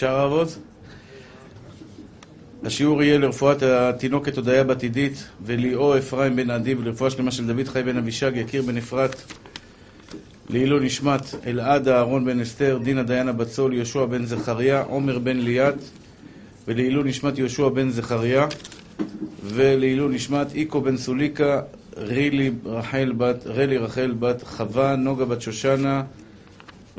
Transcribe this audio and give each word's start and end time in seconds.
אפשר 0.00 0.18
לעבוד? 0.18 0.48
השיעור 2.64 3.02
יהיה 3.02 3.18
לרפואת 3.18 3.62
התינוקת 3.62 4.36
הודיה 4.36 4.64
בת 4.64 4.82
עידית 4.82 5.24
וליאו 5.44 5.98
אפרים 5.98 6.36
בן 6.36 6.50
עדי 6.50 6.74
ולרפואה 6.74 7.10
שלמה 7.10 7.30
של 7.30 7.46
דוד 7.46 7.68
חי 7.68 7.82
בן 7.82 7.96
אבישג, 7.96 8.32
יקיר 8.34 8.62
בן 8.62 8.76
אפרת 8.76 9.16
לעילוי 10.50 10.86
נשמת 10.86 11.34
אלעד 11.46 11.88
אהרון 11.88 12.24
בן 12.24 12.40
אסתר, 12.40 12.78
דינה 12.82 13.02
דיינה 13.02 13.32
בת 13.32 13.58
יהושע 13.72 14.04
בן 14.04 14.24
זכריה, 14.24 14.82
עומר 14.82 15.18
בן 15.18 15.36
ליאת 15.36 15.82
ולעילוי 16.68 17.04
נשמת 17.04 17.38
יהושע 17.38 17.68
בן 17.68 17.90
זכריה 17.90 18.46
ולעילוי 19.44 20.14
נשמת 20.14 20.54
איקו 20.54 20.80
בן 20.80 20.96
סוליקה, 20.96 21.60
רילי 21.96 22.50
רחל 22.64 23.12
בת, 23.16 23.46
רלי 23.46 23.78
רחל 23.78 24.14
בת 24.18 24.42
חווה, 24.42 24.96
נוגה 24.96 25.24
בת 25.24 25.40
שושנה 25.40 26.02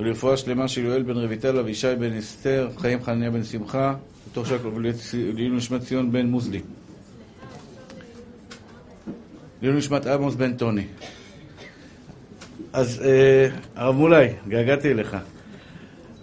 ולרפואה 0.01 0.37
שלמה 0.37 0.67
של 0.67 0.85
יואל 0.85 1.03
בן 1.03 1.17
רויטל, 1.17 1.59
אבישי 1.59 1.95
בן 1.99 2.13
אסתר, 2.17 2.69
חיים 2.77 3.03
חנניה 3.03 3.31
בן 3.31 3.43
שמחה 3.43 3.95
בתוך 4.31 4.47
שקל 4.47 4.67
ולעילוי 4.67 5.57
נשמת 5.57 5.81
ציון 5.81 6.11
בן 6.11 6.25
מוזלי. 6.25 6.61
לעילוי 9.61 9.79
נשמת 9.79 10.07
עמוס 10.07 10.35
בן 10.35 10.53
טוני. 10.53 10.85
אז 12.73 13.01
אה, 13.05 13.49
הרב 13.75 13.95
מולאי, 13.95 14.27
געגעתי 14.47 14.91
אליך. 14.91 15.17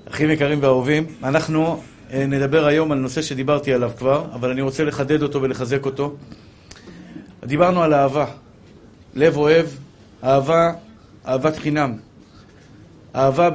אחים 0.08 0.30
יקרים 0.30 0.58
ואהובים, 0.62 1.06
אנחנו 1.22 1.82
אה, 2.12 2.26
נדבר 2.26 2.66
היום 2.66 2.92
על 2.92 2.98
נושא 2.98 3.22
שדיברתי 3.22 3.72
עליו 3.72 3.90
כבר, 3.98 4.24
אבל 4.34 4.50
אני 4.50 4.62
רוצה 4.62 4.84
לחדד 4.84 5.22
אותו 5.22 5.42
ולחזק 5.42 5.86
אותו. 5.86 6.16
דיברנו 7.44 7.82
על 7.82 7.94
אהבה. 7.94 8.26
לב 9.14 9.36
אוהב, 9.36 9.66
אהבה, 10.24 10.72
אהבת 11.26 11.56
חינם. 11.56 12.07
אהבה. 13.14 13.50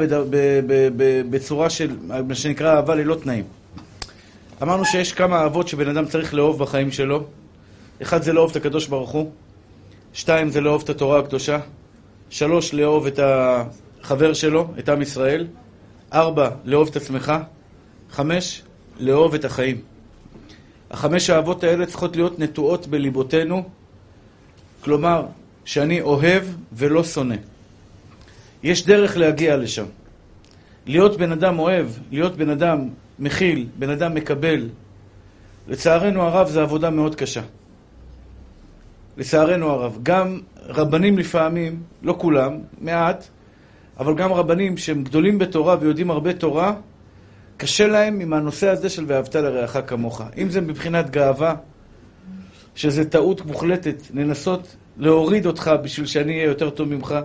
בצורה 1.29 1.69
של, 1.69 1.97
מה 2.27 2.35
שנקרא 2.35 2.75
אהבה 2.75 2.95
ללא 2.95 3.15
תנאים. 3.15 3.43
אמרנו 4.61 4.85
שיש 4.85 5.13
כמה 5.13 5.41
אהבות 5.41 5.67
שבן 5.67 5.87
אדם 5.89 6.05
צריך 6.05 6.33
לאהוב 6.33 6.59
בחיים 6.59 6.91
שלו. 6.91 7.23
אחד 8.01 8.21
זה 8.23 8.33
לאהוב 8.33 8.49
את 8.49 8.55
הקדוש 8.55 8.87
ברוך 8.87 9.09
הוא, 9.09 9.31
שתיים 10.13 10.49
זה 10.49 10.61
לאהוב 10.61 10.81
את 10.83 10.89
התורה 10.89 11.19
הקדושה, 11.19 11.59
שלוש, 12.29 12.73
לאהוב 12.73 13.07
את 13.07 13.19
החבר 13.23 14.33
שלו, 14.33 14.67
את 14.79 14.89
עם 14.89 15.01
ישראל, 15.01 15.47
ארבע, 16.13 16.49
לאהוב 16.65 16.87
את 16.87 16.95
עצמך, 16.95 17.33
חמש, 18.11 18.61
לאהוב 18.99 19.33
את 19.33 19.45
החיים. 19.45 19.81
החמש 20.91 21.29
האהבות 21.29 21.63
האלה 21.63 21.85
צריכות 21.85 22.15
להיות 22.15 22.39
נטועות 22.39 22.87
בליבותינו, 22.87 23.63
כלומר, 24.83 25.25
שאני 25.65 26.01
אוהב 26.01 26.43
ולא 26.73 27.03
שונא. 27.03 27.35
יש 28.63 28.85
דרך 28.85 29.17
להגיע 29.17 29.57
לשם. 29.57 29.85
להיות 30.85 31.17
בן 31.17 31.31
אדם 31.31 31.59
אוהב, 31.59 31.87
להיות 32.11 32.37
בן 32.37 32.49
אדם 32.49 32.89
מכיל, 33.19 33.67
בן 33.79 33.89
אדם 33.89 34.13
מקבל. 34.13 34.69
לצערנו 35.67 36.21
הרב 36.21 36.47
זו 36.47 36.61
עבודה 36.61 36.89
מאוד 36.89 37.15
קשה. 37.15 37.41
לצערנו 39.17 39.69
הרב. 39.69 39.97
גם 40.03 40.39
רבנים 40.57 41.17
לפעמים, 41.17 41.83
לא 42.01 42.15
כולם, 42.17 42.59
מעט, 42.81 43.27
אבל 43.99 44.15
גם 44.15 44.33
רבנים 44.33 44.77
שהם 44.77 45.03
גדולים 45.03 45.37
בתורה 45.37 45.77
ויודעים 45.79 46.11
הרבה 46.11 46.33
תורה, 46.33 46.73
קשה 47.57 47.87
להם 47.87 48.19
עם 48.19 48.33
הנושא 48.33 48.69
הזה 48.69 48.89
של 48.89 49.05
ואהבת 49.07 49.35
לרעך 49.35 49.77
כמוך. 49.87 50.21
אם 50.37 50.49
זה 50.49 50.61
מבחינת 50.61 51.09
גאווה, 51.09 51.55
שזה 52.75 53.09
טעות 53.09 53.45
מוחלטת, 53.45 53.95
לנסות 54.13 54.75
להוריד 54.97 55.45
אותך 55.45 55.71
בשביל 55.83 56.05
שאני 56.05 56.33
אהיה 56.33 56.45
יותר 56.45 56.69
טוב 56.69 56.87
ממך. 56.87 57.15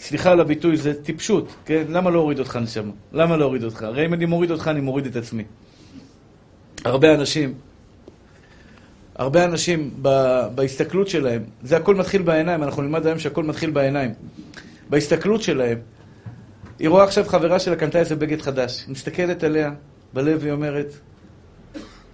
סליחה 0.00 0.30
על 0.30 0.40
הביטוי, 0.40 0.76
זה 0.76 1.02
טיפשות, 1.02 1.54
כן? 1.64 1.84
למה 1.88 2.10
להוריד 2.10 2.38
אותך 2.38 2.56
נשמה? 2.56 2.92
למה 3.12 3.36
להוריד 3.36 3.64
אותך? 3.64 3.82
הרי 3.82 4.06
אם 4.06 4.14
אני 4.14 4.26
מוריד 4.26 4.50
אותך, 4.50 4.68
אני 4.68 4.80
מוריד 4.80 5.06
את 5.06 5.16
עצמי. 5.16 5.44
הרבה 6.84 7.14
אנשים, 7.14 7.54
הרבה 9.14 9.44
אנשים 9.44 9.90
ב, 10.02 10.08
בהסתכלות 10.54 11.08
שלהם, 11.08 11.42
זה 11.62 11.76
הכל 11.76 11.94
מתחיל 11.94 12.22
בעיניים, 12.22 12.62
אנחנו 12.62 12.82
נלמד 12.82 13.06
היום 13.06 13.18
שהכל 13.18 13.44
מתחיל 13.44 13.70
בעיניים. 13.70 14.10
בהסתכלות 14.90 15.42
שלהם, 15.42 15.78
היא 16.78 16.88
רואה 16.88 17.04
עכשיו 17.04 17.24
חברה 17.24 17.58
שלה 17.58 17.76
קנתה 17.76 17.98
איזה 17.98 18.16
בגד 18.16 18.40
חדש, 18.40 18.84
היא 18.86 18.92
מסתכלת 18.92 19.44
עליה 19.44 19.72
בלב 20.12 20.38
והיא 20.40 20.52
אומרת, 20.52 20.92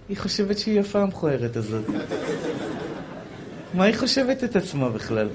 היא 0.09 0.17
חושבת 0.17 0.57
שהיא 0.57 0.79
יפה 0.79 0.99
המכוערת 0.99 1.55
הזאת. 1.55 1.83
מה 3.73 3.83
היא 3.83 3.95
חושבת 3.95 4.43
את 4.43 4.55
עצמה 4.55 4.89
בכלל? 4.89 5.27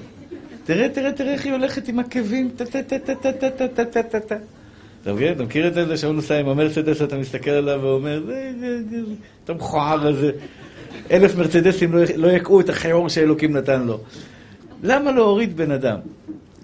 תראה, 0.65 0.89
תראה, 0.89 1.11
תראה 1.11 1.33
איך 1.33 1.45
היא 1.45 1.53
הולכת 1.53 1.87
עם 1.87 1.99
עקבים, 1.99 2.49
טה-טה-טה-טה-טה-טה-טה-טה. 2.55 4.35
אתה 5.01 5.13
מבין? 5.13 5.33
אתה 5.33 5.43
מכיר 5.43 5.67
את 5.67 5.73
זה 5.73 5.97
שהוא 5.97 6.13
נוסע 6.13 6.39
עם 6.39 6.49
המרצדס, 6.49 7.01
אתה 7.01 7.17
מסתכל 7.17 7.51
עליו 7.51 7.79
ואומר, 7.83 8.23
אתה 9.43 9.53
מכוער 9.53 10.07
הזה. 10.07 10.31
אלף 11.11 11.35
מרצדסים 11.35 11.93
לא 12.15 12.27
יקעו 12.27 12.59
את 12.59 12.69
החיור 12.69 13.09
שאלוקים 13.09 13.57
נתן 13.57 13.81
לו. 13.81 13.99
למה 14.83 15.11
להוריד 15.11 15.57
בן 15.57 15.71
אדם? 15.71 15.97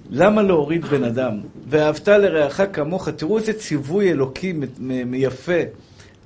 למה 0.09 0.41
להוריד 0.41 0.85
בן 0.85 1.03
אדם? 1.03 1.39
ואהבת 1.67 2.07
לרעך 2.07 2.61
כמוך, 2.73 3.09
תראו 3.09 3.37
איזה 3.37 3.53
ציווי 3.53 4.11
אלוקי 4.11 4.53
יפה, 5.13 5.61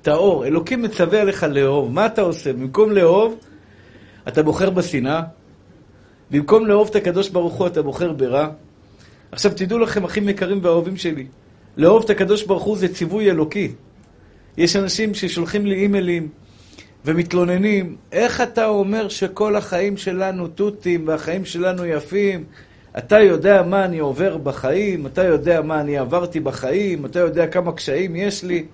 טהור. 0.02 0.46
אלוקים 0.46 0.82
מצווה 0.82 1.20
עליך 1.20 1.46
לאהוב. 1.50 1.92
מה 1.92 2.06
אתה 2.06 2.22
עושה? 2.22 2.52
במקום 2.52 2.92
לאהוב, 2.92 3.38
אתה 4.28 4.42
בוחר 4.42 4.70
בשנאה. 4.70 5.22
במקום 6.30 6.66
לאהוב 6.66 6.88
את 6.88 6.96
הקדוש 6.96 7.28
ברוך 7.28 7.54
הוא, 7.54 7.66
אתה 7.66 7.82
בוחר 7.82 8.12
ברע. 8.12 8.48
עכשיו 9.32 9.52
תדעו 9.56 9.78
לכם, 9.78 10.04
אחים 10.04 10.28
יקרים 10.28 10.58
ואהובים 10.62 10.96
שלי, 10.96 11.26
לאהוב 11.76 12.04
את 12.04 12.10
הקדוש 12.10 12.42
ברוך 12.42 12.62
הוא 12.62 12.76
זה 12.76 12.94
ציווי 12.94 13.30
אלוקי. 13.30 13.72
יש 14.56 14.76
אנשים 14.76 15.14
ששולחים 15.14 15.66
לי 15.66 15.74
אימיילים 15.74 16.28
ומתלוננים, 17.04 17.96
איך 18.12 18.40
אתה 18.40 18.66
אומר 18.66 19.08
שכל 19.08 19.56
החיים 19.56 19.96
שלנו 19.96 20.48
תותים 20.48 21.08
והחיים 21.08 21.44
שלנו 21.44 21.84
יפים? 21.84 22.44
אתה 22.98 23.20
יודע 23.20 23.62
מה 23.62 23.84
אני 23.84 23.98
עובר 23.98 24.36
בחיים, 24.36 25.06
אתה 25.06 25.24
יודע 25.24 25.60
מה 25.62 25.80
אני 25.80 25.98
עברתי 25.98 26.40
בחיים, 26.40 27.06
אתה 27.06 27.18
יודע 27.18 27.46
כמה 27.46 27.72
קשיים 27.72 28.16
יש 28.16 28.44
לי. 28.44 28.66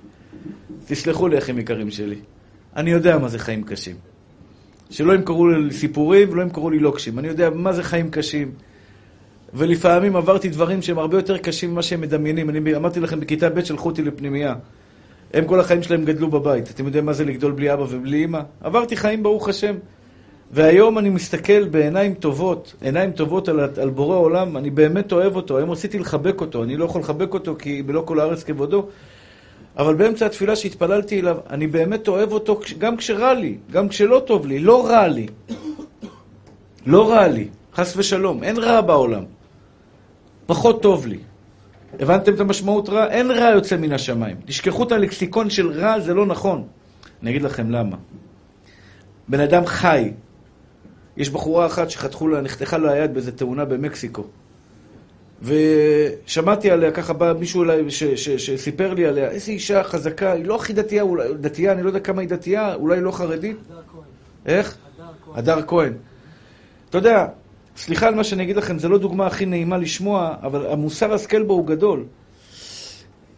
תסלחו 0.87 1.29
לי, 1.29 1.39
אחים 1.39 1.59
יקרים 1.59 1.91
שלי. 1.91 2.17
אני 2.77 2.91
יודע 2.91 3.19
מה 3.19 3.29
זה 3.29 3.39
חיים 3.39 3.63
קשים. 3.63 4.10
שלא 4.91 5.13
ימכרו 5.13 5.49
לי 5.49 5.73
סיפורים 5.73 6.31
ולא 6.31 6.43
ימכרו 6.43 6.71
לי 6.71 6.79
לוקשים. 6.79 7.19
אני 7.19 7.29
יודע 7.29 7.51
מה 7.51 7.73
זה 7.73 7.83
חיים 7.83 8.11
קשים. 8.11 8.51
ולפעמים 9.55 10.17
עברתי 10.17 10.49
דברים 10.49 10.83
שהם 10.83 10.99
הרבה 10.99 11.19
יותר 11.19 11.39
קשים 11.39 11.71
ממה 11.71 11.83
שהם 11.83 12.01
מדמיינים. 12.01 12.51
אני 12.51 12.77
אמרתי 12.77 13.01
לכם, 13.01 13.21
בכיתה 13.21 13.49
ב' 13.49 13.65
שלחו 13.65 13.89
אותי 13.89 14.03
לפנימייה. 14.03 14.55
הם 15.35 15.45
כל 15.45 15.61
החיים 15.61 15.83
שלהם 15.83 16.05
גדלו 16.05 16.31
בבית. 16.31 16.71
אתם 16.71 16.87
יודעים 16.87 17.07
מה 17.07 17.13
זה 17.13 17.25
לגדול 17.25 17.53
בלי 17.53 17.73
אבא 17.73 17.85
ובלי 17.89 18.25
אמא? 18.25 18.41
עברתי 18.61 18.97
חיים, 18.97 19.23
ברוך 19.23 19.49
השם. 19.49 19.75
והיום 20.53 20.99
אני 20.99 21.09
מסתכל 21.09 21.69
בעיניים 21.69 22.15
טובות, 22.15 22.75
עיניים 22.81 23.11
טובות 23.11 23.49
על, 23.49 23.61
על 23.61 23.91
בורא 23.91 24.17
עולם, 24.17 24.57
אני 24.57 24.71
באמת 24.71 25.13
אוהב 25.13 25.37
אותו. 25.37 25.59
היום 25.59 25.71
רציתי 25.71 25.99
לחבק 25.99 26.41
אותו, 26.41 26.63
אני 26.63 26.77
לא 26.77 26.85
יכול 26.85 27.01
לחבק 27.01 27.35
אותו 27.35 27.57
כי 27.59 27.83
בלא 27.83 28.03
כל 28.07 28.21
הארץ 28.21 28.43
כבודו. 28.43 28.87
אבל 29.77 29.95
באמצע 29.95 30.27
התפילה 30.27 30.57
שהתפללתי 30.57 31.21
אליו, 31.21 31.37
אני 31.51 31.67
באמת 31.67 32.09
אוהב 32.09 32.33
אותו 32.33 32.61
גם 32.79 32.97
כשרע 32.97 33.35
לי, 33.35 33.57
גם 33.71 33.89
כשלא 33.89 34.23
טוב 34.27 34.47
לי, 34.47 34.59
לא 34.59 34.87
רע 34.87 35.09
לי. 35.09 35.27
לא 36.87 37.11
רע 37.11 37.29
לי, 37.29 37.49
חס 37.75 37.97
ושלום, 37.97 38.43
אין 38.43 38.59
רע 38.59 38.81
בעולם. 38.81 39.25
פחות 40.47 40.83
טוב 40.83 41.07
לי. 41.07 41.19
הבנתם 42.01 42.35
את 42.35 42.41
המשמעות 42.41 42.89
רע? 42.89 43.11
אין 43.11 43.31
רע 43.31 43.51
יוצא 43.51 43.77
מן 43.77 43.93
השמיים. 43.93 44.37
תשכחו 44.45 44.83
את 44.83 44.93
הלקסיקון 44.93 45.51
של 45.51 45.71
רע, 45.71 46.01
זה 46.01 46.15
לא 46.15 46.27
נכון. 46.27 46.65
אני 47.23 47.31
אגיד 47.31 47.43
לכם 47.43 47.71
למה. 47.71 47.97
בן 49.29 49.41
אדם 49.41 49.67
חי. 49.67 50.13
יש 51.17 51.31
בחורה 51.31 51.67
אחת 51.67 51.91
שחתכו 51.91 52.29
לה, 52.29 52.41
נחתכה 52.41 52.79
לה 52.79 52.93
היד 52.93 53.15
באיזה 53.15 53.33
תאונה 53.33 53.65
במקסיקו. 53.65 54.25
ושמעתי 55.43 56.71
עליה, 56.71 56.91
ככה 56.91 57.13
בא 57.13 57.33
מישהו 57.39 57.63
אליי 57.63 57.85
שסיפר 58.17 58.95
לי 58.95 59.07
עליה, 59.07 59.31
איזה 59.31 59.53
אישה 59.53 59.83
חזקה, 59.83 60.33
היא 60.33 60.45
לא 60.45 60.57
הכי 60.57 60.73
דתייה, 60.73 61.03
אולי 61.03 61.35
דתייה, 61.41 61.73
אני 61.73 61.83
לא 61.83 61.89
יודע 61.89 62.01
כמה 62.01 62.21
היא 62.21 62.29
דתייה, 62.29 62.75
אולי 62.75 63.01
לא 63.01 63.11
חרדית. 63.11 63.57
הדר 63.71 63.83
כהן. 63.93 64.03
איך? 64.47 64.77
הדר 65.35 65.63
כהן. 65.67 65.93
אתה 66.91 66.99
יודע, 66.99 67.27
סליחה 67.77 68.07
על 68.09 68.15
מה 68.15 68.25
שאני 68.25 68.43
אגיד 68.43 68.57
לכם, 68.57 68.79
זו 68.79 68.89
לא 68.89 68.99
דוגמה 68.99 69.27
הכי 69.27 69.47
נעימה 69.47 69.77
לשמוע, 69.77 70.35
אבל 70.43 70.67
המוסר 70.67 71.15
השכל 71.15 71.43
בו 71.43 71.55
הוא 71.55 71.67
גדול. 71.67 72.05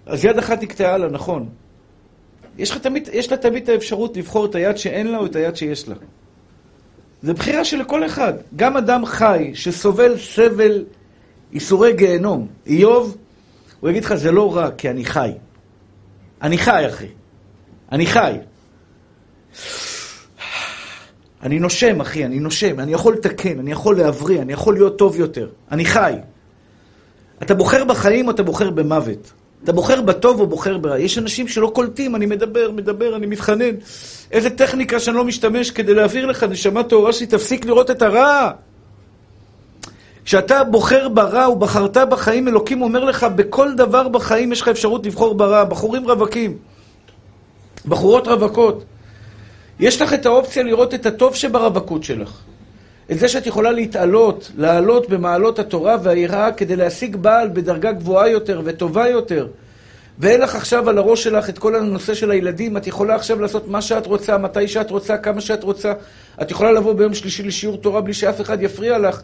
אז 0.07 0.25
יד 0.25 0.39
אחת 0.39 0.63
נקטעה 0.63 0.99
לה, 0.99 1.09
נכון. 1.09 1.49
יש, 2.59 2.71
תמיד, 2.71 3.09
יש 3.13 3.31
לה 3.31 3.37
תמיד 3.37 3.63
את 3.63 3.69
האפשרות 3.69 4.17
לבחור 4.17 4.47
את 4.47 4.55
היד 4.55 4.77
שאין 4.77 5.13
לה 5.13 5.19
או 5.19 5.27
את 5.27 5.37
היד 5.37 5.57
שיש 5.57 5.89
לה. 5.89 5.95
זו 7.23 7.35
בחירה 7.35 7.65
של 7.65 7.85
כל 7.85 8.07
אחד. 8.07 8.33
גם 8.57 8.77
אדם 8.77 9.07
חי 9.07 9.51
שסובל 9.55 10.19
סבל 10.19 10.85
ייסורי 11.53 11.93
גיהנום. 11.93 12.49
איוב, 12.67 13.17
הוא 13.81 13.91
יגיד 13.91 14.05
לך, 14.05 14.15
זה 14.15 14.33
לא 14.33 14.57
רע, 14.57 14.71
כי 14.71 14.91
אני 14.91 15.05
חי. 15.05 15.31
אני 16.43 16.59
חי, 16.59 16.85
אחי. 16.89 17.07
אני 17.93 18.07
חי. 18.07 18.33
אני 21.43 21.59
נושם, 21.59 22.01
אחי, 22.01 22.25
אני 22.25 22.39
נושם. 22.39 22.81
אני 22.81 22.93
יכול 22.93 23.15
לתקן, 23.15 23.59
אני 23.59 23.73
יכול 23.73 23.97
להבריא, 23.97 24.43
אני 24.43 24.53
יכול 24.53 24.75
להיות 24.75 24.99
טוב 24.99 25.21
יותר. 25.21 25.49
אני 25.71 25.85
חי. 25.85 26.13
אתה 27.43 27.55
בוחר 27.55 27.85
בחיים 27.85 28.27
או 28.27 28.31
אתה 28.31 28.43
בוחר 28.43 28.71
במוות? 28.71 29.33
אתה 29.65 29.73
בוחר 29.73 30.01
בטוב 30.01 30.41
או 30.41 30.47
בוחר 30.47 30.79
ברע. 30.79 30.99
יש 30.99 31.19
אנשים 31.19 31.49
שלא 31.49 31.73
קולטים, 31.75 32.17
אני 32.17 32.27
מדבר, 32.27 32.71
מדבר, 32.71 33.17
אני 33.17 33.27
מתחנן. 33.27 33.75
איזה 34.33 34.51
טכניקה 34.51 35.01
שאני 35.01 35.17
לא 35.17 35.25
משתמש 35.25 35.71
כדי 35.71 35.95
להעביר 35.95 36.27
לך, 36.27 36.43
נשמה 36.43 36.83
טהורה 36.83 37.13
שלי, 37.13 37.27
תפסיק 37.27 37.65
לראות 37.65 37.91
את 37.91 38.03
הרע. 38.03 38.51
כשאתה 40.25 40.65
בוחר 40.65 41.09
ברע 41.09 41.49
ובחרת 41.49 41.97
בחיים, 41.97 42.49
אלוקים 42.49 42.83
אומר 42.83 43.05
לך, 43.05 43.25
בכל 43.25 43.75
דבר 43.75 44.09
בחיים 44.09 44.53
יש 44.53 44.61
לך 44.61 44.69
אפשרות 44.69 45.07
לבחור 45.07 45.35
ברע. 45.35 45.65
בחורים 45.65 46.05
רווקים, 46.11 46.57
בחורות 47.87 48.29
רווקות. 48.29 48.85
יש 49.81 50.03
לך 50.03 50.15
את 50.15 50.27
האופציה 50.27 50.63
לראות 50.63 50.95
את 50.95 51.07
הטוב 51.07 51.35
שברווקות 51.35 52.05
שלך. 52.05 52.39
את 53.13 53.19
זה 53.19 53.29
שאת 53.29 53.47
יכולה 53.47 53.73
להתעלות, 53.73 54.51
לעלות 54.57 55.09
במעלות 55.09 55.59
התורה 55.59 55.97
והיראה 56.03 56.53
כדי 56.53 56.77
להשיג 56.77 57.17
בעל 57.17 57.49
בדרגה 57.53 57.93
גבוהה 57.93 58.29
יותר 58.29 58.61
וטובה 58.65 59.09
יותר. 59.09 59.47
ואין 60.19 60.41
לך 60.41 60.55
עכשיו 60.55 60.89
על 60.89 60.99
הראש 60.99 61.23
שלך 61.23 61.49
את 61.49 61.59
כל 61.59 61.75
הנושא 61.77 62.15
של 62.15 62.31
הילדים, 62.31 62.77
את 62.77 62.87
יכולה 62.87 63.15
עכשיו 63.15 63.41
לעשות 63.41 63.69
מה 63.69 63.83
שאת 63.83 64.07
רוצה, 64.07 64.39
מתי 64.39 64.69
שאת 64.69 64.91
רוצה, 64.91 65.17
כמה 65.17 65.41
שאת 65.41 65.63
רוצה. 65.63 65.93
את 66.43 66.51
יכולה 66.51 66.73
לבוא 66.73 66.93
ביום 66.93 67.15
שלישי 67.15 67.43
לשיעור 67.43 67.77
תורה 67.77 68.01
בלי 68.01 68.15
שאף 68.15 68.41
אחד 68.41 68.63
יפריע 68.63 68.99
לך. 68.99 69.23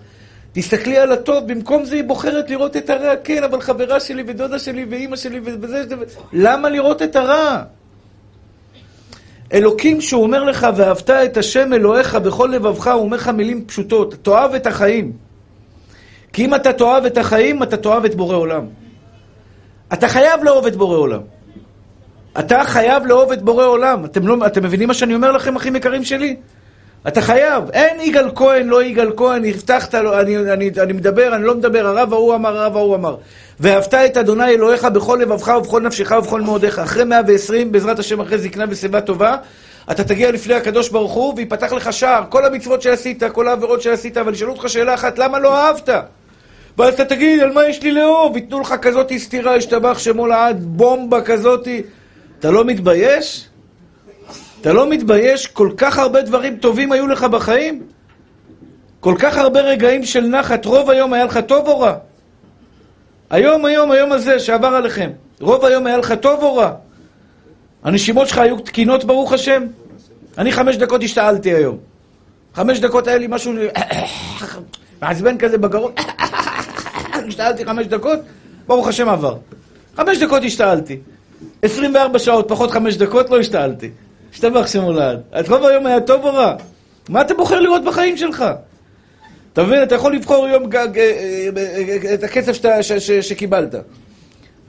תסתכלי 0.52 0.98
על 0.98 1.12
הטוב, 1.12 1.52
במקום 1.52 1.84
זה 1.84 1.96
היא 1.96 2.04
בוחרת 2.04 2.50
לראות 2.50 2.76
את 2.76 2.90
הרע. 2.90 3.16
כן, 3.24 3.44
אבל 3.44 3.60
חברה 3.60 4.00
שלי 4.00 4.24
ודודה 4.26 4.58
שלי 4.58 4.86
ואימא 4.90 5.16
שלי 5.16 5.40
וזה... 5.44 5.84
למה 6.32 6.68
לראות 6.68 7.02
את 7.02 7.16
הרע? 7.16 7.62
אלוקים 9.52 10.00
שהוא 10.00 10.22
אומר 10.22 10.44
לך, 10.44 10.66
ואהבת 10.76 11.10
את 11.10 11.36
השם 11.36 11.72
אלוהיך 11.72 12.14
בכל 12.14 12.50
לבבך, 12.52 12.86
הוא 12.86 13.02
אומר 13.02 13.16
לך 13.16 13.28
מילים 13.28 13.64
פשוטות, 13.66 14.14
תאהב 14.22 14.54
את 14.54 14.66
החיים. 14.66 15.12
כי 16.32 16.44
אם 16.44 16.54
אתה 16.54 16.72
תאהב 16.72 17.04
את 17.04 17.18
החיים, 17.18 17.62
אתה 17.62 17.76
תאהב 17.76 18.04
את 18.04 18.14
בורא 18.14 18.36
עולם. 18.36 18.66
אתה 19.92 20.08
חייב 20.08 20.44
לאהוב 20.44 20.66
את 20.66 20.76
בורא 20.76 20.96
עולם. 20.96 21.20
אתה 22.38 22.64
חייב 22.64 23.06
לאהוב 23.06 23.32
את 23.32 23.42
בורא 23.42 23.64
עולם. 23.64 24.04
אתם, 24.04 24.26
לא, 24.26 24.46
אתם 24.46 24.64
מבינים 24.64 24.88
מה 24.88 24.94
שאני 24.94 25.14
אומר 25.14 25.32
לכם, 25.32 25.56
אחים 25.56 25.76
יקרים 25.76 26.04
שלי? 26.04 26.36
אתה 27.08 27.20
חייב. 27.20 27.70
אין 27.72 28.00
יגאל 28.00 28.30
כהן, 28.34 28.66
לא 28.66 28.82
יגאל 28.82 29.12
כהן, 29.16 29.44
הבטחת 29.44 29.94
לו, 29.94 30.20
אני, 30.20 30.36
אני, 30.36 30.70
אני 30.82 30.92
מדבר, 30.92 31.34
אני 31.34 31.44
לא 31.44 31.54
מדבר, 31.54 31.86
הרב 31.86 32.12
ההוא 32.12 32.34
אמר, 32.34 32.56
הרב 32.56 32.76
ההוא 32.76 32.94
אמר. 32.94 33.16
ואהבת 33.60 33.94
את 33.94 34.16
אדוני 34.16 34.50
אלוהיך 34.50 34.84
בכל 34.84 35.18
לבבך 35.22 35.48
ובכל 35.58 35.82
נפשך 35.82 36.12
ובכל 36.18 36.40
מאודיך. 36.40 36.78
אחרי 36.78 37.04
120, 37.04 37.72
בעזרת 37.72 37.98
השם, 37.98 38.20
אחרי 38.20 38.38
זקנה 38.38 38.64
ושיבה 38.68 39.00
טובה, 39.00 39.36
אתה 39.90 40.04
תגיע 40.04 40.30
לפני 40.30 40.54
הקדוש 40.54 40.88
ברוך 40.88 41.12
הוא, 41.12 41.34
ויפתח 41.36 41.72
לך 41.72 41.92
שער. 41.92 42.24
כל 42.28 42.44
המצוות 42.44 42.82
שעשית, 42.82 43.22
כל 43.32 43.48
העבירות 43.48 43.82
שעשית, 43.82 44.16
אבל 44.16 44.34
ישאלו 44.34 44.52
אותך 44.52 44.68
שאלה 44.68 44.94
אחת, 44.94 45.18
למה 45.18 45.38
לא 45.38 45.56
אהבת? 45.58 45.88
ואז 46.78 46.94
אתה 46.94 47.04
תגיד, 47.04 47.40
על 47.40 47.52
מה 47.52 47.66
יש 47.66 47.82
לי 47.82 47.92
לאהוב? 47.92 48.36
ייתנו 48.36 48.60
לך 48.60 48.74
כזאת 48.82 49.12
סתירה, 49.16 49.56
ישתבח 49.56 49.98
שמו 49.98 50.26
לעד, 50.26 50.64
בומבה 50.64 51.20
כזאתי. 51.22 51.82
אתה 52.38 52.50
לא 52.50 52.64
מתבייש? 52.64 53.47
אתה 54.60 54.72
לא 54.72 54.90
מתבייש? 54.90 55.46
כל 55.46 55.70
כך 55.76 55.98
הרבה 55.98 56.22
דברים 56.22 56.56
טובים 56.56 56.92
היו 56.92 57.06
לך 57.06 57.24
בחיים? 57.24 57.82
כל 59.00 59.14
כך 59.18 59.36
הרבה 59.36 59.60
רגעים 59.60 60.04
של 60.04 60.20
נחת, 60.20 60.64
רוב 60.64 60.90
היום 60.90 61.12
היה 61.12 61.24
לך 61.24 61.38
טוב 61.46 61.68
או 61.68 61.80
רע? 61.80 61.94
היום, 63.30 63.64
היום, 63.64 63.90
היום 63.90 64.12
הזה 64.12 64.38
שעבר 64.40 64.68
עליכם, 64.68 65.10
רוב 65.40 65.64
היום 65.64 65.86
היה 65.86 65.96
לך 65.96 66.14
טוב 66.20 66.42
או 66.42 66.56
רע? 66.56 66.72
הנשימות 67.84 68.28
שלך 68.28 68.38
היו 68.38 68.58
תקינות 68.58 69.04
ברוך 69.04 69.32
השם? 69.32 69.62
אני 70.38 70.52
חמש 70.52 70.76
דקות 70.76 71.02
השתעלתי 71.02 71.54
היום. 71.54 71.78
חמש 72.54 72.80
דקות 72.80 73.06
היה 73.06 73.18
לי 73.18 73.26
משהו 73.28 73.52
מעצבן 75.02 75.38
כזה 75.38 75.58
בגרון. 75.58 75.92
השתעלתי 77.28 77.64
חמש 77.64 77.86
דקות, 77.86 78.18
ברוך 78.66 78.88
השם 78.88 79.08
עבר. 79.08 79.36
חמש 79.96 80.18
דקות 80.18 80.42
השתעלתי. 80.44 80.98
24 81.62 82.18
שעות 82.18 82.48
פחות 82.48 82.70
חמש 82.70 82.96
דקות 82.96 83.30
לא 83.30 83.40
השתעלתי. 83.40 83.90
השתבח 84.32 84.66
שמולד. 84.66 85.20
אז 85.32 85.50
רוב 85.50 85.64
היום 85.64 85.86
היה 85.86 86.00
טוב 86.00 86.24
או 86.24 86.34
רע? 86.34 86.56
מה 87.08 87.20
אתה 87.20 87.34
בוחר 87.34 87.60
לראות 87.60 87.84
בחיים 87.84 88.16
שלך? 88.16 88.44
אתה 89.52 89.62
מבין? 89.62 89.82
אתה 89.82 89.94
יכול 89.94 90.14
לבחור 90.14 90.48
יום 90.48 90.66
גג, 90.66 90.98
אה, 90.98 92.14
את 92.14 92.24
הכסף 92.24 92.56
שקיבלת. 93.20 93.74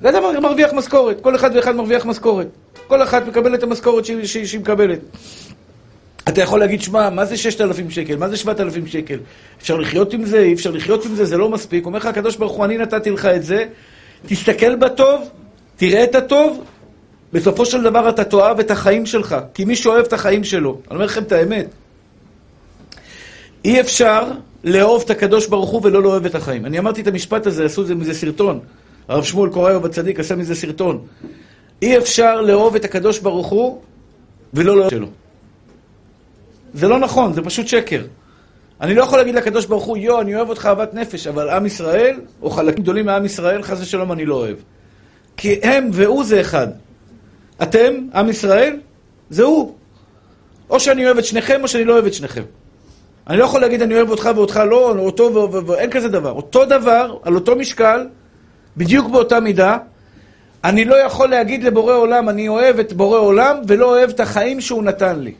ואתה 0.02 0.20
מרוויח 0.42 0.74
משכורת, 0.74 1.22
כל 1.22 1.36
אחד 1.36 1.52
ואחד 1.56 1.76
מרוויח 1.76 2.06
משכורת. 2.06 2.48
כל 2.88 3.04
אחת 3.04 3.28
מקבלת 3.28 3.60
את 3.60 3.64
המשכורת 3.64 4.06
שהיא 4.06 4.60
מקבלת. 4.60 5.00
אתה 6.30 6.42
יכול 6.42 6.60
להגיד, 6.60 6.82
שמע, 6.82 7.10
מה 7.10 7.26
זה 7.26 7.38
6,000 7.38 7.90
שקל? 7.90 8.16
מה 8.16 8.30
זה 8.30 8.38
7,000 8.38 8.88
שקל? 8.88 9.20
אפשר 9.62 9.78
לחיות 9.78 10.14
עם 10.14 10.26
זה? 10.26 10.40
אי 10.40 10.54
אפשר 10.54 10.72
לחיות 10.72 11.06
עם 11.06 11.16
זה? 11.16 11.26
זה 11.26 11.38
לא 11.38 11.50
מספיק. 11.50 11.86
אומר 11.86 11.98
לך 11.98 12.06
הקדוש 12.06 12.36
ברוך 12.36 12.52
הוא, 12.52 12.66
אני 12.66 12.78
נתתי 12.78 13.10
לך 13.12 13.26
את 13.26 13.44
זה, 13.44 13.66
תסתכל 14.28 14.76
בטוב, 14.76 15.30
תראה 15.76 16.04
את 16.04 16.16
הטוב, 16.16 16.64
בסופו 17.34 17.66
של 17.66 17.84
דבר 17.84 18.10
אתה 18.10 18.24
תאהב 18.24 18.60
את 18.60 18.72
החיים 18.72 19.06
שלך, 19.06 19.36
כי 19.54 19.66
מי 19.66 19.76
שאוהב 19.76 20.06
את 20.06 20.14
החיים 20.14 20.44
שלו, 20.44 20.78
אני 20.88 20.96
אומר 20.96 21.06
לכם 21.06 21.24
את 21.24 21.32
האמת, 21.32 21.68
אי 23.66 23.82
אפשר 23.82 24.32
לאהוב 24.64 25.02
את 25.06 25.10
הקדוש 25.10 25.48
ברוך 25.48 25.70
הוא 25.70 25.82
ולא 25.84 26.04
לאהוב 26.04 26.26
את 26.26 26.36
החיים. 26.36 26.66
אני 26.66 26.80
אמרתי 26.80 27.02
את 27.02 27.08
המשפט 27.08 27.48
הזה, 27.48 27.66
עשו 27.66 27.84
מזה 27.96 28.14
סרטון. 28.14 28.60
הרב 29.08 29.24
שמואל 29.24 29.50
קוראיו 29.50 29.82
בצדיק 29.82 30.20
עשה 30.20 30.36
מזה 30.36 30.56
סרטון. 30.56 31.02
אי 31.82 31.98
אפשר 31.98 32.42
לאהוב 32.42 32.76
את 32.76 32.86
הקדוש 32.86 33.20
ברוך 33.20 33.48
הוא 33.48 33.82
ולא 34.54 34.78
לאהוב 34.78 34.90
שלו. 34.90 35.08
זה 36.74 36.88
לא 36.88 37.00
נכון, 37.00 37.34
זה 37.34 37.42
פשוט 37.42 37.68
שקר. 37.68 38.06
אני 38.82 38.96
לא 38.96 39.04
יכול 39.04 39.18
להגיד 39.18 39.36
לקדוש 39.36 39.66
ברוך 39.66 39.84
הוא, 39.84 39.98
יו, 39.98 40.22
אני 40.22 40.36
אוהב 40.36 40.50
אותך 40.50 40.66
אהבת 40.66 40.94
נפש, 40.94 41.28
אבל 41.28 41.50
עם 41.50 41.66
ישראל, 41.66 42.20
או 42.42 42.50
חלקים 42.50 42.84
גדולים 42.84 43.06
מעם 43.06 43.26
ישראל, 43.26 43.64
חס 43.64 43.82
ושלום 43.82 44.12
אני 44.12 44.26
לא 44.26 44.36
אוהב. 44.36 44.56
כי 45.38 45.60
הם 45.64 45.90
והוא 45.94 46.24
זה 46.24 46.42
אחד. 46.42 46.68
אתם, 47.64 47.94
עם 48.14 48.30
ישראל, 48.30 48.80
זה 49.30 49.44
הוא. 49.44 49.76
או 50.70 50.80
שאני 50.80 51.06
אוהב 51.06 51.18
את 51.18 51.26
שניכם, 51.26 51.60
או 51.64 51.68
שאני 51.68 51.84
לא 51.84 51.94
אוהב 51.94 52.06
את 52.06 52.14
שניכם. 52.14 52.44
אני 53.28 53.38
לא 53.38 53.44
יכול 53.44 53.62
להגיד 53.62 53.82
אני 53.82 53.96
אוהב 53.96 54.10
אותך 54.10 54.30
ואותך 54.36 54.62
לא, 54.70 54.92
או 54.92 55.06
אותו 55.06 55.24
ו... 55.24 55.38
ו... 55.38 55.68
ו... 55.68 55.74
אין 55.74 55.90
כזה 55.90 56.10
דבר. 56.10 56.32
אותו 56.32 56.66
דבר, 56.66 57.18
על 57.24 57.36
אותו 57.36 57.56
משקל, 57.56 58.08
בדיוק 58.78 59.08
באותה 59.08 59.40
מידה, 59.40 59.78
אני 60.64 60.86
לא 60.86 60.96
יכול 60.96 61.30
להגיד 61.30 61.64
לבורא 61.64 61.94
עולם, 61.94 62.30
אני 62.30 62.48
אוהב 62.48 62.80
את 62.80 62.94
בורא 62.94 63.20
עולם, 63.20 63.58
ולא 63.68 63.86
אוהב 63.86 64.10
את 64.10 64.20
החיים 64.20 64.62
שהוא 64.62 64.84
נתן 64.84 65.20
לי. 65.20 65.34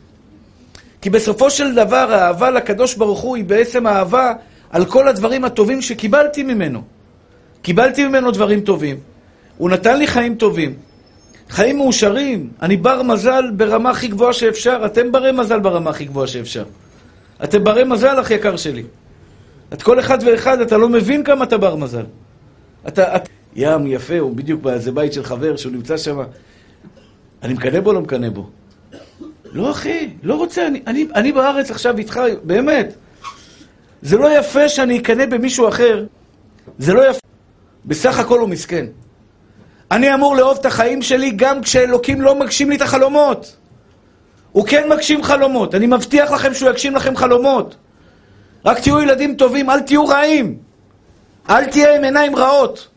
כי 1.02 1.10
בסופו 1.10 1.50
של 1.50 1.74
דבר, 1.74 2.12
האהבה 2.12 2.50
לקדוש 2.50 2.94
ברוך 2.94 3.20
הוא 3.20 3.36
היא 3.36 3.44
בעצם 3.44 3.86
אהבה 3.86 4.32
על 4.70 4.84
כל 4.84 5.08
הדברים 5.08 5.44
הטובים 5.44 5.82
שקיבלתי 5.82 6.42
ממנו. 6.42 6.82
קיבלתי 7.62 8.06
ממנו 8.06 8.30
דברים 8.30 8.60
טובים. 8.60 8.96
הוא 9.58 9.70
נתן 9.70 9.98
לי 9.98 10.06
חיים 10.06 10.34
טובים. 10.34 10.74
חיים 11.50 11.76
מאושרים. 11.76 12.50
אני 12.62 12.76
בר 12.76 13.02
מזל 13.02 13.50
ברמה 13.56 13.90
הכי 13.90 14.08
גבוהה 14.08 14.32
שאפשר. 14.32 14.86
אתם 14.86 15.12
ברי 15.12 15.32
מזל 15.32 15.60
ברמה 15.60 15.90
הכי 15.90 16.04
גבוהה 16.04 16.26
שאפשר. 16.26 16.64
אתם 17.44 17.64
ברי 17.64 17.84
מזל, 17.84 18.20
אח 18.20 18.30
יקר 18.30 18.56
שלי. 18.56 18.82
את 19.72 19.82
כל 19.82 20.00
אחד 20.00 20.18
ואחד, 20.26 20.60
אתה 20.60 20.78
לא 20.78 20.88
מבין 20.88 21.24
כמה 21.24 21.44
אתה 21.44 21.58
בר 21.58 21.76
מזל. 21.76 22.04
אתה... 22.88 23.16
את... 23.16 23.28
ים 23.56 23.86
יפה, 23.86 24.18
הוא 24.18 24.36
בדיוק 24.36 24.62
באיזה 24.62 24.92
בית 24.92 25.12
של 25.12 25.24
חבר 25.24 25.56
שהוא 25.56 25.72
נמצא 25.72 25.96
שם. 25.96 26.20
אני 27.42 27.54
מקנא 27.54 27.80
בו 27.80 27.92
לא 27.92 28.00
מקנא 28.00 28.28
בו? 28.28 28.50
לא, 29.52 29.70
אחי, 29.70 30.10
לא 30.22 30.34
רוצה. 30.34 30.66
אני, 30.66 30.82
אני, 30.86 31.06
אני 31.14 31.32
בארץ 31.32 31.70
עכשיו 31.70 31.98
איתך, 31.98 32.20
באמת. 32.42 32.94
זה 34.02 34.16
לא 34.16 34.38
יפה 34.38 34.68
שאני 34.68 34.98
אקנא 34.98 35.26
במישהו 35.26 35.68
אחר. 35.68 36.06
זה 36.78 36.94
לא 36.94 37.10
יפה. 37.10 37.20
בסך 37.84 38.18
הכל 38.18 38.38
הוא 38.38 38.48
מסכן. 38.48 38.86
אני 39.90 40.14
אמור 40.14 40.36
לאהוב 40.36 40.58
את 40.60 40.66
החיים 40.66 41.02
שלי 41.02 41.30
גם 41.30 41.62
כשאלוקים 41.62 42.20
לא 42.20 42.34
מגשים 42.34 42.70
לי 42.70 42.76
את 42.76 42.82
החלומות. 42.82 43.56
הוא 44.52 44.66
כן 44.66 44.88
מגשים 44.88 45.22
חלומות, 45.22 45.74
אני 45.74 45.86
מבטיח 45.86 46.30
לכם 46.30 46.54
שהוא 46.54 46.70
יגשים 46.70 46.96
לכם 46.96 47.16
חלומות. 47.16 47.76
רק 48.64 48.78
תהיו 48.78 49.00
ילדים 49.00 49.34
טובים, 49.34 49.70
אל 49.70 49.80
תהיו 49.80 50.06
רעים. 50.06 50.58
אל 51.50 51.64
תהיה 51.64 51.96
עם 51.96 52.04
עיניים 52.04 52.36
רעות. 52.36 52.88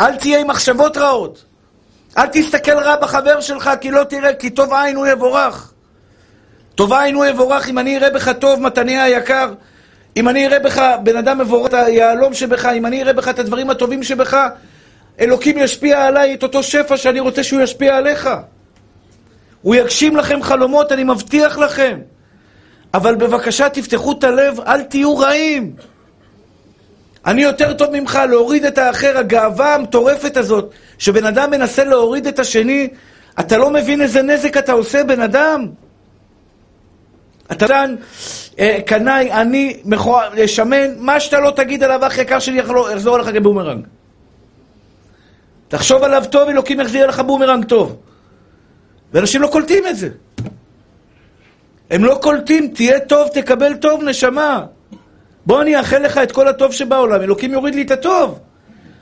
אל 0.00 0.16
תהיה 0.16 0.40
עם 0.40 0.46
מחשבות 0.46 0.96
רעות. 0.96 1.44
אל 2.18 2.26
תסתכל 2.26 2.78
רע 2.78 2.96
בחבר 2.96 3.40
שלך, 3.40 3.70
כי 3.80 3.90
לא 3.90 4.04
תראה, 4.04 4.34
כי 4.34 4.50
טוב 4.50 4.72
עין 4.72 4.96
הוא 4.96 5.06
יבורך. 5.06 5.72
טוב 6.74 6.92
עין 6.92 7.14
הוא 7.14 7.24
יבורך, 7.24 7.68
אם 7.68 7.78
אני 7.78 7.96
אראה 7.96 8.10
בך 8.10 8.28
טוב, 8.28 8.60
מתניה 8.60 9.04
היקר. 9.04 9.52
אם 10.16 10.28
אני 10.28 10.46
אראה 10.46 10.58
בך 10.58 10.82
בן 11.02 11.16
אדם 11.16 11.38
מבורך, 11.38 11.74
היהלום 11.74 12.34
שבך, 12.34 12.66
אם 12.66 12.86
אני 12.86 13.02
אראה 13.02 13.12
בך 13.12 13.28
את 13.28 13.38
הדברים 13.38 13.70
הטובים 13.70 14.02
שבך, 14.02 14.48
אלוקים 15.20 15.58
ישפיע 15.58 16.06
עליי 16.06 16.34
את 16.34 16.42
אותו 16.42 16.62
שפע 16.62 16.96
שאני 16.96 17.20
רוצה 17.20 17.42
שהוא 17.42 17.60
ישפיע 17.60 17.96
עליך. 17.96 18.28
הוא 19.62 19.74
יגשים 19.74 20.16
לכם 20.16 20.42
חלומות, 20.42 20.92
אני 20.92 21.04
מבטיח 21.04 21.58
לכם. 21.58 21.98
אבל 22.94 23.14
בבקשה 23.14 23.68
תפתחו 23.68 24.12
את 24.12 24.24
הלב, 24.24 24.60
אל 24.60 24.82
תהיו 24.82 25.18
רעים. 25.18 25.72
אני 27.26 27.42
יותר 27.42 27.72
טוב 27.72 27.90
ממך 27.92 28.18
להוריד 28.30 28.64
את 28.64 28.78
האחר, 28.78 29.18
הגאווה 29.18 29.74
המטורפת 29.74 30.36
הזאת, 30.36 30.70
שבן 30.98 31.26
אדם 31.26 31.50
מנסה 31.50 31.84
להוריד 31.84 32.26
את 32.26 32.38
השני, 32.38 32.88
אתה 33.40 33.58
לא 33.58 33.70
מבין 33.70 34.02
איזה 34.02 34.22
נזק 34.22 34.56
אתה 34.56 34.72
עושה, 34.72 35.04
בן 35.04 35.20
אדם. 35.20 35.66
אתה 37.52 37.68
כאן, 37.68 37.94
אה, 38.58 38.78
קנאי, 38.86 39.32
אני, 39.32 39.80
שמן, 40.46 40.94
מה 40.96 41.20
שאתה 41.20 41.40
לא 41.40 41.50
תגיד 41.50 41.82
עליו, 41.82 42.06
אח 42.06 42.18
יקר 42.18 42.38
שלי 42.38 42.58
יחזור 42.58 43.14
עליך 43.14 43.28
כבומרנג. 43.34 43.86
תחשוב 45.68 46.02
עליו 46.02 46.24
טוב, 46.30 46.48
אלוקים 46.48 46.80
יחזיר 46.80 47.06
לך 47.06 47.20
בומרנג 47.20 47.64
טוב. 47.64 47.96
ואנשים 49.12 49.42
לא 49.42 49.46
קולטים 49.46 49.86
את 49.86 49.96
זה. 49.96 50.08
הם 51.90 52.04
לא 52.04 52.18
קולטים, 52.22 52.68
תהיה 52.68 53.00
טוב, 53.00 53.28
תקבל 53.28 53.74
טוב, 53.74 54.02
נשמה. 54.02 54.64
בוא 55.46 55.62
אני 55.62 55.78
אאחל 55.78 55.98
לך 55.98 56.18
את 56.18 56.32
כל 56.32 56.48
הטוב 56.48 56.72
שבעולם, 56.72 57.22
אלוקים 57.22 57.52
יוריד 57.52 57.74
לי 57.74 57.82
את 57.82 57.90
הטוב. 57.90 58.38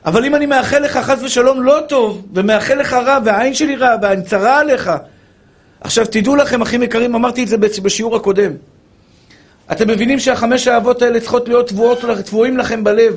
אבל 0.04 0.24
אם 0.24 0.34
אני 0.34 0.46
מאחל 0.46 0.78
לך 0.78 0.96
חס 0.96 1.22
ושלום 1.22 1.62
לא 1.62 1.78
טוב, 1.88 2.26
ומאחל 2.34 2.74
לך 2.74 2.92
רע, 2.92 3.18
והעין 3.24 3.54
שלי 3.54 3.76
רע, 3.76 3.96
והעין 4.02 4.22
צרה 4.22 4.60
עליך. 4.60 4.90
עכשיו, 5.80 6.06
תדעו 6.06 6.36
לכם, 6.36 6.62
אחים 6.62 6.82
יקרים, 6.82 7.14
אמרתי 7.14 7.42
את 7.42 7.48
זה 7.48 7.56
בשיעור 7.58 8.16
הקודם. 8.16 8.52
אתם 9.72 9.88
מבינים 9.88 10.18
שהחמש 10.18 10.68
האהבות 10.68 11.02
האלה 11.02 11.20
צריכות 11.20 11.48
להיות 11.48 11.72
טבועים 12.24 12.56
לכם 12.56 12.84
בלב. 12.84 13.14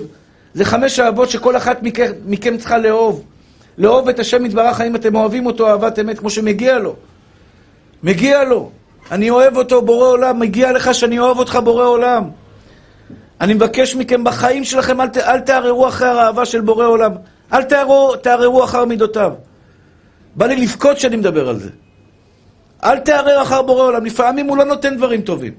זה 0.53 0.65
חמש 0.65 1.00
האהבות 1.00 1.29
שכל 1.29 1.58
אחת 1.58 1.84
מכם, 1.84 2.12
מכם 2.25 2.58
צריכה 2.58 2.77
לאהוב. 2.77 3.24
לאהוב 3.79 4.09
את 4.09 4.19
השם 4.19 4.45
יתברך, 4.45 4.81
האם 4.81 4.95
אתם 4.95 5.15
אוהבים 5.15 5.45
אותו 5.45 5.67
אהבת 5.67 6.00
אמת 6.00 6.19
כמו 6.19 6.29
שמגיע 6.29 6.79
לו. 6.79 6.95
מגיע 8.03 8.43
לו. 8.43 8.71
אני 9.12 9.29
אוהב 9.29 9.57
אותו, 9.57 9.81
בורא 9.81 10.07
עולם, 10.07 10.39
מגיע 10.39 10.71
לך 10.71 10.95
שאני 10.95 11.19
אוהב 11.19 11.38
אותך, 11.38 11.59
בורא 11.63 11.86
עולם. 11.86 12.24
אני 13.41 13.53
מבקש 13.53 13.95
מכם 13.95 14.24
בחיים 14.24 14.63
שלכם, 14.63 15.01
אל, 15.01 15.07
אל 15.17 15.39
תערערו 15.39 15.88
אחרי 15.88 16.07
האהבה 16.07 16.45
של 16.45 16.62
בורא 16.62 16.86
עולם. 16.86 17.12
אל 17.53 17.63
תערערו, 17.63 18.15
תערערו 18.15 18.63
אחר 18.63 18.86
מידותיו. 18.86 19.33
בא 20.36 20.45
לי 20.45 20.55
לבכות 20.55 20.98
כשאני 20.98 21.15
מדבר 21.15 21.50
על 21.50 21.59
זה. 21.59 21.69
אל 22.83 23.00
תערער 23.00 23.41
אחר 23.41 23.62
בורא 23.62 23.83
עולם, 23.83 24.05
לפעמים 24.05 24.48
הוא 24.48 24.57
לא 24.57 24.63
נותן 24.63 24.98
דברים 24.98 25.21
טובים. 25.21 25.53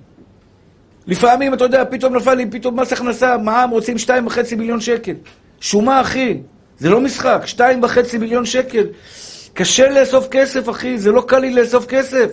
לפעמים, 1.07 1.55
אתה 1.55 1.65
יודע, 1.65 1.85
פתאום 1.91 2.17
נפל 2.17 2.35
לי, 2.35 2.51
פתאום 2.51 2.81
מס 2.81 2.93
הכנסה, 2.93 3.37
מע"מ, 3.37 3.71
רוצים 3.71 3.99
שתיים 3.99 4.27
וחצי 4.27 4.55
מיליון 4.55 4.81
שקל. 4.81 5.15
שומה, 5.61 6.01
אחי, 6.01 6.41
זה 6.81 6.91
לא 6.91 7.01
משחק, 7.01 7.43
שתיים 7.47 7.83
וחצי 7.83 8.19
מיליון 8.19 8.47
שקל. 8.47 8.87
קשה 9.55 9.91
לאסוף 9.91 10.29
כסף, 10.29 10.69
אחי, 10.71 10.99
זה 10.99 11.13
לא 11.13 11.23
קל 11.27 11.39
לי 11.39 11.55
לאסוף 11.55 11.87
כסף. 11.87 12.27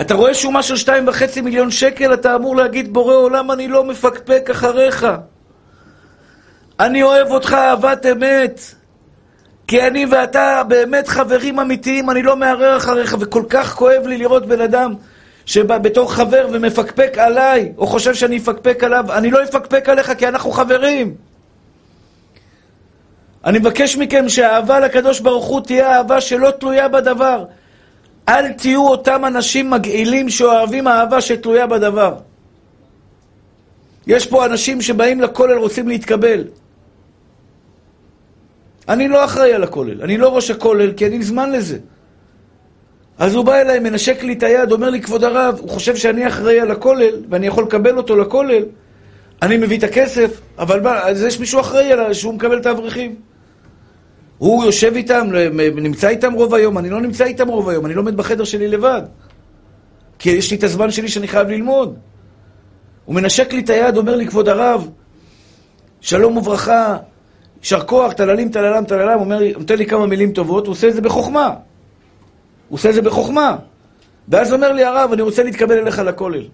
אתה 0.00 0.14
רואה 0.14 0.34
שומה 0.34 0.62
של 0.62 0.76
שתיים 0.76 1.08
וחצי 1.08 1.40
מיליון 1.40 1.70
שקל, 1.70 2.14
אתה 2.14 2.34
אמור 2.34 2.56
להגיד, 2.56 2.92
בורא 2.92 3.14
עולם, 3.14 3.50
אני 3.50 3.68
לא 3.68 3.84
מפקפק 3.84 4.50
אחריך. 4.50 5.06
אני 6.80 7.02
אוהב 7.02 7.30
אותך 7.30 7.52
אהבת 7.52 8.06
אמת. 8.06 8.60
כי 9.66 9.86
אני 9.86 10.06
ואתה 10.10 10.62
באמת 10.68 11.08
חברים 11.08 11.60
אמיתיים, 11.60 12.10
אני 12.10 12.22
לא 12.22 12.36
מערער 12.36 12.76
אחריך, 12.76 13.16
וכל 13.20 13.42
כך 13.48 13.74
כואב 13.74 14.06
לי 14.06 14.16
לראות 14.16 14.46
בן 14.46 14.60
אדם 14.60 14.94
שבא 15.46 15.78
בתור 15.78 16.14
חבר 16.14 16.48
ומפקפק 16.52 17.18
עליי, 17.18 17.72
או 17.78 17.86
חושב 17.86 18.14
שאני 18.14 18.36
אפקפק 18.36 18.84
עליו, 18.84 19.12
אני 19.12 19.30
לא 19.30 19.42
אפקפק 19.42 19.88
עליך 19.88 20.12
כי 20.18 20.28
אנחנו 20.28 20.50
חברים. 20.50 21.27
אני 23.44 23.58
מבקש 23.58 23.96
מכם 23.96 24.28
שהאהבה 24.28 24.80
לקדוש 24.80 25.20
ברוך 25.20 25.44
הוא 25.44 25.60
תהיה 25.60 25.96
אהבה 25.96 26.20
שלא 26.20 26.50
תלויה 26.50 26.88
בדבר. 26.88 27.44
אל 28.28 28.52
תהיו 28.52 28.88
אותם 28.88 29.24
אנשים 29.24 29.70
מגעילים 29.70 30.28
שאוהבים 30.28 30.88
אהבה 30.88 31.20
שתלויה 31.20 31.66
בדבר. 31.66 32.14
יש 34.06 34.26
פה 34.26 34.46
אנשים 34.46 34.82
שבאים 34.82 35.20
לכולל 35.20 35.58
רוצים 35.58 35.88
להתקבל. 35.88 36.44
אני 38.88 39.08
לא 39.08 39.24
אחראי 39.24 39.54
על 39.54 39.62
הכולל, 39.62 40.02
אני 40.02 40.18
לא 40.18 40.36
ראש 40.36 40.50
הכולל, 40.50 40.92
כי 40.92 41.04
אין 41.04 41.22
זמן 41.22 41.52
לזה. 41.52 41.78
אז 43.18 43.34
הוא 43.34 43.44
בא 43.44 43.60
אליי, 43.60 43.78
מנשק 43.78 44.22
לי 44.22 44.32
את 44.32 44.42
היד, 44.42 44.72
אומר 44.72 44.90
לי, 44.90 45.02
כבוד 45.02 45.24
הרב, 45.24 45.58
הוא 45.60 45.70
חושב 45.70 45.96
שאני 45.96 46.26
אחראי 46.26 46.60
על 46.60 46.70
הכולל, 46.70 47.14
ואני 47.28 47.46
יכול 47.46 47.64
לקבל 47.64 47.96
אותו 47.96 48.16
לכולל, 48.16 48.62
אני 49.42 49.56
מביא 49.56 49.78
את 49.78 49.82
הכסף, 49.82 50.40
אבל 50.58 50.80
מה, 50.80 51.02
אז 51.02 51.22
יש 51.22 51.40
מישהו 51.40 51.60
אחראי 51.60 51.92
עליי, 51.92 52.14
שהוא 52.14 52.34
מקבל 52.34 52.58
את 52.58 52.66
האברכים. 52.66 53.27
הוא 54.38 54.64
יושב 54.64 54.92
איתם, 54.96 55.28
נמצא 55.76 56.08
איתם 56.08 56.32
רוב 56.32 56.54
היום, 56.54 56.78
אני 56.78 56.90
לא 56.90 57.00
נמצא 57.00 57.24
איתם 57.24 57.48
רוב 57.48 57.68
היום, 57.68 57.86
אני 57.86 57.94
לומד 57.94 58.16
בחדר 58.16 58.44
שלי 58.44 58.68
לבד. 58.68 59.02
כי 60.18 60.30
יש 60.30 60.50
לי 60.50 60.56
את 60.56 60.64
הזמן 60.64 60.90
שלי 60.90 61.08
שאני 61.08 61.28
חייב 61.28 61.48
ללמוד. 61.48 61.98
הוא 63.04 63.14
מנשק 63.14 63.52
לי 63.52 63.60
את 63.60 63.70
היד, 63.70 63.96
אומר 63.96 64.16
לי, 64.16 64.26
כבוד 64.26 64.48
הרב, 64.48 64.88
שלום 66.00 66.36
וברכה, 66.36 66.96
יישר 67.60 67.84
כוח, 67.84 68.12
טללים, 68.12 68.48
טללם, 68.48 68.84
טללם, 68.84 69.20
אומר 69.20 69.38
לי, 69.38 69.52
נותן 69.52 69.76
לי 69.76 69.86
כמה 69.86 70.06
מילים 70.06 70.32
טובות, 70.32 70.66
הוא 70.66 70.72
עושה 70.72 70.88
את 70.88 70.94
זה 70.94 71.00
בחוכמה. 71.00 71.46
הוא 72.68 72.76
עושה 72.76 72.88
את 72.88 72.94
זה 72.94 73.02
בחוכמה. 73.02 73.56
ואז 74.28 74.52
אומר 74.52 74.72
לי 74.72 74.84
הרב, 74.84 75.12
אני 75.12 75.22
רוצה 75.22 75.42
להתקבל 75.42 75.78
אליך 75.78 75.98
לכולל. 75.98 76.44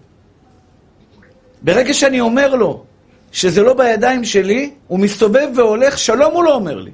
ברגע 1.62 1.94
שאני 1.94 2.20
אומר 2.20 2.54
לו 2.54 2.84
שזה 3.32 3.62
לא 3.62 3.74
בידיים 3.74 4.24
שלי, 4.24 4.70
הוא 4.86 4.98
מסתובב 4.98 5.48
והולך, 5.56 5.98
שלום 5.98 6.32
הוא 6.32 6.44
לא 6.44 6.54
אומר 6.54 6.80
לי. 6.80 6.90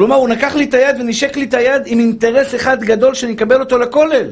כלומר, 0.00 0.16
הוא 0.16 0.28
לקח 0.28 0.54
לי 0.54 0.64
את 0.64 0.74
היד 0.74 1.00
ונשק 1.00 1.36
לי 1.36 1.44
את 1.44 1.54
היד 1.54 1.82
עם 1.86 1.98
אינטרס 1.98 2.54
אחד 2.54 2.84
גדול 2.84 3.14
שאני 3.14 3.32
אקבל 3.32 3.60
אותו 3.60 3.78
לכולל. 3.78 4.30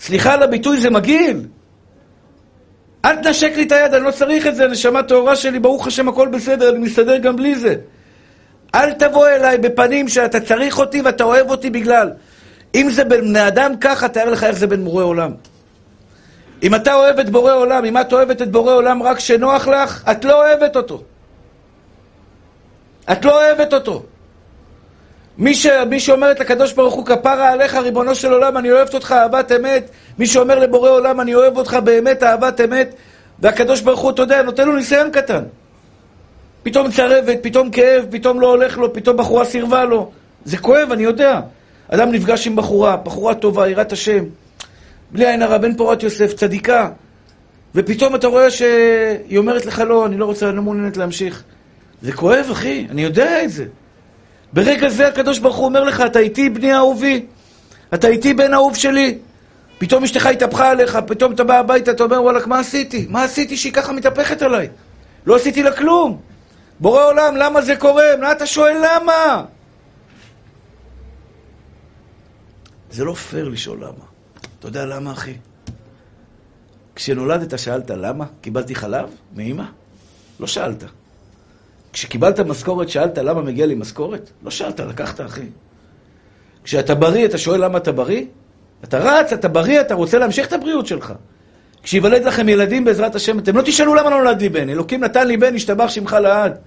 סליחה 0.00 0.34
על 0.34 0.42
הביטוי, 0.42 0.80
זה 0.80 0.90
מגעיל. 0.90 1.42
אל 3.04 3.16
תנשק 3.16 3.52
לי 3.56 3.62
את 3.62 3.72
היד, 3.72 3.94
אני 3.94 4.04
לא 4.04 4.10
צריך 4.10 4.46
את 4.46 4.56
זה, 4.56 4.68
נשמה 4.68 5.02
טהורה 5.02 5.36
שלי, 5.36 5.58
ברוך 5.58 5.86
השם, 5.86 6.08
הכל 6.08 6.28
בסדר, 6.28 6.70
אני 6.70 6.78
מסתדר 6.78 7.16
גם 7.16 7.36
בלי 7.36 7.54
זה. 7.54 7.74
אל 8.74 8.92
תבוא 8.92 9.28
אליי 9.28 9.58
בפנים 9.58 10.08
שאתה 10.08 10.40
צריך 10.40 10.78
אותי 10.78 11.02
ואתה 11.02 11.24
אוהב 11.24 11.50
אותי 11.50 11.70
בגלל. 11.70 12.10
אם 12.74 12.90
זה 12.90 13.04
בין 13.04 13.20
בני 13.20 13.48
אדם 13.48 13.76
ככה, 13.80 14.08
תאר 14.08 14.30
לך 14.30 14.44
איך 14.44 14.56
זה 14.58 14.66
בין 14.66 14.84
בורא 14.84 15.04
עולם. 15.04 15.32
אם 16.62 16.74
אתה 16.74 16.94
אוהב 16.94 17.18
את 17.18 17.30
בורא 17.30 17.52
עולם, 17.52 17.84
אם 17.84 18.00
את 18.00 18.12
אוהבת 18.12 18.42
את 18.42 18.50
בורא 18.50 18.72
עולם 18.72 19.02
רק 19.02 19.16
כשנוח 19.16 19.68
לך, 19.68 20.02
את 20.10 20.24
לא 20.24 20.44
אוהבת 20.44 20.76
אותו. 20.76 21.02
את 23.12 23.24
לא 23.24 23.42
אוהבת 23.42 23.72
אותו. 23.72 24.02
מי, 25.38 25.54
ש... 25.54 25.66
מי 25.66 26.00
שאומרת 26.00 26.40
לקדוש 26.40 26.72
ברוך 26.72 26.94
הוא, 26.94 27.06
כפרה 27.06 27.52
עליך, 27.52 27.74
ריבונו 27.74 28.14
של 28.14 28.32
עולם, 28.32 28.56
אני 28.56 28.72
אוהבת 28.72 28.94
אותך 28.94 29.12
אהבת 29.12 29.52
אמת. 29.52 29.90
מי 30.18 30.26
שאומר 30.26 30.58
לבורא 30.58 30.90
עולם, 30.90 31.20
אני 31.20 31.34
אוהב 31.34 31.56
אותך 31.56 31.78
באמת 31.84 32.22
אהבת 32.22 32.60
אמת, 32.60 32.94
והקדוש 33.38 33.80
ברוך 33.80 34.00
הוא, 34.00 34.10
אתה 34.10 34.22
יודע, 34.22 34.42
נותן 34.42 34.66
לו 34.66 34.76
ניסיון 34.76 35.10
קטן. 35.10 35.42
פתאום 36.62 36.90
צרבת, 36.90 37.38
פתאום 37.42 37.70
כאב, 37.70 38.06
פתאום 38.10 38.40
לא 38.40 38.46
הולך 38.50 38.78
לו, 38.78 38.92
פתאום 38.92 39.16
בחורה 39.16 39.44
סירבה 39.44 39.84
לו. 39.84 40.10
זה 40.44 40.58
כואב, 40.58 40.92
אני 40.92 41.02
יודע. 41.02 41.40
אדם 41.88 42.12
נפגש 42.12 42.46
עם 42.46 42.56
בחורה, 42.56 42.96
בחורה 42.96 43.34
טובה, 43.34 43.68
יראת 43.68 43.92
השם, 43.92 44.24
בלי 45.10 45.26
עין 45.26 45.42
הרע, 45.42 45.58
בן 45.58 45.76
פורת 45.76 46.02
יוסף, 46.02 46.32
צדיקה, 46.34 46.90
ופתאום 47.74 48.14
אתה 48.14 48.26
רואה 48.26 48.50
שהיא 48.50 49.38
אומרת 49.38 49.66
לך, 49.66 49.82
לא, 49.86 50.06
אני 50.06 50.16
לא 50.16 50.24
רוצה, 50.24 50.48
אני 50.48 50.56
לא 50.56 50.62
מעוניינת 50.62 50.96
להמשיך. 50.96 51.42
זה 52.02 52.12
כואב, 52.12 52.48
אחי, 52.52 52.86
אני 52.90 53.02
יודע 53.02 53.44
את 53.44 53.50
זה. 53.50 53.64
ברגע 54.56 54.88
זה 54.88 55.08
הקדוש 55.08 55.38
ברוך 55.38 55.56
הוא 55.56 55.66
אומר 55.66 55.84
לך, 55.84 56.00
אתה 56.00 56.18
איתי 56.18 56.50
בני 56.50 56.74
אהובי, 56.74 57.26
אתה 57.94 58.08
איתי 58.08 58.34
בן 58.34 58.54
אהוב 58.54 58.76
שלי. 58.76 59.18
פתאום 59.78 60.04
אשתך 60.04 60.26
התהפכה 60.26 60.70
עליך, 60.70 60.98
פתאום 61.06 61.32
אתה 61.32 61.44
בא 61.44 61.58
הביתה, 61.58 61.90
אתה 61.90 62.04
אומר, 62.04 62.22
וואלכ, 62.22 62.46
מה 62.46 62.58
עשיתי? 62.58 63.06
מה 63.10 63.24
עשיתי 63.24 63.56
שהיא 63.56 63.72
ככה 63.72 63.92
מתהפכת 63.92 64.42
עליי? 64.42 64.68
לא 65.26 65.36
עשיתי 65.36 65.62
לה 65.62 65.76
כלום. 65.76 66.20
בורא 66.80 67.04
עולם, 67.04 67.36
למה 67.36 67.62
זה 67.62 67.76
קורה? 67.76 68.04
מה 68.20 68.32
אתה 68.32 68.46
שואל 68.46 68.76
למה? 68.76 69.44
זה 72.90 73.04
לא 73.04 73.14
פייר 73.14 73.48
לשאול 73.48 73.78
למה. 73.78 74.04
אתה 74.58 74.68
יודע 74.68 74.86
למה, 74.86 75.12
אחי? 75.12 75.34
כשנולדת 76.94 77.58
שאלת 77.58 77.90
למה? 77.90 78.24
קיבלתי 78.40 78.74
חלב 78.74 79.08
מאמא? 79.34 79.64
לא 80.40 80.46
שאלת. 80.46 80.84
כשקיבלת 81.96 82.40
משכורת 82.40 82.88
שאלת 82.88 83.18
למה 83.18 83.42
מגיע 83.42 83.66
לי 83.66 83.74
משכורת? 83.74 84.30
לא 84.42 84.50
שאלת, 84.50 84.80
לקחת, 84.80 85.20
אחי. 85.20 85.46
כשאתה 86.64 86.94
בריא, 86.94 87.24
אתה 87.24 87.38
שואל 87.38 87.64
למה 87.64 87.78
אתה 87.78 87.92
בריא? 87.92 88.24
אתה 88.84 88.98
רץ, 88.98 89.32
אתה 89.32 89.48
בריא, 89.48 89.80
אתה 89.80 89.94
רוצה 89.94 90.18
להמשיך 90.18 90.48
את 90.48 90.52
הבריאות 90.52 90.86
שלך. 90.86 91.12
כשיוולד 91.82 92.24
לכם 92.24 92.48
ילדים 92.48 92.84
בעזרת 92.84 93.14
השם, 93.14 93.38
אתם 93.38 93.56
לא 93.56 93.62
תשאלו 93.62 93.94
למה 93.94 94.10
לא 94.10 94.18
נולד 94.18 94.40
לי 94.42 94.48
בן. 94.48 94.68
אלוקים 94.68 95.04
נתן 95.04 95.26
לי 95.26 95.36
בן, 95.36 95.54
השתבח 95.54 95.88
שמך 95.88 96.12
לעד. 96.12 96.58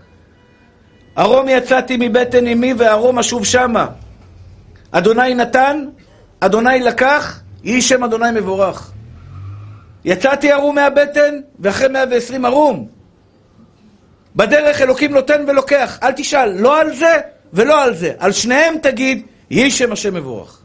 ארום 1.18 1.48
יצאתי 1.50 1.98
מבטן 2.00 2.48
אמי 2.48 2.74
וארום 2.78 3.20
אשוב 3.20 3.46
שמה. 3.46 3.88
אדוני 4.92 5.36
נתן, 5.36 5.86
אדוני 6.40 6.80
לקח, 6.80 7.42
יהי 7.64 7.82
שם 7.82 8.04
אדוני 8.04 8.32
מבורך. 8.36 8.92
יצאתי 10.06 10.52
ערום 10.52 10.76
מהבטן, 10.76 11.36
ואחרי 11.60 11.88
120 11.88 12.46
ערום. 12.46 12.99
בדרך 14.36 14.82
אלוקים 14.82 15.14
נותן 15.14 15.46
ולוקח. 15.48 16.00
אל 16.04 16.12
תשאל, 16.12 16.50
לא 16.50 16.82
על 16.82 16.96
זה 16.96 17.18
ולא 17.54 17.84
על 17.84 17.96
זה. 17.96 18.14
על 18.20 18.32
שניהם 18.32 18.76
תגיד, 18.82 19.26
יהי 19.50 19.72
שם 19.72 19.92
השם 19.92 20.14
מבורך. 20.14 20.60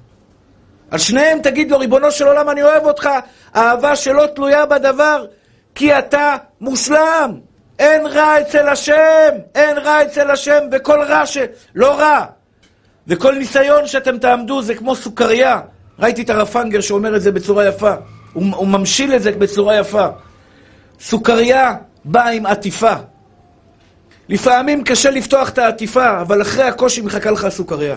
על 0.90 0.98
שניהם 0.98 1.38
תגיד 1.42 1.70
לו, 1.70 1.78
ריבונו 1.78 2.10
של 2.10 2.26
עולם, 2.26 2.50
אני 2.50 2.62
אוהב 2.62 2.84
אותך, 2.84 3.08
אהבה 3.56 3.96
שלא 3.96 4.26
תלויה 4.26 4.66
בדבר, 4.66 5.26
כי 5.74 5.98
אתה 5.98 6.36
מושלם. 6.60 7.40
אין 7.78 8.06
רע 8.06 8.40
אצל 8.40 8.68
השם, 8.68 9.30
אין 9.54 9.78
רע 9.78 10.02
אצל 10.02 10.30
השם, 10.30 10.58
וכל 10.72 11.02
רע 11.02 11.26
ש... 11.26 11.38
לא 11.74 11.98
רע. 12.00 12.24
וכל 13.08 13.34
ניסיון 13.34 13.86
שאתם 13.86 14.18
תעמדו 14.18 14.62
זה 14.62 14.74
כמו 14.74 14.96
סוכריה. 14.96 15.60
ראיתי 15.98 16.22
את 16.22 16.30
הרב 16.30 16.46
פנגר 16.46 16.80
שאומר 16.80 17.16
את 17.16 17.22
זה 17.22 17.32
בצורה 17.32 17.68
יפה. 17.68 17.94
הוא, 18.32 18.44
הוא 18.56 18.68
ממשיל 18.68 19.14
את 19.14 19.22
זה 19.22 19.32
בצורה 19.32 19.76
יפה. 19.76 20.06
סוכריה 21.00 21.74
באה 22.04 22.30
עם 22.30 22.46
עטיפה. 22.46 22.94
לפעמים 24.28 24.84
קשה 24.84 25.10
לפתוח 25.10 25.48
את 25.48 25.58
העטיפה, 25.58 26.20
אבל 26.20 26.42
אחרי 26.42 26.64
הקושי 26.64 27.00
מחכה 27.00 27.30
לך 27.30 27.44
הסוכריה. 27.44 27.96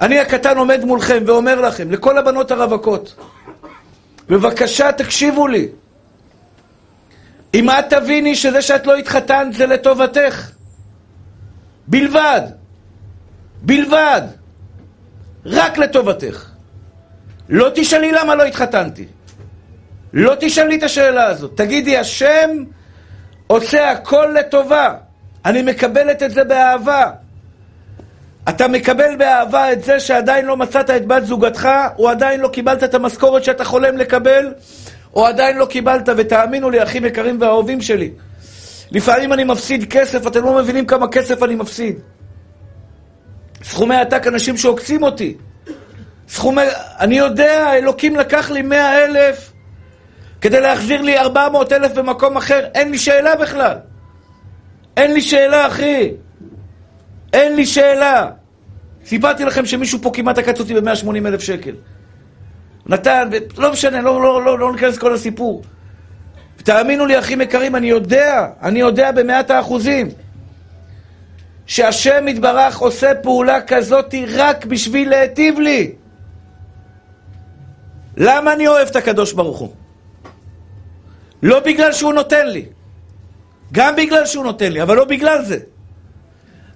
אני 0.00 0.18
הקטן 0.18 0.58
עומד 0.58 0.84
מולכם 0.84 1.22
ואומר 1.26 1.60
לכם, 1.60 1.90
לכל 1.90 2.18
הבנות 2.18 2.50
הרווקות, 2.50 3.14
בבקשה 4.28 4.92
תקשיבו 4.92 5.46
לי. 5.46 5.68
אם 7.54 7.70
את 7.70 7.84
תביני 7.90 8.34
שזה 8.34 8.62
שאת 8.62 8.86
לא 8.86 8.96
התחתנת 8.96 9.52
זה 9.54 9.66
לטובתך. 9.66 10.50
בלבד. 11.86 12.40
בלבד. 13.62 14.22
רק 15.46 15.78
לטובתך. 15.78 16.50
לא 17.48 17.70
תשאלי 17.74 18.12
למה 18.12 18.34
לא 18.34 18.42
התחתנתי. 18.42 19.06
לא 20.12 20.34
תשאלי 20.40 20.76
את 20.76 20.82
השאלה 20.82 21.24
הזאת. 21.24 21.56
תגידי, 21.56 21.98
השם 21.98 22.50
עושה 23.50 23.90
הכל 23.90 24.34
לטובה. 24.40 24.94
אני 25.44 25.62
מקבלת 25.62 26.22
את 26.22 26.30
זה 26.30 26.44
באהבה. 26.44 27.10
אתה 28.48 28.68
מקבל 28.68 29.16
באהבה 29.16 29.72
את 29.72 29.84
זה 29.84 30.00
שעדיין 30.00 30.46
לא 30.46 30.56
מצאת 30.56 30.90
את 30.90 31.06
בת 31.06 31.24
זוגתך, 31.24 31.68
או 31.98 32.08
עדיין 32.08 32.40
לא 32.40 32.48
קיבלת 32.48 32.84
את 32.84 32.94
המשכורת 32.94 33.44
שאתה 33.44 33.64
חולם 33.64 33.96
לקבל, 33.96 34.54
או 35.14 35.26
עדיין 35.26 35.56
לא 35.56 35.66
קיבלת, 35.66 36.08
ותאמינו 36.16 36.70
לי, 36.70 36.82
אחים 36.82 37.04
יקרים 37.04 37.36
ואהובים 37.40 37.80
שלי, 37.80 38.10
לפעמים 38.90 39.32
אני 39.32 39.44
מפסיד 39.44 39.90
כסף, 39.90 40.26
אתם 40.26 40.44
לא 40.44 40.54
מבינים 40.54 40.86
כמה 40.86 41.08
כסף 41.08 41.42
אני 41.42 41.54
מפסיד. 41.54 41.98
סכומי 43.62 43.96
עתק, 43.96 44.26
אנשים 44.26 44.56
שעוקצים 44.56 45.02
אותי. 45.02 45.36
סכומי... 46.28 46.62
אני 47.00 47.18
יודע, 47.18 47.74
אלוקים 47.74 48.16
לקח 48.16 48.50
לי 48.50 48.62
מאה 48.62 49.04
אלף 49.04 49.49
כדי 50.40 50.60
להחזיר 50.60 51.02
לי 51.02 51.18
ארבע 51.18 51.48
מאות 51.48 51.72
אלף 51.72 51.92
במקום 51.92 52.36
אחר. 52.36 52.66
אין 52.74 52.90
לי 52.90 52.98
שאלה 52.98 53.36
בכלל. 53.36 53.76
אין 54.96 55.12
לי 55.14 55.20
שאלה, 55.20 55.66
אחי. 55.66 56.12
אין 57.32 57.56
לי 57.56 57.66
שאלה. 57.66 58.30
סיפרתי 59.06 59.44
לכם 59.44 59.66
שמישהו 59.66 59.98
פה 60.02 60.10
כמעט 60.14 60.38
עקץ 60.38 60.60
אותי 60.60 60.74
ב-180 60.74 61.26
אלף 61.26 61.40
שקל. 61.40 61.74
נתן, 62.86 63.28
לא 63.58 63.72
משנה, 63.72 64.00
לא, 64.00 64.22
לא, 64.22 64.44
לא, 64.44 64.58
לא 64.58 64.72
ניכנס 64.72 64.96
לכל 64.96 65.14
הסיפור. 65.14 65.62
תאמינו 66.56 67.06
לי, 67.06 67.18
אחים 67.18 67.40
יקרים, 67.40 67.76
אני 67.76 67.90
יודע, 67.90 68.46
אני 68.62 68.80
יודע 68.80 69.12
במאת 69.12 69.50
האחוזים, 69.50 70.08
שהשם 71.66 72.28
יתברך 72.28 72.78
עושה 72.78 73.14
פעולה 73.14 73.60
כזאת 73.60 74.14
רק 74.36 74.64
בשביל 74.64 75.10
להיטיב 75.10 75.60
לי. 75.60 75.92
למה 78.16 78.52
אני 78.52 78.68
אוהב 78.68 78.88
את 78.88 78.96
הקדוש 78.96 79.32
ברוך 79.32 79.58
הוא? 79.58 79.74
לא 81.42 81.60
בגלל 81.60 81.92
שהוא 81.92 82.12
נותן 82.12 82.46
לי. 82.46 82.64
גם 83.72 83.96
בגלל 83.96 84.26
שהוא 84.26 84.44
נותן 84.44 84.72
לי, 84.72 84.82
אבל 84.82 84.96
לא 84.96 85.04
בגלל 85.04 85.44
זה. 85.44 85.58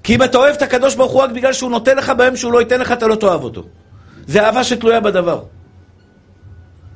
כי 0.02 0.14
אם 0.14 0.22
אתה 0.22 0.38
אוהב 0.38 0.54
את 0.54 0.62
הקדוש 0.62 0.94
ברוך 0.94 1.12
הוא 1.12 1.22
רק 1.22 1.30
בגלל 1.30 1.52
שהוא 1.52 1.70
נותן 1.70 1.96
לך 1.96 2.12
ביום 2.16 2.36
שהוא 2.36 2.52
לא 2.52 2.58
ייתן 2.60 2.80
לך, 2.80 2.92
אתה 2.92 3.06
לא 3.06 3.14
תאהב 3.14 3.44
אותו. 3.44 3.62
זה 4.26 4.46
אהבה 4.46 4.64
שתלויה 4.64 5.00
בדבר. 5.00 5.42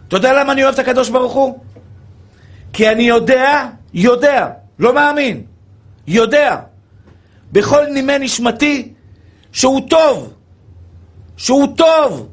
אתה 0.08 0.16
יודע 0.16 0.32
למה 0.32 0.52
אני 0.52 0.62
אוהב 0.62 0.74
את 0.74 0.78
הקדוש 0.78 1.08
ברוך 1.08 1.32
הוא? 1.32 1.58
כי 2.72 2.88
אני 2.88 3.02
יודע, 3.02 3.68
יודע, 3.94 4.48
לא 4.78 4.94
מאמין, 4.94 5.42
יודע, 6.06 6.56
בכל 7.52 7.86
נימי 7.86 8.18
נשמתי, 8.18 8.92
שהוא 9.52 9.80
טוב, 9.90 10.32
שהוא 11.36 11.68
טוב, 11.76 12.28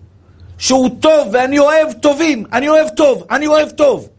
שהוא 0.57 0.89
טוב, 0.99 1.27
ואני 1.31 1.59
אוהב 1.59 1.93
טובים, 1.93 2.45
אני 2.53 2.69
אוהב 2.69 2.89
טוב, 2.89 3.23
אני 3.31 3.47
אוהב 3.47 3.69
טוב. 3.69 4.09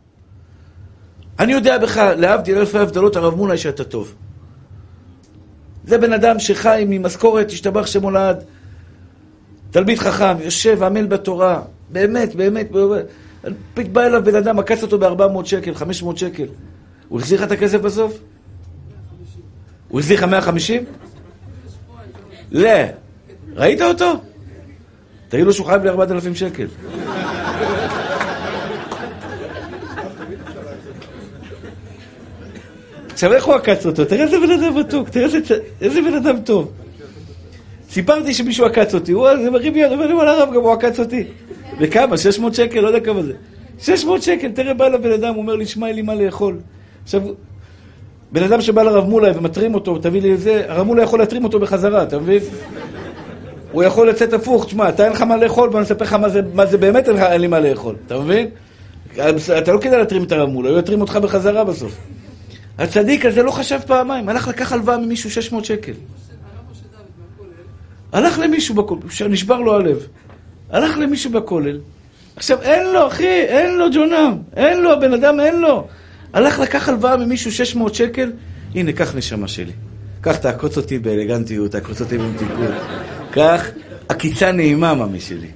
אני 1.38 1.52
יודע 1.52 1.78
בך, 1.78 1.96
להבדיל 1.96 2.58
אלפי 2.58 2.78
הבדלות, 2.78 3.16
הרב 3.16 3.34
מונאי 3.34 3.58
שאתה 3.58 3.84
טוב. 3.84 4.14
זה 5.84 5.98
בן 5.98 6.12
אדם 6.12 6.38
שחי 6.38 6.84
ממשכורת, 6.88 7.50
השתבח 7.50 7.86
שמולד, 7.86 8.44
תלמיד 9.70 9.98
חכם, 9.98 10.40
יושב, 10.40 10.82
עמל 10.82 11.06
בתורה, 11.06 11.62
באמת, 11.88 12.34
באמת, 12.34 12.70
באמת. 12.70 13.04
בא 13.92 14.02
אליו 14.02 14.24
בן 14.24 14.34
אדם, 14.34 14.58
עקץ 14.58 14.82
אותו 14.82 14.98
ב-400 14.98 15.44
שקל, 15.44 15.74
500 15.74 16.18
שקל. 16.18 16.46
הוא 17.08 17.20
החזיר 17.20 17.38
לך 17.38 17.46
את 17.46 17.52
הכסף 17.52 17.80
בסוף? 17.80 18.18
הוא 19.88 20.00
החזיר 20.00 20.18
לך 20.18 20.24
150? 20.24 20.84
לא. 22.52 22.70
ראית 23.54 23.82
אותו? 23.82 24.12
תגיד 25.28 25.46
לו 25.46 25.52
שהוא 25.52 25.66
חייב 25.66 25.82
לי 25.82 25.88
4,000 25.88 26.34
שקל. 26.34 26.66
עכשיו, 33.16 33.32
איך 33.32 33.44
הוא 33.44 33.54
עקץ 33.54 33.86
אותו? 33.86 34.04
תראה 34.04 34.24
איזה 34.24 34.36
בן 34.38 34.50
אדם 34.50 34.78
מתוק, 34.78 35.08
תראה 35.08 35.26
איזה 35.80 36.02
בן 36.02 36.14
אדם 36.14 36.40
טוב. 36.40 36.72
סיפרתי 37.90 38.34
שמישהו 38.34 38.66
עקץ 38.66 38.94
אותי, 38.94 39.12
הוא 39.12 39.28
מרים 39.52 39.76
יד, 39.76 39.92
אומר 39.92 40.06
לי, 40.06 40.14
וואלה 40.14 40.32
הרב, 40.32 40.48
גם 40.54 40.60
הוא 40.60 40.72
עקץ 40.72 41.00
אותי. 41.00 41.24
וכמה? 41.80 42.16
600 42.16 42.54
שקל? 42.54 42.80
לא 42.80 42.88
יודע 42.88 43.00
כמה 43.00 43.22
זה. 43.22 43.32
600 43.78 44.22
שקל, 44.22 44.48
תראה, 44.52 44.74
בא 44.74 44.88
לבן 44.88 45.12
אדם, 45.12 45.34
הוא 45.34 45.42
אומר 45.42 45.54
לי, 45.54 45.66
שמע, 45.66 45.86
אין 45.86 45.96
לי 45.96 46.02
מה 46.02 46.14
לאכול. 46.14 46.58
עכשיו, 47.04 47.22
בן 48.32 48.42
אדם 48.42 48.60
שבא 48.60 48.82
לרב 48.82 49.04
מולאי 49.04 49.30
ומטרים 49.36 49.74
אותו, 49.74 49.98
תביא 49.98 50.22
לי 50.22 50.34
את 50.34 50.40
זה, 50.40 50.62
הרב 50.68 50.86
מולאי 50.86 51.04
יכול 51.04 51.18
להתרים 51.18 51.44
אותו 51.44 51.58
בחזרה, 51.58 52.02
אתה 52.02 52.18
מבין? 52.18 52.40
הוא 53.72 53.82
יכול 53.82 54.08
לצאת 54.08 54.32
הפוך, 54.32 54.66
תשמע, 54.66 54.88
אתה 54.88 55.04
אין 55.04 55.12
לך 55.12 55.22
מה 55.22 55.36
לאכול, 55.36 55.68
בוא 55.68 55.80
נספר 55.80 56.04
לך 56.04 56.12
מה 56.12 56.28
זה, 56.28 56.40
מה 56.54 56.66
זה 56.66 56.78
באמת 56.78 57.08
אין, 57.08 57.40
לי 57.40 57.46
מה 57.46 57.60
לאכול, 57.60 57.94
אתה 58.06 58.18
מבין? 58.18 58.48
אתה 59.58 59.72
לא 59.72 59.78
כדאי 59.78 59.98
להתרים 59.98 60.24
את 60.24 60.32
הרב 60.32 60.48
מולאי, 60.48 60.70
הוא 60.70 60.78
יתרים 60.78 61.00
אותך 61.00 61.16
בחזרה 61.16 61.64
בסוף. 61.64 62.15
הצדיק 62.78 63.26
הזה 63.26 63.42
לא 63.42 63.50
חשב 63.50 63.78
פעמיים, 63.86 64.28
הלך 64.28 64.48
לקח 64.48 64.72
הלוואה 64.72 64.98
ממישהו 64.98 65.30
600 65.30 65.64
שקל. 65.64 65.92
הלך 68.12 68.38
למישהו 68.38 68.74
בכולל, 68.74 69.00
שנשבר 69.10 69.60
לו 69.60 69.74
הלב. 69.74 70.06
הלך 70.70 70.98
למישהו 70.98 71.30
בכולל. 71.30 71.78
עכשיו, 72.36 72.62
אין 72.62 72.92
לו, 72.92 73.06
אחי, 73.06 73.24
אין 73.26 73.78
לו 73.78 73.86
ג'ונם. 73.94 74.38
אין 74.56 74.82
לו, 74.82 74.92
הבן 74.92 75.12
אדם 75.12 75.40
אין 75.40 75.60
לו. 75.60 75.86
הלך 76.32 76.58
לקח 76.58 76.88
הלוואה 76.88 77.16
ממישהו 77.16 77.52
600 77.52 77.94
שקל, 77.94 78.32
הנה, 78.74 78.92
קח 78.92 79.14
נשמה 79.14 79.48
שלי. 79.48 79.72
קח, 80.20 80.36
תעקוץ 80.36 80.76
אותי 80.76 80.98
באלגנטיות, 80.98 81.70
תעקוץ 81.70 82.00
אותי 82.00 82.18
במתיקות. 82.18 82.74
קח, 83.30 83.70
עקיצה 84.08 84.52
נעימה, 84.52 84.94
ממי 84.94 85.20
שלי. 85.20 85.48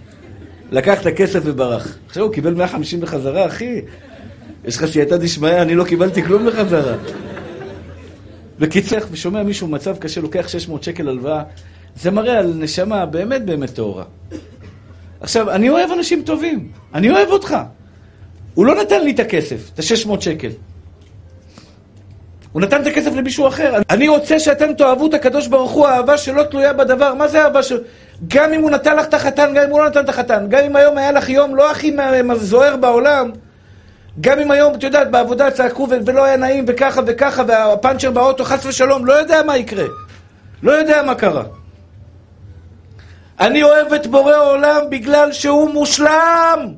לקח 0.70 1.00
את 1.00 1.06
הכסף 1.06 1.40
וברח. 1.44 1.96
עכשיו 2.06 2.22
הוא 2.22 2.32
קיבל 2.32 2.54
150 2.54 3.00
בחזרה, 3.00 3.46
אחי. 3.46 3.80
יש 4.64 4.76
לך 4.76 4.84
סייעתא 4.86 5.16
דשמיא, 5.16 5.62
אני 5.62 5.74
לא 5.74 5.84
קיבלתי 5.84 6.22
כלום 6.22 6.46
בחזרה. 6.46 6.96
בקיצר, 8.58 8.98
ושומע 9.10 9.42
מישהו 9.42 9.66
במצב 9.66 9.98
קשה, 9.98 10.20
לוקח 10.20 10.48
600 10.48 10.82
שקל 10.82 11.08
הלוואה, 11.08 11.42
זה 11.96 12.10
מראה 12.10 12.38
על 12.38 12.52
נשמה 12.56 13.06
באמת 13.06 13.44
באמת 13.44 13.74
טהורה. 13.74 14.04
עכשיו, 15.20 15.50
אני 15.50 15.70
אוהב 15.70 15.90
אנשים 15.90 16.22
טובים, 16.22 16.68
אני 16.94 17.10
אוהב 17.10 17.28
אותך. 17.28 17.56
הוא 18.54 18.66
לא 18.66 18.82
נתן 18.82 19.04
לי 19.04 19.10
את 19.10 19.20
הכסף, 19.20 19.70
את 19.74 19.78
ה-600 19.78 20.20
שקל. 20.20 20.50
הוא 22.52 22.62
נתן 22.62 22.82
את 22.82 22.86
הכסף 22.86 23.14
למישהו 23.14 23.48
אחר. 23.48 23.74
אני 23.90 24.08
רוצה 24.08 24.38
שאתם 24.38 24.74
תאהבו 24.74 25.06
את 25.06 25.14
הקדוש 25.14 25.46
ברוך 25.46 25.70
הוא, 25.70 25.86
אהבה 25.86 26.18
שלא 26.18 26.42
תלויה 26.42 26.72
בדבר. 26.72 27.14
מה 27.14 27.28
זה 27.28 27.44
אהבה 27.44 27.62
של... 27.62 27.78
גם 28.28 28.52
אם 28.52 28.62
הוא 28.62 28.70
נתן 28.70 28.96
לך 28.96 29.06
את 29.06 29.14
החתן, 29.14 29.52
גם 29.54 29.64
אם 29.64 29.70
הוא 29.70 29.80
לא 29.80 29.88
נתן 29.88 30.04
את 30.04 30.08
החתן, 30.08 30.46
גם 30.48 30.64
אם 30.64 30.76
היום 30.76 30.98
היה 30.98 31.12
לך 31.12 31.28
יום 31.28 31.56
לא 31.56 31.70
הכי 31.70 31.96
זוהר 32.36 32.76
בעולם, 32.76 33.30
גם 34.20 34.38
אם 34.38 34.50
היום, 34.50 34.74
את 34.74 34.82
יודעת, 34.82 35.10
בעבודה 35.10 35.50
צעקו 35.50 35.88
ולא 36.06 36.24
היה 36.24 36.36
נעים 36.36 36.64
וככה 36.68 37.00
וככה, 37.06 37.42
והפאנצ'ר 37.46 38.10
באוטו, 38.10 38.44
חס 38.44 38.66
ושלום, 38.66 39.06
לא 39.06 39.12
יודע 39.12 39.42
מה 39.42 39.56
יקרה. 39.56 39.84
לא 40.62 40.72
יודע 40.72 41.02
מה 41.02 41.14
קרה. 41.14 41.42
אני 43.40 43.62
אוהב 43.62 43.92
את 43.92 44.06
בורא 44.06 44.36
עולם 44.36 44.80
בגלל 44.90 45.32
שהוא 45.32 45.70
מושלם, 45.70 46.74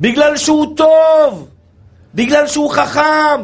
בגלל 0.00 0.36
שהוא 0.36 0.76
טוב, 0.76 1.48
בגלל 2.14 2.46
שהוא 2.46 2.70
חכם, 2.70 3.40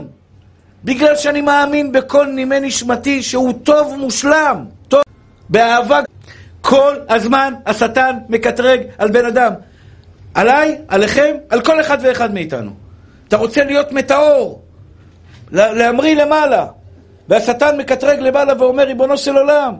בגלל 0.84 1.16
שאני 1.16 1.40
מאמין 1.40 1.92
בכל 1.92 2.26
נימי 2.26 2.60
נשמתי 2.60 3.22
שהוא 3.22 3.52
טוב 3.62 3.92
ומושלם, 3.92 4.64
טוב, 4.88 5.02
באהבה. 5.48 6.00
כל 6.60 6.94
הזמן 7.08 7.54
השטן 7.66 8.16
מקטרג 8.28 8.80
על 8.98 9.10
בן 9.10 9.26
אדם. 9.26 9.52
עליי, 10.34 10.78
עליכם, 10.88 11.36
על 11.48 11.60
כל 11.60 11.80
אחד 11.80 11.98
ואחד 12.02 12.34
מאיתנו. 12.34 12.70
אתה 13.28 13.36
רוצה 13.36 13.64
להיות 13.64 13.92
מטאור, 13.92 14.62
להמריא 15.52 16.16
למעלה, 16.16 16.66
והשטן 17.28 17.76
מקטרג 17.78 18.18
למעלה 18.20 18.52
ואומר, 18.58 18.84
ריבונו 18.84 19.18
של 19.18 19.36
עולם, 19.36 19.74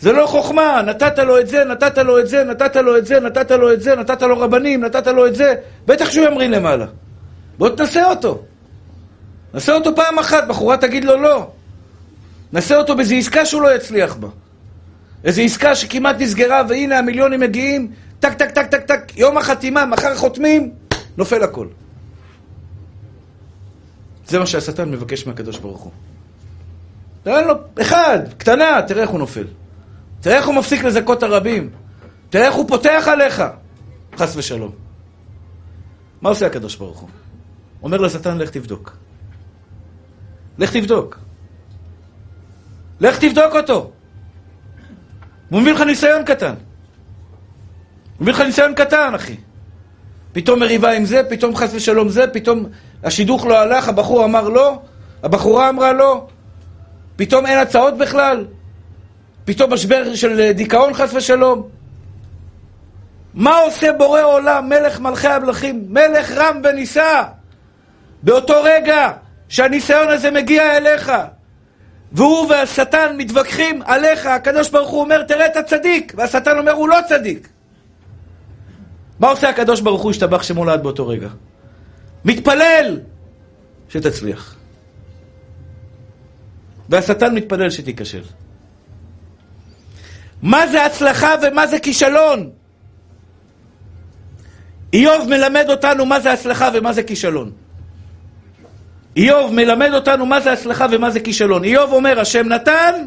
זה 0.00 0.12
לא 0.12 0.26
חוכמה, 0.26 0.82
נתת 0.86 1.18
לו 1.18 1.38
את 1.38 1.48
זה, 1.48 1.64
נתת 1.64 1.98
לו 1.98 2.18
את 2.18 2.28
זה, 2.28 2.44
נתת 2.44 2.76
לו 2.76 2.98
את 2.98 3.06
זה, 3.06 3.20
נתת 3.20 3.50
לו 3.50 3.72
את 3.72 3.82
זה, 3.82 3.96
נתת 3.96 4.22
לו 4.22 4.38
רבנים, 4.38 4.84
נתת 4.84 5.06
לו 5.06 5.26
את 5.26 5.34
זה, 5.34 5.54
בטח 5.86 6.10
שהוא 6.10 6.26
ימריא 6.26 6.48
למעלה. 6.48 6.86
בוא 7.58 7.68
תנסה 7.68 8.10
אותו. 8.10 8.42
נסה 9.54 9.72
אותו 9.72 9.96
פעם 9.96 10.18
אחת, 10.18 10.48
בחורה 10.48 10.76
תגיד 10.76 11.04
לו 11.04 11.16
לא. 11.16 11.50
נסה 12.52 12.76
אותו 12.76 12.96
באיזו 12.96 13.14
עסקה 13.14 13.46
שהוא 13.46 13.62
לא 13.62 13.74
יצליח 13.74 14.14
בה. 14.14 14.28
איזו 15.24 15.42
עסקה 15.42 15.74
שכמעט 15.74 16.16
נסגרה, 16.18 16.62
והנה 16.68 16.98
המיליונים 16.98 17.40
מגיעים, 17.40 17.90
טק, 18.24 18.32
טק, 18.32 18.50
טק, 18.50 18.66
טק, 18.66 18.86
טק, 18.86 19.16
יום 19.16 19.38
החתימה, 19.38 19.86
מחר 19.86 20.16
חותמים, 20.16 20.72
נופל 21.16 21.42
הכל. 21.42 21.66
זה 24.26 24.38
מה 24.38 24.46
שהשטן 24.46 24.90
מבקש 24.90 25.26
מהקדוש 25.26 25.58
ברוך 25.58 25.80
הוא. 25.80 25.92
תן 27.22 27.44
לו 27.44 27.54
אחד, 27.80 28.18
קטנה, 28.38 28.82
תראה 28.88 29.02
איך 29.02 29.10
הוא 29.10 29.18
נופל. 29.18 29.46
תראה 30.20 30.36
איך 30.36 30.46
הוא 30.46 30.54
מפסיק 30.54 30.84
לזכות 30.84 31.22
הרבים. 31.22 31.70
תראה 32.30 32.46
איך 32.46 32.54
הוא 32.54 32.68
פותח 32.68 33.04
עליך. 33.12 33.42
חס 34.16 34.36
ושלום. 34.36 34.72
מה 36.20 36.28
עושה 36.28 36.46
הקדוש 36.46 36.76
ברוך 36.76 36.98
הוא? 36.98 37.08
אומר 37.82 37.96
לשטן, 37.96 38.38
לך 38.38 38.50
תבדוק. 38.50 38.96
לך 40.58 40.76
תבדוק. 40.76 41.18
לך 43.00 43.18
תבדוק 43.18 43.54
אותו. 43.54 43.90
הוא 45.50 45.60
מביא 45.60 45.72
לך 45.72 45.80
ניסיון 45.80 46.24
קטן. 46.24 46.54
מביא 48.20 48.32
לך 48.32 48.40
ניסיון 48.40 48.74
קטן, 48.74 49.14
אחי. 49.14 49.36
פתאום 50.32 50.60
מריבה 50.60 50.92
עם 50.92 51.04
זה, 51.04 51.22
פתאום 51.28 51.56
חס 51.56 51.70
ושלום 51.74 52.08
זה, 52.08 52.26
פתאום 52.26 52.66
השידוך 53.04 53.46
לא 53.46 53.58
הלך, 53.58 53.88
הבחור 53.88 54.24
אמר 54.24 54.48
לא, 54.48 54.78
הבחורה 55.22 55.68
אמרה 55.68 55.92
לא, 55.92 56.26
פתאום 57.16 57.46
אין 57.46 57.58
הצעות 57.58 57.98
בכלל, 57.98 58.46
פתאום 59.44 59.72
משבר 59.72 60.14
של 60.14 60.52
דיכאון 60.52 60.94
חס 60.94 61.14
ושלום. 61.14 61.68
מה 63.34 63.58
עושה 63.58 63.92
בורא 63.92 64.22
עולם, 64.22 64.68
מלך 64.68 65.00
מלכי 65.00 65.28
המלכים, 65.28 65.84
מלך 65.88 66.30
רם 66.30 66.60
ונישא, 66.64 67.22
באותו 68.22 68.62
רגע 68.62 69.10
שהניסיון 69.48 70.08
הזה 70.08 70.30
מגיע 70.30 70.76
אליך, 70.76 71.12
והוא 72.12 72.50
והשטן 72.50 73.14
מתווכחים 73.16 73.82
עליך, 73.84 74.26
הקדוש 74.26 74.70
ברוך 74.70 74.90
הוא 74.90 75.00
אומר, 75.00 75.22
תראה 75.22 75.46
את 75.46 75.56
הצדיק, 75.56 76.12
והשטן 76.16 76.58
אומר, 76.58 76.72
הוא 76.72 76.88
לא 76.88 76.98
צדיק. 77.08 77.48
מה 79.20 79.28
עושה 79.28 79.48
הקדוש 79.48 79.80
ברוך 79.80 80.02
הוא, 80.02 80.10
השתבח 80.10 80.42
שמו 80.42 80.64
לעד 80.64 80.82
באותו 80.82 81.08
רגע? 81.08 81.28
מתפלל 82.24 83.00
שתצליח. 83.88 84.56
והשטן 86.88 87.34
מתפלל 87.34 87.70
שתיכשל. 87.70 88.22
מה 90.42 90.66
זה 90.66 90.86
הצלחה 90.86 91.34
ומה 91.42 91.66
זה 91.66 91.78
כישלון? 91.78 92.50
איוב 94.92 95.28
מלמד 95.28 95.64
אותנו 95.68 96.06
מה 96.06 96.20
זה 96.20 96.32
הצלחה 96.32 96.68
ומה 96.74 96.92
זה 96.92 97.02
כישלון. 97.02 97.52
איוב 99.16 99.54
מלמד 99.54 99.90
אותנו 99.94 100.26
מה 100.26 100.40
זה 100.40 100.52
הצלחה 100.52 100.86
ומה 100.90 101.10
זה 101.10 101.20
כישלון. 101.20 101.64
איוב 101.64 101.92
אומר, 101.92 102.20
השם 102.20 102.48
נתן, 102.48 103.06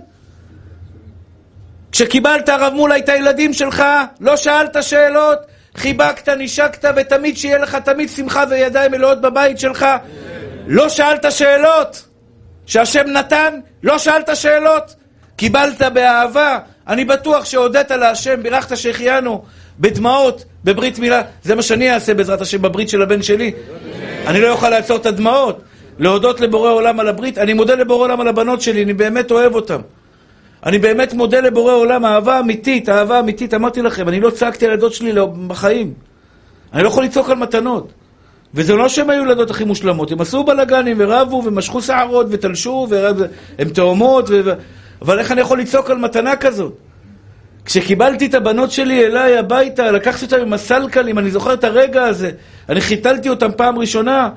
כשקיבלת 1.91 2.49
הרב 2.49 2.73
מולה 2.73 2.97
את 2.97 3.09
הילדים 3.09 3.53
שלך, 3.53 3.83
לא 4.19 4.37
שאלת 4.37 4.77
שאלות, 4.81 5.39
חיבקת, 5.77 6.29
נשקת, 6.29 6.85
ותמיד 6.95 7.37
שיהיה 7.37 7.57
לך 7.57 7.75
תמיד 7.75 8.09
שמחה 8.09 8.43
וידיים 8.49 8.91
מלאות 8.91 9.21
בבית 9.21 9.59
שלך. 9.59 9.85
לא 10.67 10.89
שאלת 10.89 11.25
שאלות. 11.29 12.07
שהשם 12.65 13.07
נתן, 13.07 13.59
לא 13.83 13.97
שאלת 13.97 14.29
שאלות. 14.35 14.95
קיבלת 15.35 15.81
באהבה. 15.81 16.59
אני 16.87 17.05
בטוח 17.05 17.45
שהודית 17.45 17.91
להשם, 17.91 18.43
בירכת 18.43 18.77
שהחיינו 18.77 19.43
בדמעות, 19.79 20.45
בברית 20.63 20.99
מילה. 20.99 21.21
זה 21.43 21.55
מה 21.55 21.61
שאני 21.61 21.93
אעשה 21.93 22.13
בעזרת 22.13 22.41
השם 22.41 22.61
בברית 22.61 22.89
של 22.89 23.01
הבן 23.01 23.21
שלי. 23.21 23.51
אני 24.27 24.41
לא 24.41 24.49
אוכל 24.49 24.69
לעצור 24.69 24.97
את 24.97 25.05
הדמעות. 25.05 25.61
להודות 25.99 26.41
לבורא 26.41 26.71
עולם 26.71 26.99
על 26.99 27.07
הברית. 27.07 27.37
אני 27.37 27.53
מודה 27.53 27.75
לבורא 27.75 28.03
עולם 28.03 28.21
על 28.21 28.27
הבנות 28.27 28.61
שלי, 28.61 28.83
אני 28.83 28.93
באמת 28.93 29.31
אוהב 29.31 29.55
אותן. 29.55 29.81
אני 30.65 30.79
באמת 30.79 31.13
מודה 31.13 31.39
לבורא 31.39 31.73
עולם, 31.73 32.05
אהבה 32.05 32.39
אמיתית, 32.39 32.89
אהבה 32.89 33.19
אמיתית. 33.19 33.53
אמרתי 33.53 33.81
לכם, 33.81 34.09
אני 34.09 34.19
לא 34.19 34.29
צעקתי 34.29 34.65
על 34.65 34.71
הילדות 34.71 34.93
שלי 34.93 35.11
בחיים. 35.47 35.93
אני 36.73 36.83
לא 36.83 36.87
יכול 36.87 37.03
לצעוק 37.03 37.29
על 37.29 37.37
מתנות. 37.37 37.93
וזה 38.53 38.75
לא 38.75 38.89
שהן 38.89 39.09
היו 39.09 39.23
ילדות 39.23 39.51
הכי 39.51 39.63
מושלמות, 39.63 40.11
הם 40.11 40.21
עשו 40.21 40.43
בלאגנים 40.43 40.97
ורבו 40.99 41.43
ומשכו 41.45 41.81
שערות 41.81 42.27
ותלשו 42.29 42.87
והן 42.89 43.69
תאומות, 43.69 44.25
ו... 44.29 44.53
אבל 45.01 45.19
איך 45.19 45.31
אני 45.31 45.41
יכול 45.41 45.59
לצעוק 45.59 45.89
על 45.89 45.97
מתנה 45.97 46.35
כזאת? 46.35 46.73
כשקיבלתי 47.65 48.25
את 48.25 48.33
הבנות 48.33 48.71
שלי 48.71 49.05
אליי 49.05 49.37
הביתה, 49.37 49.91
לקחתי 49.91 50.25
אותן 50.25 50.41
עם 50.41 50.53
הסלקלים, 50.53 51.19
אני 51.19 51.31
זוכר 51.31 51.53
את 51.53 51.63
הרגע 51.63 52.03
הזה, 52.03 52.31
אני 52.69 52.81
חיתלתי 52.81 53.29
אותן 53.29 53.51
פעם 53.57 53.79
ראשונה. 53.79 54.29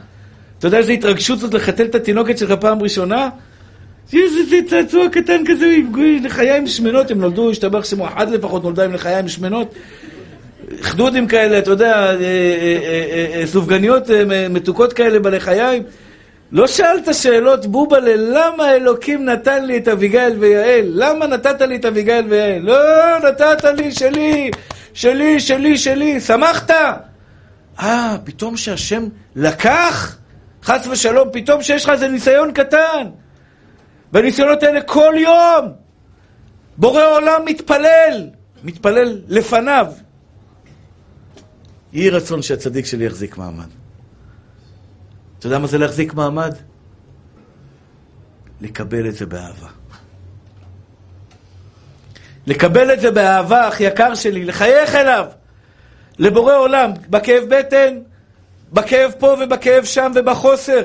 אתה 0.59 0.67
יודע 0.67 0.79
איזה 0.79 0.93
התרגשות 0.93 1.39
זאת 1.39 1.55
לחתל 1.55 1.85
את 1.85 1.95
התינוקת 1.95 2.39
שלך 2.39 2.53
פעם 2.53 2.83
ראשונה? 2.83 3.29
איזה 4.19 4.57
צעצוע 4.69 5.09
קטן 5.09 5.43
כזה 5.47 5.67
עם 5.67 5.93
לחיים 6.25 6.67
שמנות, 6.67 7.11
הם 7.11 7.21
נולדו, 7.21 7.51
השתבח 7.51 7.85
שמו, 7.85 8.07
אחת 8.07 8.31
לפחות 8.31 8.65
נולדה 8.65 8.85
עם 8.85 8.95
לחיים 8.95 9.29
שמנות. 9.29 9.75
חדודים 10.81 11.27
כאלה, 11.27 11.59
אתה 11.59 11.71
יודע, 11.71 11.95
אה, 11.95 12.15
אה, 12.15 13.41
אה, 13.41 13.47
סופגניות 13.47 14.11
מתוקות 14.51 14.93
כאלה 14.93 15.19
בלחיים. 15.19 15.83
לא 16.53 16.67
שאלת 16.67 17.15
שאלות, 17.15 17.67
בובלה, 17.67 18.17
למה 18.17 18.73
אלוקים 18.73 19.25
נתן 19.25 19.65
לי 19.65 19.77
את 19.77 19.89
אביגיל 19.89 20.33
ויעל? 20.39 20.85
למה 20.85 21.27
נתת 21.27 21.61
לי 21.61 21.77
את 21.77 21.85
אביגיל 21.85 22.25
ויעל? 22.29 22.63
לא, 22.63 22.79
נתת 23.29 23.65
לי, 23.65 23.93
שלי, 23.93 24.51
שלי, 24.95 25.41
שלי, 25.41 25.79
שלי. 25.79 26.21
שמחת? 26.21 26.71
אה, 27.81 28.17
פתאום 28.25 28.57
שהשם 28.57 29.05
לקח? 29.37 30.17
חס 30.65 30.87
ושלום, 30.87 31.29
פתאום 31.33 31.63
שיש 31.63 31.85
לך 31.85 31.91
איזה 31.91 32.09
ניסיון 32.09 32.53
קטן. 32.53 33.07
והניסיונות 34.13 34.63
האלה 34.63 34.83
כל 34.83 35.15
יום. 35.17 35.73
בורא 36.77 37.05
עולם 37.05 37.43
מתפלל, 37.45 38.31
מתפלל 38.65 39.21
לפניו. 39.29 39.87
יהי 41.93 42.11
רצון 42.11 42.43
שהצדיק 42.43 42.87
שלי 42.87 43.05
יחזיק 43.05 43.39
מעמד. 43.39 43.69
אתה 45.39 45.47
יודע 45.47 45.59
מה 45.59 45.67
זה 45.67 45.79
להחזיק 45.79 46.15
מעמד? 46.15 46.55
לקבל 48.61 49.09
את 49.09 49.15
זה 49.15 49.27
באהבה. 49.27 49.69
לקבל 52.47 52.93
את 52.93 53.01
זה 53.01 53.11
באהבה, 53.11 53.69
אח 53.69 53.81
יקר 53.81 54.15
שלי, 54.15 54.45
לחייך 54.45 54.95
אליו, 54.95 55.27
לבורא 56.19 56.57
עולם, 56.57 56.91
בכאב 57.11 57.45
בטן, 57.49 57.99
בכאב 58.73 59.13
פה 59.19 59.37
ובכאב 59.41 59.85
שם 59.85 60.13
ובחוסר. 60.15 60.85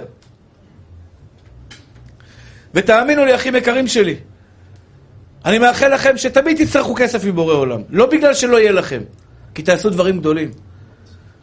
ותאמינו 2.76 3.26
לי, 3.26 3.36
אחים 3.36 3.56
יקרים 3.56 3.88
שלי, 3.88 4.16
אני 5.46 5.60
מאחל 5.60 5.94
לכם 5.94 6.18
שתמיד 6.18 6.66
תצטרכו 6.66 6.96
כסף 6.96 7.26
מבורא 7.26 7.54
עולם. 7.54 7.82
לא 7.90 8.06
בגלל 8.06 8.34
שלא 8.34 8.60
יהיה 8.60 8.72
לכם, 8.72 9.02
כי 9.56 9.64
תעשו 9.64 9.90
דברים 9.90 10.20
גדולים. 10.20 10.52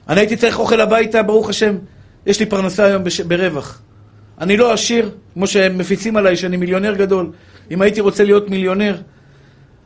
אני 0.08 0.20
הייתי 0.20 0.36
צריך 0.36 0.58
אוכל 0.58 0.80
הביתה, 0.80 1.22
ברוך 1.22 1.48
השם, 1.48 1.76
יש 2.26 2.40
לי 2.40 2.46
פרנסה 2.46 2.84
היום 2.84 3.04
בש... 3.04 3.20
ברווח. 3.20 3.82
אני 4.40 4.56
לא 4.56 4.72
עשיר, 4.72 5.10
כמו 5.34 5.46
שהם 5.46 5.78
מפיצים 5.78 6.16
עליי, 6.16 6.36
שאני 6.36 6.56
מיליונר 6.56 6.94
גדול. 6.94 7.30
אם 7.70 7.82
הייתי 7.82 8.00
רוצה 8.00 8.24
להיות 8.24 8.50
מיליונר, 8.50 8.96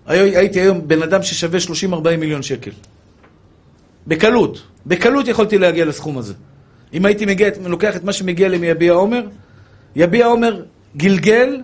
הייתי 0.07 0.61
היום 0.61 0.89
בן 0.89 1.03
אדם 1.03 1.23
ששווה 1.23 1.59
30-40 1.93 2.17
מיליון 2.19 2.43
שקל. 2.43 2.71
בקלות. 4.07 4.63
בקלות 4.87 5.29
יכולתי 5.29 5.59
להגיע 5.59 5.85
לסכום 5.85 6.19
הזה. 6.19 6.35
אם 6.93 7.07
הייתי 7.07 7.27
מגיע, 7.27 7.49
לוקח 7.67 7.97
את 7.97 8.05
מה 8.05 8.13
שמגיע 8.13 8.49
לי 8.49 8.59
מיביע 8.59 8.93
עומר, 8.93 9.23
יביע 9.97 10.27
עומר 10.27 10.63
גלגל 10.97 11.61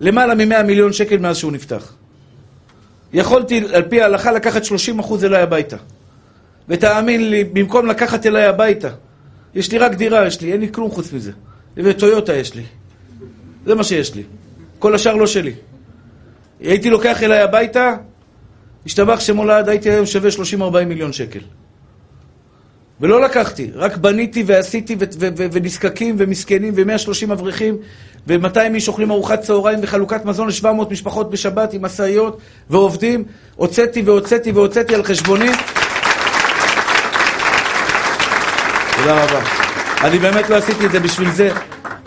למעלה 0.00 0.34
מ-100 0.34 0.62
מיליון 0.62 0.92
שקל 0.92 1.18
מאז 1.18 1.36
שהוא 1.36 1.52
נפתח. 1.52 1.92
יכולתי, 3.12 3.62
על 3.72 3.82
פי 3.82 4.02
ההלכה, 4.02 4.32
לקחת 4.32 4.64
30 4.64 4.98
אחוז 4.98 5.24
אליי 5.24 5.42
הביתה. 5.42 5.76
ותאמין 6.68 7.30
לי, 7.30 7.44
במקום 7.44 7.86
לקחת 7.86 8.26
אליי 8.26 8.44
הביתה, 8.44 8.88
יש 9.54 9.72
לי 9.72 9.78
רק 9.78 9.94
דירה, 9.94 10.26
יש 10.26 10.40
לי, 10.40 10.52
אין 10.52 10.60
לי 10.60 10.72
כלום 10.72 10.90
חוץ 10.90 11.12
מזה. 11.12 11.32
וטויוטה 11.76 12.34
יש 12.36 12.54
לי. 12.54 12.62
זה 13.66 13.74
מה 13.74 13.84
שיש 13.84 14.14
לי. 14.14 14.22
כל 14.78 14.94
השאר 14.94 15.14
לא 15.14 15.26
שלי. 15.26 15.52
הייתי 16.60 16.90
לוקח 16.90 17.22
אליי 17.22 17.40
הביתה, 17.40 17.96
השתבח 18.86 19.20
שמולד, 19.20 19.68
הייתי 19.68 19.90
היום 19.90 20.06
שווה 20.06 20.30
30-40 20.80 20.84
מיליון 20.84 21.12
שקל. 21.12 21.40
ולא 23.00 23.20
לקחתי, 23.20 23.70
רק 23.74 23.96
בניתי 23.96 24.42
ועשיתי 24.46 24.96
ונזקקים 25.52 26.14
ומסכנים 26.18 26.72
ו-130 26.76 27.32
אברכים 27.32 27.76
ו-200 28.26 28.74
איש 28.74 28.88
אוכלים 28.88 29.10
ארוחת 29.10 29.40
צהריים 29.40 29.78
וחלוקת 29.82 30.24
מזון 30.24 30.48
ל-700 30.48 30.92
משפחות 30.92 31.30
בשבת 31.30 31.72
עם 31.72 31.82
משאיות 31.82 32.38
ועובדים. 32.70 33.24
הוצאתי 33.56 34.02
והוצאתי 34.02 34.52
והוצאתי 34.52 34.94
על 34.94 35.02
חשבוני. 35.02 35.50
תודה 38.96 39.24
רבה. 39.24 39.42
אני 40.00 40.18
באמת 40.18 40.50
לא 40.50 40.56
עשיתי 40.56 40.86
את 40.86 40.90
זה 40.90 41.00
בשביל 41.00 41.30
זה. 41.30 41.50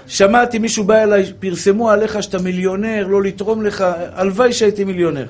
שמעתי 0.08 0.60
מישהו 0.60 0.84
בא 0.84 1.04
אליי, 1.04 1.34
פרסמו 1.40 1.92
עליך 1.92 2.24
שאתה 2.24 2.40
מיליונר, 2.40 3.08
לא 3.08 3.24
לתרום 3.24 3.62
לך, 3.62 3.86
הלוואי 4.14 4.54
שהייתי 4.54 4.84
מיליונר. 4.84 5.26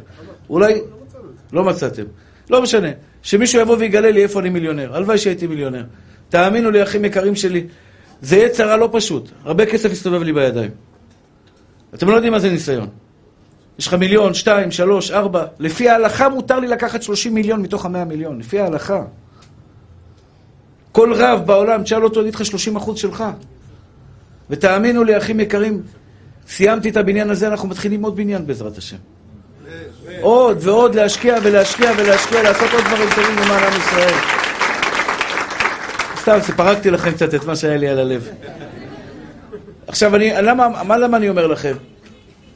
אולי... 0.50 0.82
לא 1.54 1.63
מצאתם. 1.63 2.04
לא 2.50 2.62
משנה. 2.62 2.88
שמישהו 3.22 3.62
יבוא 3.62 3.76
ויגלה 3.80 4.12
לי 4.12 4.24
איפה 4.24 4.40
אני 4.40 4.50
מיליונר. 4.50 4.96
הלוואי 4.96 5.18
שהייתי 5.18 5.48
מיליונר. 5.48 5.84
תאמינו 6.30 6.72
לי, 6.72 6.84
אחים 6.84 7.06
יקרים 7.06 7.36
שלי, 7.36 7.68
זה 8.22 8.36
יהיה 8.38 8.50
צרה 8.50 8.78
לא 8.78 8.90
פשוט. 8.92 9.30
הרבה 9.44 9.66
כסף 9.66 9.92
יסתובב 9.92 10.24
לי 10.24 10.34
בידיים. 10.34 10.72
אתם 11.94 12.10
לא 12.10 12.16
יודעים 12.16 12.34
מה 12.34 12.40
זה 12.40 12.50
ניסיון. 12.50 12.88
יש 13.80 13.88
לך 13.88 13.94
מיליון, 13.94 14.34
שתיים, 14.34 14.72
שלוש, 14.72 15.12
ארבע. 15.12 15.46
לפי 15.60 15.90
ההלכה 15.90 16.30
מותר 16.30 16.60
לי 16.60 16.68
לקחת 16.68 17.04
שלושים 17.04 17.34
מיליון 17.34 17.62
מתוך 17.62 17.86
המאה 17.86 18.06
מיליון. 18.06 18.40
לפי 18.40 18.60
ההלכה. 18.60 19.04
כל 20.92 21.14
רב 21.14 21.46
בעולם, 21.46 21.84
תשאל 21.84 22.04
אותו, 22.04 22.22
יגיד 22.22 22.36
לך 22.36 22.46
שלושים 22.46 22.76
אחוז 22.76 23.00
שלך. 23.00 23.24
ותאמינו 24.50 25.04
לי, 25.04 25.18
אחים 25.18 25.40
יקרים, 25.40 25.82
סיימתי 26.48 26.90
את 26.90 26.98
הבניין 26.98 27.30
הזה, 27.30 27.48
אנחנו 27.48 27.68
מתחילים 27.68 28.04
עוד 28.04 28.16
בניין 28.16 28.48
בעזרת 28.48 28.78
השם. 28.78 28.98
עוד 30.22 30.58
ועוד 30.62 30.96
להשקיע 30.96 31.36
ולהשקיע 31.44 31.92
ולהשקיע, 31.98 32.44
לעשות 32.44 32.74
עוד 32.74 32.84
דברים 32.84 33.10
טובים 33.16 33.36
למען 33.38 33.64
עם 33.64 33.80
ישראל. 33.80 34.14
סתם, 36.18 36.54
פרקתי 36.56 36.92
לכם 36.92 37.12
קצת 37.12 37.36
את 37.36 37.46
מה 37.46 37.56
שהיה 37.56 37.78
לי 37.78 37.88
על 37.88 38.00
הלב. 38.00 38.30
עכשיו, 39.88 40.16
אני, 40.16 40.34
למה, 40.42 40.84
מה 40.84 40.98
למה 40.98 41.18
אני 41.18 41.30
אומר 41.30 41.48
לכם? 41.48 41.74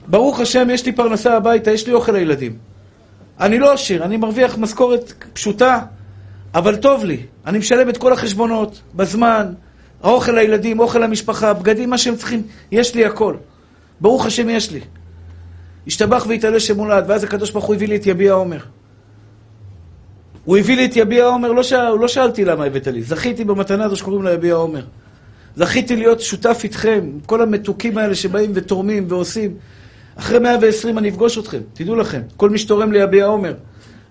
ברוך 0.08 0.40
השם, 0.40 0.70
יש 0.70 0.86
לי 0.86 0.92
פרנסה 0.92 1.38
הביתה, 1.38 1.72
יש 1.72 1.88
לי 1.88 1.94
אוכל 1.94 2.12
לילדים. 2.12 2.58
אני 3.40 3.60
לא 3.60 3.74
עשיר, 3.74 4.04
אני 4.04 4.18
מרוויח 4.18 4.58
משכורת 4.58 5.14
פשוטה, 5.34 5.80
אבל 6.54 6.76
טוב 6.76 7.06
לי. 7.06 7.18
אני 7.46 7.58
משלם 7.58 7.90
את 7.90 7.98
כל 7.98 8.14
החשבונות, 8.14 8.82
בזמן, 8.96 9.54
האוכל 10.04 10.32
לילדים, 10.32 10.80
אוכל 10.80 11.00
למשפחה, 11.00 11.54
בגדים, 11.54 11.90
מה 11.90 11.98
שהם 11.98 12.16
צריכים, 12.16 12.42
יש 12.72 12.96
לי 12.96 13.06
הכל. 13.06 13.36
ברוך 14.02 14.26
השם, 14.26 14.50
יש 14.50 14.72
לי. 14.72 14.80
השתבח 15.88 16.26
והתעלה 16.30 16.60
שמולד, 16.60 17.04
ואז 17.08 17.24
הקדוש 17.24 17.52
ברוך 17.52 17.66
הוא 17.66 17.76
הביא 17.76 17.88
לי 17.88 17.96
את 17.96 18.08
יביע 18.08 18.34
עומר. 18.34 18.60
הוא 20.46 20.58
הביא 20.58 20.76
לי 20.76 20.86
את 20.86 20.96
יביע 20.96 21.26
עומר, 21.26 21.52
לא, 21.52 21.64
שאל, 21.64 21.96
לא 22.00 22.08
שאלתי 22.08 22.46
למה 22.46 22.66
הבאת 22.66 22.88
לי, 22.88 23.04
זכיתי 23.04 23.44
במתנה 23.44 23.86
הזו 23.86 23.96
שקוראים 23.96 24.24
לה 24.24 24.32
יביע 24.32 24.54
עומר. 24.54 24.86
זכיתי 25.56 25.96
להיות 25.96 26.22
שותף 26.22 26.62
איתכם, 26.64 27.10
כל 27.26 27.42
המתוקים 27.42 27.98
האלה 27.98 28.16
שבאים 28.16 28.52
ותורמים 28.54 29.06
ועושים. 29.10 29.54
אחרי 30.16 30.40
120 30.40 30.98
אני 30.98 31.10
אפגוש 31.10 31.38
אתכם, 31.38 31.60
תדעו 31.74 31.96
לכם, 31.96 32.22
כל 32.38 32.50
מי 32.50 32.58
שתורם 32.58 32.92
ליביע 32.92 33.26
עומר. 33.26 33.54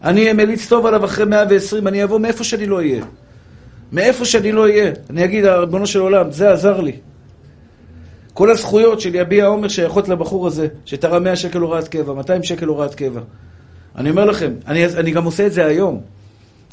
אני 0.03 0.21
אהיה 0.21 0.33
מליץ 0.33 0.69
טוב 0.69 0.87
עליו 0.87 1.05
אחרי 1.05 1.25
120, 1.25 1.87
אני 1.87 2.05
אבוא 2.05 2.19
מאיפה 2.19 2.45
שאני 2.45 2.67
לא 2.67 2.77
אהיה. 2.77 3.05
מאיפה 3.93 4.25
שאני 4.25 4.53
לא 4.53 4.63
אהיה. 4.63 4.93
אני 5.11 5.25
אגיד, 5.25 5.45
ריבונו 5.45 5.87
של 5.87 6.01
עולם, 6.01 6.31
זה 6.31 6.53
עזר 6.53 6.81
לי. 6.81 6.97
כל 8.35 8.51
הזכויות 8.51 9.01
של 9.01 9.15
יביע 9.15 9.47
עומר 9.47 9.69
שייכות 9.69 10.09
לבחור 10.09 10.47
הזה, 10.47 10.69
שתרם 10.85 11.25
100 11.25 11.37
שקל 11.37 11.59
הוראת 11.59 11.89
קבע, 11.89 12.13
200 12.13 12.43
שקל 12.43 12.67
הוראת 12.67 12.95
קבע. 12.95 13.21
אני 13.97 14.11
אומר 14.11 14.25
לכם, 14.25 14.53
אני, 14.67 14.87
אני 14.87 15.11
גם 15.11 15.25
עושה 15.25 15.47
את 15.47 15.53
זה 15.53 15.67
היום. 15.67 16.01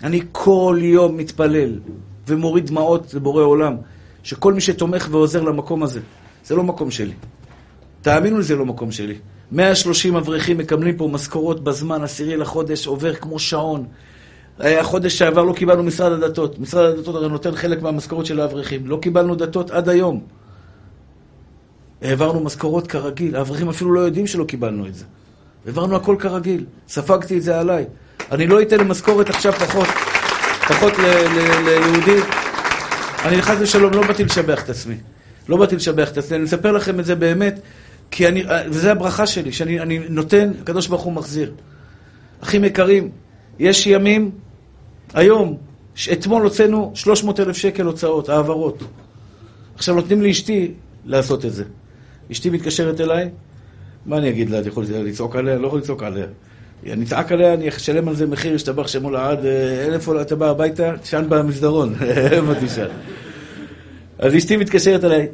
אני 0.04 0.22
כל 0.32 0.78
יום 0.82 1.18
מתפלל 1.18 1.80
ומוריד 2.28 2.66
דמעות 2.66 3.14
לבורא 3.14 3.44
עולם, 3.44 3.76
שכל 4.24 4.54
מי 4.54 4.62
שתומך 4.62 5.08
ועוזר 5.12 5.42
למקום 5.42 5.84
הזה, 5.84 6.00
זה 6.46 6.56
לא 6.56 6.64
מקום 6.64 6.92
שלי. 6.92 7.14
תאמינו 8.02 8.38
לי, 8.38 8.44
זה 8.44 8.56
לא 8.56 8.66
מקום 8.66 8.92
שלי. 8.92 9.16
130 9.52 10.16
אברכים 10.16 10.58
מקבלים 10.58 10.98
פה 10.98 11.08
משכורות 11.12 11.64
בזמן, 11.64 12.04
עשירי 12.04 12.38
לחודש, 12.38 12.88
עובר 12.88 13.14
כמו 13.14 13.40
שעון. 13.40 13.86
החודש 14.60 15.18
שעבר 15.18 15.44
לא 15.44 15.54
קיבלנו 15.54 15.84
משרד 15.84 16.12
הדתות. 16.12 16.60
משרד 16.60 16.94
הדתות 16.94 17.16
הרי 17.16 17.30
נותן 17.30 17.56
חלק 17.56 17.82
מהמשכורות 17.82 18.26
של 18.26 18.40
האברכים. 18.40 18.88
לא 18.88 19.00
קיבלנו 19.02 19.36
דתות 19.36 19.72
עד 19.72 19.90
היום. 19.90 20.22
העברנו 22.02 22.40
משכורות 22.40 22.88
כרגיל. 22.88 23.36
האברכים 23.36 23.70
אפילו 23.70 23.94
לא 23.94 24.00
יודעים 24.00 24.28
שלא 24.28 24.44
קיבלנו 24.44 24.88
את 24.88 24.96
זה. 24.96 25.06
העברנו 25.66 25.96
הכל 25.96 26.16
כרגיל. 26.20 26.66
ספגתי 26.88 27.38
את 27.38 27.44
זה 27.44 27.60
עליי. 27.60 27.86
אני 28.32 28.48
לא 28.48 28.62
אתן 28.62 28.80
למשכורת 28.80 29.30
עכשיו 29.30 29.54
פחות, 29.54 29.88
פחות 30.68 30.94
ליהודי. 31.66 32.22
אני 33.26 33.42
חס 33.42 33.56
ושלום 33.60 33.94
לא 33.94 34.08
באתי 34.08 34.24
לשבח 34.24 34.64
את 34.64 34.70
עצמי. 34.70 34.96
לא 35.50 35.58
באתי 35.58 35.76
לשבח 35.76 36.10
את 36.12 36.18
עצמי. 36.18 36.36
אני 36.36 36.44
מספר 36.44 36.72
לכם 36.72 37.00
את 37.00 37.06
זה 37.06 37.16
באמת, 37.16 37.60
כי 38.12 38.28
אני, 38.28 38.44
וזו 38.70 38.90
הברכה 38.90 39.28
שלי, 39.28 39.52
שאני 39.52 40.00
נותן, 40.10 40.52
הקדוש 40.62 40.88
ברוך 40.88 41.02
הוא 41.02 41.14
מחזיר. 41.14 41.52
אחים 42.44 42.64
יקרים, 42.64 43.10
יש 43.60 43.88
ימים, 43.88 44.32
היום, 45.14 45.58
אתמול 46.12 46.44
הוצאנו 46.44 46.92
300 46.96 47.40
אלף 47.40 47.58
שקל 47.58 47.86
הוצאות, 47.86 48.30
העברות. 48.30 48.84
עכשיו 49.76 49.96
נותנים 49.96 50.22
לאשתי 50.22 50.72
לעשות 51.06 51.46
את 51.46 51.54
זה. 51.54 51.64
אשתי 52.32 52.50
מתקשרת 52.50 53.02
אליי, 53.02 53.30
מה 54.06 54.18
אני 54.18 54.30
אגיד 54.30 54.50
לה? 54.50 54.60
אני 54.60 54.68
יכול 54.68 54.86
לצעוק 54.90 55.36
עליה? 55.36 55.56
לא 55.56 55.68
יכול 55.68 55.80
לצעוק 55.80 56.04
עליה. 56.04 56.26
אני 56.86 57.04
אצעק 57.06 57.32
עליה, 57.32 57.54
אני 57.54 57.70
אשלם 57.70 58.08
על 58.08 58.16
זה 58.16 58.28
מחיר, 58.28 58.54
ישתבח 58.54 58.88
שמו 58.88 59.10
לעד, 59.10 59.46
אלף 59.88 60.08
עולה, 60.08 60.22
אתה 60.22 60.36
בא 60.36 60.50
הביתה, 60.50 60.94
תשן 61.02 61.26
במסדרון, 61.30 61.94
איפה 62.32 62.54
תשאל? 62.66 62.90
אז 64.20 64.36
אשתי 64.36 64.58
מתקשרת 64.58 65.04
אליי, 65.04 65.28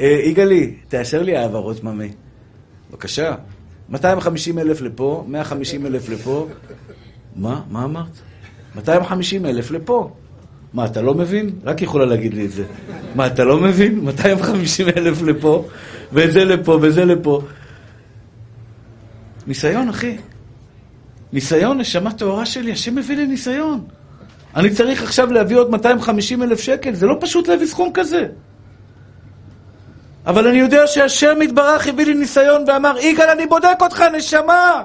אה, 0.00 0.20
יגאלי, 0.24 0.74
תאשר 0.88 1.22
לי 1.22 1.36
העברות 1.36 1.84
ממי. 1.84 2.08
בבקשה. 2.90 3.34
250 3.88 4.58
אלף 4.58 4.80
לפה, 4.80 5.24
150 5.28 5.86
אלף 5.86 6.08
לפה. 6.08 6.48
מה? 7.36 7.62
מה 7.70 7.84
אמרת? 7.84 8.20
250 8.76 9.46
אלף 9.46 9.70
לפה. 9.70 10.10
מה, 10.74 10.86
אתה 10.86 11.02
לא 11.02 11.14
מבין? 11.14 11.50
רק 11.64 11.82
יכולה 11.82 12.04
להגיד 12.06 12.34
לי 12.34 12.44
את 12.44 12.50
זה. 12.50 12.64
מה, 13.14 13.26
אתה 13.26 13.44
לא 13.44 13.60
מבין? 13.60 14.00
250 14.00 14.88
אלף 14.88 15.22
לפה, 15.22 15.64
וזה 16.12 16.44
לפה, 16.44 16.78
וזה 16.82 17.04
לפה. 17.04 17.40
ניסיון, 19.46 19.88
אחי. 19.88 20.16
ניסיון, 21.32 21.78
נשמה 21.78 22.12
טהורה 22.12 22.46
שלי, 22.46 22.72
השם 22.72 22.94
מביא 22.94 23.16
לי 23.16 23.26
ניסיון. 23.26 23.84
אני 24.56 24.70
צריך 24.70 25.02
עכשיו 25.02 25.32
להביא 25.32 25.56
עוד 25.56 25.70
250 25.70 26.42
אלף 26.42 26.60
שקל, 26.60 26.94
זה 26.94 27.06
לא 27.06 27.16
פשוט 27.20 27.48
להביא 27.48 27.66
סכום 27.66 27.90
כזה. 27.94 28.26
אבל 30.26 30.46
אני 30.46 30.58
יודע 30.58 30.86
שהשם 30.86 31.42
יתברך 31.42 31.88
הביא 31.88 32.06
לי 32.06 32.14
ניסיון 32.14 32.64
ואמר, 32.66 32.98
יגאל, 33.00 33.30
אני 33.30 33.46
בודק 33.46 33.76
אותך, 33.80 34.04
נשמה! 34.16 34.82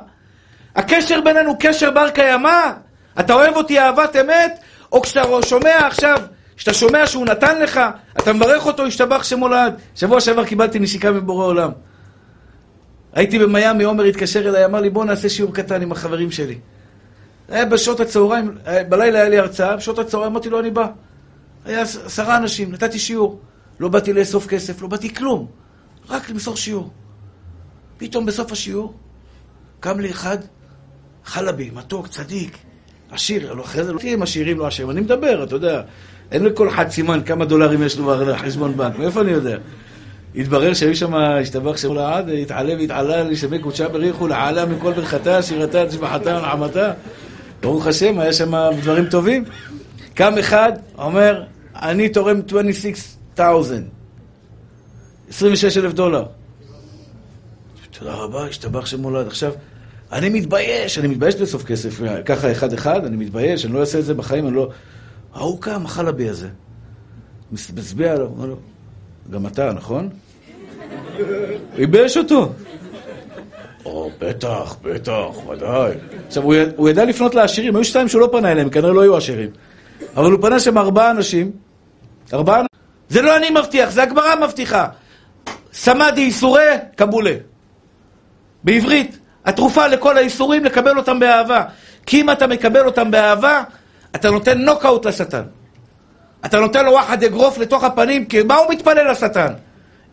הקשר 0.75 1.21
בינינו 1.21 1.55
קשר 1.59 1.91
בר 1.91 2.09
קיימא? 2.09 2.71
אתה 3.19 3.33
אוהב 3.33 3.55
אותי 3.55 3.79
אהבת 3.79 4.15
אמת? 4.15 4.59
או 4.91 5.01
כשאתה 5.01 5.21
שומע 5.45 5.87
עכשיו, 5.87 6.17
כשאתה 6.63 6.77
שומע 6.77 7.07
שהוא 7.07 7.25
נתן 7.25 7.61
לך, 7.61 7.79
אתה 8.17 8.33
מברך 8.33 8.65
אותו, 8.65 8.85
השתבח 8.85 9.23
שמו 9.23 9.47
לעד. 9.47 9.75
שבוע 9.95 10.21
שעבר 10.21 10.45
קיבלתי 10.45 10.79
נשיקה 10.79 11.11
מבורא 11.11 11.45
עולם. 11.45 11.71
הייתי 13.13 13.39
במיאמי, 13.39 13.83
עומר 13.83 14.03
התקשר 14.03 14.49
אליי, 14.49 14.65
אמר 14.65 14.81
לי, 14.81 14.89
בוא 14.89 15.05
נעשה 15.05 15.29
שיעור 15.29 15.53
קטן 15.53 15.81
עם 15.81 15.91
החברים 15.91 16.31
שלי. 16.31 16.59
היה 17.49 17.65
בשעות 17.65 17.99
הצהריים, 17.99 18.57
בלילה 18.89 19.19
היה 19.19 19.29
לי 19.29 19.37
הרצאה, 19.37 19.75
בשעות 19.75 19.99
הצהריים 19.99 20.31
אמרתי 20.31 20.49
לו, 20.49 20.59
אני 20.59 20.71
בא. 20.71 20.87
היה 21.65 21.81
עשרה 21.81 22.37
אנשים, 22.37 22.71
נתתי 22.71 22.99
שיעור. 22.99 23.39
לא 23.79 23.87
באתי 23.87 24.13
לאסוף 24.13 24.47
כסף, 24.47 24.81
לא 24.81 24.87
באתי 24.87 25.13
כלום. 25.13 25.47
רק 26.09 26.29
למסור 26.29 26.55
שיעור. 26.55 26.89
פתאום 27.97 28.25
בסוף 28.25 28.51
השיעור, 28.51 28.93
קם 29.79 29.99
לי 29.99 30.11
אחד, 30.11 30.37
חלבי, 31.25 31.69
מתוק, 31.73 32.07
צדיק, 32.07 32.57
עשיר, 33.11 33.53
לא, 33.53 33.63
אחרי 33.63 33.83
זה 33.83 33.93
לא 33.93 33.99
תהיה 33.99 34.13
עם 34.13 34.21
עשירים 34.21 34.59
לא 34.59 34.67
עשירים, 34.67 34.91
אני 34.91 35.01
מדבר, 35.01 35.43
אתה 35.43 35.55
יודע, 35.55 35.81
אין 36.31 36.43
לכל 36.43 36.69
אחד 36.69 36.89
סימן 36.89 37.21
כמה 37.25 37.45
דולרים 37.45 37.83
יש 37.83 37.97
לו 37.97 38.13
בחשבון 38.27 38.77
בנק, 38.77 38.99
מאיפה 38.99 39.21
אני 39.21 39.31
יודע? 39.31 39.57
התברר 40.35 40.73
שהיו 40.73 40.95
שם, 40.95 41.15
השתבח 41.15 41.77
שם 41.77 41.93
לעד, 41.93 42.29
התעלה 42.29 42.73
והתעלה 42.79 43.23
לשמי 43.23 43.59
קודשה 43.59 43.87
בריחו, 43.87 44.27
לעלה 44.27 44.65
מכל 44.65 44.93
ברכתה, 44.93 45.41
שירתה, 45.41 45.87
תשבחתה, 45.87 46.39
נחמתה. 46.39 46.93
ברוך 47.61 47.87
השם, 47.87 48.19
היה 48.19 48.33
שם 48.33 48.53
דברים 48.81 49.05
טובים. 49.05 49.43
קם 50.13 50.37
אחד, 50.37 50.71
אומר, 50.97 51.43
אני 51.75 52.09
תורם 52.09 52.41
26,000, 52.47 53.83
26 55.29 55.77
אלף 55.77 55.93
דולר. 55.93 56.25
תודה 57.99 58.13
רבה, 58.13 58.45
השתבח 58.45 58.85
שם 58.85 59.01
מולד. 59.01 59.27
עכשיו, 59.27 59.53
אני 60.11 60.29
מתבייש, 60.29 60.99
אני 60.99 61.07
מתבייש 61.07 61.35
לאסוף 61.35 61.63
כסף 61.63 62.01
ככה 62.25 62.51
אחד-אחד, 62.51 63.05
אני 63.05 63.17
מתבייש, 63.17 63.65
אני 63.65 63.73
לא 63.73 63.79
אעשה 63.79 63.99
את 63.99 64.05
זה 64.05 64.13
בחיים, 64.13 64.47
אני 64.47 64.55
לא... 64.55 64.69
ההוא 65.33 65.61
קם, 65.61 65.85
החלבי 65.85 66.29
הזה. 66.29 66.47
מצביע 67.51 68.11
עליו, 68.11 68.25
אומר 68.25 68.45
לו, 68.45 68.55
גם 69.31 69.47
אתה, 69.47 69.73
נכון? 69.73 70.09
ייבש 71.77 72.17
אותו. 72.17 72.51
או, 73.85 74.11
בטח, 74.19 74.75
בטח, 74.81 75.47
ודאי. 75.49 75.91
עכשיו, 76.27 76.43
הוא 76.75 76.89
ידע 76.89 77.05
לפנות 77.05 77.35
לעשירים, 77.35 77.75
היו 77.75 77.83
שתיים 77.83 78.07
שהוא 78.07 78.21
לא 78.21 78.29
פנה 78.31 78.51
אליהם, 78.51 78.69
כנראה 78.69 78.93
לא 78.93 79.01
היו 79.01 79.17
עשירים. 79.17 79.49
אבל 80.15 80.31
הוא 80.31 80.41
פנה 80.41 80.59
שם 80.59 80.77
ארבעה 80.77 81.11
אנשים, 81.11 81.51
ארבעה 82.33 82.55
אנשים, 82.55 82.83
זה 83.09 83.21
לא 83.21 83.37
אני 83.37 83.49
מבטיח, 83.49 83.89
זה 83.89 84.03
הגמרא 84.03 84.35
מבטיחה. 84.45 84.87
סמדי 85.73 86.21
איסורי 86.21 86.61
קבולה. 86.95 87.35
בעברית, 88.63 89.17
התרופה 89.45 89.87
לכל 89.87 90.17
האיסורים, 90.17 90.65
לקבל 90.65 90.97
אותם 90.97 91.19
באהבה. 91.19 91.63
כי 92.05 92.21
אם 92.21 92.31
אתה 92.31 92.47
מקבל 92.47 92.85
אותם 92.85 93.11
באהבה, 93.11 93.63
אתה 94.15 94.31
נותן 94.31 94.61
נוקאוט 94.61 95.05
לשטן. 95.05 95.43
אתה 96.45 96.59
נותן 96.59 96.85
לו 96.85 96.91
וואחד 96.91 97.23
אגרוף 97.23 97.57
לתוך 97.57 97.83
הפנים, 97.83 98.25
כי 98.25 98.43
מה 98.43 98.55
הוא 98.55 98.71
מתפלל 98.71 99.11
לשטן? 99.11 99.53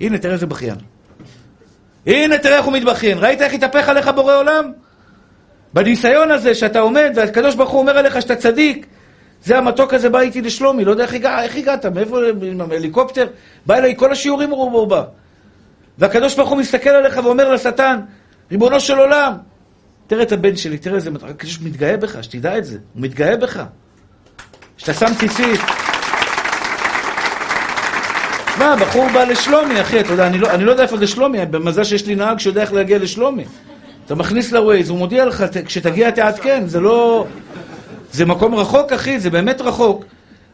הנה, 0.01 0.19
תראה 0.19 0.35
איזה 0.35 0.47
בכיין. 0.47 0.77
הנה, 2.07 2.39
תראה 2.39 2.57
איך 2.57 2.65
הוא 2.65 2.73
מתבכיין. 2.73 3.19
ראית 3.19 3.43
איך 3.43 3.55
התהפך 3.55 3.89
עליך 3.89 4.09
בורא 4.09 4.35
עולם? 4.35 4.73
בניסיון 5.75 6.31
הזה 6.31 6.55
שאתה 6.55 6.81
עומד, 6.81 7.13
והקדוש 7.15 7.55
ברוך 7.55 7.71
הוא 7.71 7.81
אומר 7.81 7.99
עליך 7.99 8.23
שאתה 8.23 8.37
צדיק, 8.37 8.87
זה 9.45 9.59
המתוק 9.59 9.95
הזה 9.95 10.09
בא 10.09 10.21
איתי 10.21 10.41
לשלומי, 10.41 10.85
לא 10.85 10.91
יודע 10.91 11.05
איך, 11.05 11.15
הגע, 11.15 11.43
איך 11.43 11.57
הגעת, 11.57 11.87
מאיפה, 11.87 12.21
עם 12.43 12.61
הליקופטר, 12.61 13.27
בא 13.67 13.77
אליי 13.77 13.95
כל 13.97 14.13
השיעורים 14.13 14.51
הוא 14.51 14.87
בא. 14.87 15.05
והקדוש 15.99 16.37
ברוך 16.37 16.51
הוא 16.51 16.59
מסתכל 16.59 16.91
עליך 16.91 17.21
ואומר 17.25 17.53
לשטן, 17.53 18.01
ריבונו 18.51 18.81
של 18.81 18.99
עולם, 18.99 19.33
תראה 20.07 20.23
את 20.23 20.33
הבן 20.33 20.57
שלי, 20.57 20.79
תראה 20.79 20.97
איזה... 20.97 21.11
הקדוש 21.23 21.61
מתגאה 21.61 21.97
בך, 21.97 22.25
שתדע 22.25 22.59
את 22.59 22.65
זה, 22.65 22.79
הוא 22.95 23.03
מתגאה 23.03 23.37
בך. 23.37 23.65
שאתה 24.81 24.95
שם 24.95 25.15
ציצית. 25.19 25.61
שמע, 28.55 28.77
בחור 28.77 29.09
בא 29.15 29.25
לשלומי, 29.25 29.81
אחי, 29.81 30.01
אתה 30.01 30.13
יודע, 30.13 30.27
אני 30.27 30.39
לא, 30.39 30.51
אני 30.51 30.65
לא 30.65 30.71
יודע 30.71 30.83
איפה 30.83 30.97
זה 30.97 31.07
שלומי, 31.07 31.47
במזל 31.47 31.85
שיש 31.85 32.07
לי 32.07 32.15
נהג 32.15 32.39
שיודע 32.39 32.63
איך 32.63 32.73
להגיע 32.73 32.99
לשלומי. 32.99 33.45
אתה 34.07 34.15
מכניס 34.15 34.53
לווייז, 34.53 34.91
הוא 34.91 34.99
מודיע 34.99 35.25
לך, 35.25 35.45
כשתגיע 35.65 36.11
תעדכן, 36.11 36.63
זה 36.67 36.81
לא... 36.81 37.27
זה 38.13 38.25
מקום 38.27 38.55
רחוק, 38.55 38.93
אחי, 38.93 39.21
זה 39.21 39.31
באמת 39.31 39.61
רחוק. 39.61 40.05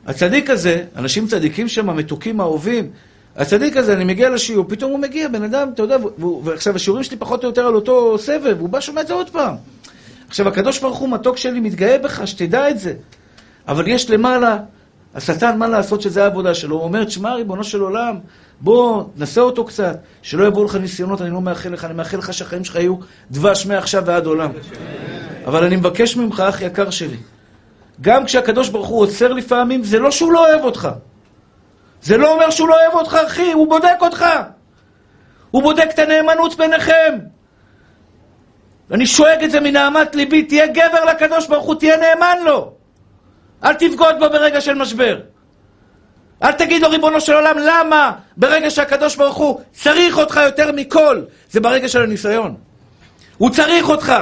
הצדיק 0.07 0.51
הזה, 0.51 0.85
אנשים 0.97 1.27
צדיקים 1.27 1.69
שם, 1.69 1.97
מתוקים, 1.97 2.41
אהובים, 2.41 2.91
הצדיק 3.37 3.77
הזה, 3.77 3.93
אני 3.93 4.05
מגיע 4.05 4.31
לשיעור, 4.31 4.65
פתאום 4.69 4.93
הוא 4.93 5.01
מגיע, 5.01 5.29
בן 5.29 5.43
אדם, 5.43 5.69
אתה 5.75 5.83
יודע, 5.83 5.97
ועכשיו 6.45 6.77
השיעורים 6.77 7.05
שלי 7.05 7.17
פחות 7.17 7.45
או 7.45 7.49
יותר 7.49 7.67
על 7.67 7.75
אותו 7.75 8.19
סבב, 8.19 8.57
הוא 8.61 8.69
בא 8.69 8.81
שומע 8.81 9.01
את 9.01 9.07
זה 9.07 9.15
עוד 9.15 9.31
פעם. 9.31 9.55
עכשיו, 10.29 10.49
הקדוש 10.49 10.79
ברוך 10.79 10.99
הוא 10.99 11.09
מתוק 11.09 11.37
שלי 11.37 11.61
מתגאה 11.61 11.99
בך, 11.99 12.27
שתדע 12.27 12.71
את 12.71 12.79
זה. 12.79 12.93
אבל 13.69 13.89
יש 13.89 14.11
למעלה, 14.11 14.59
השטן, 15.15 15.59
מה 15.59 15.69
לעשות 15.69 16.03
שזה 16.03 16.25
העבודה 16.25 16.55
שלו? 16.55 16.77
הוא 16.77 16.85
אומר, 16.85 17.05
תשמע, 17.05 17.35
ריבונו 17.35 17.65
של 17.65 17.81
עולם, 17.81 18.19
בוא, 18.61 19.05
נסה 19.17 19.41
אותו 19.41 19.65
קצת, 19.65 19.97
שלא 20.23 20.47
יבואו 20.47 20.65
לך 20.65 20.75
ניסיונות, 20.75 21.23
אני 21.23 21.31
לא 21.31 21.41
מאחל 21.41 21.69
לך, 21.69 21.85
אני 21.85 21.95
מאחל 21.95 22.17
לך 22.17 22.35
שהחיים 22.35 22.65
שלך 22.65 22.77
יהיו 22.77 22.97
דבש 23.31 23.67
מעכשיו 23.67 24.03
ועד 24.07 24.27
עולם. 24.27 24.51
אבל 25.47 25.65
אני 25.65 25.77
מבקש 25.77 26.17
ממך, 26.17 26.41
אח 26.41 26.61
יקר 26.61 26.91
שלי, 26.91 27.17
גם 28.01 28.25
כשהקדוש 28.25 28.69
ברוך 28.69 28.89
הוא 28.89 29.01
עוצר 29.01 29.33
לפעמים, 29.33 29.85
זה 29.85 29.99
לא 29.99 30.11
שהוא 30.11 30.33
לא 30.33 30.49
אוהב 30.49 30.65
אותך. 30.65 30.89
זה 32.03 32.17
לא 32.17 32.35
אומר 32.35 32.51
שהוא 32.51 32.69
לא 32.69 32.75
אוהב 32.75 32.95
אותך, 32.95 33.19
אחי, 33.27 33.53
הוא 33.53 33.69
בודק 33.69 33.97
אותך. 34.01 34.27
הוא 35.51 35.63
בודק 35.63 35.87
את 35.95 35.99
הנאמנות 35.99 36.57
ביניכם. 36.57 37.19
אני 38.91 39.07
שואג 39.07 39.45
את 39.45 39.51
זה 39.51 39.61
מנהמת 39.61 40.15
ליבי, 40.15 40.43
תהיה 40.43 40.67
גבר 40.67 41.05
לקדוש 41.11 41.47
ברוך 41.47 41.67
הוא, 41.67 41.75
תהיה 41.75 41.97
נאמן 41.97 42.37
לו. 42.45 42.76
אל 43.65 43.75
תבגוד 43.75 44.15
בו 44.19 44.31
ברגע 44.31 44.61
של 44.61 44.75
משבר. 44.75 45.21
אל 46.43 46.53
תגיד 46.53 46.83
לו, 46.83 46.91
ריבונו 46.91 47.21
של 47.21 47.35
עולם, 47.35 47.57
למה 47.59 48.13
ברגע 48.37 48.71
שהקדוש 48.71 49.17
ברוך 49.17 49.37
הוא 49.37 49.61
צריך 49.73 50.19
אותך 50.19 50.41
יותר 50.45 50.73
מכל? 50.73 51.23
זה 51.51 51.61
ברגע 51.61 51.89
של 51.89 52.03
הניסיון. 52.03 52.55
הוא 53.39 53.51
צריך 53.51 53.89
אותך. 53.89 54.15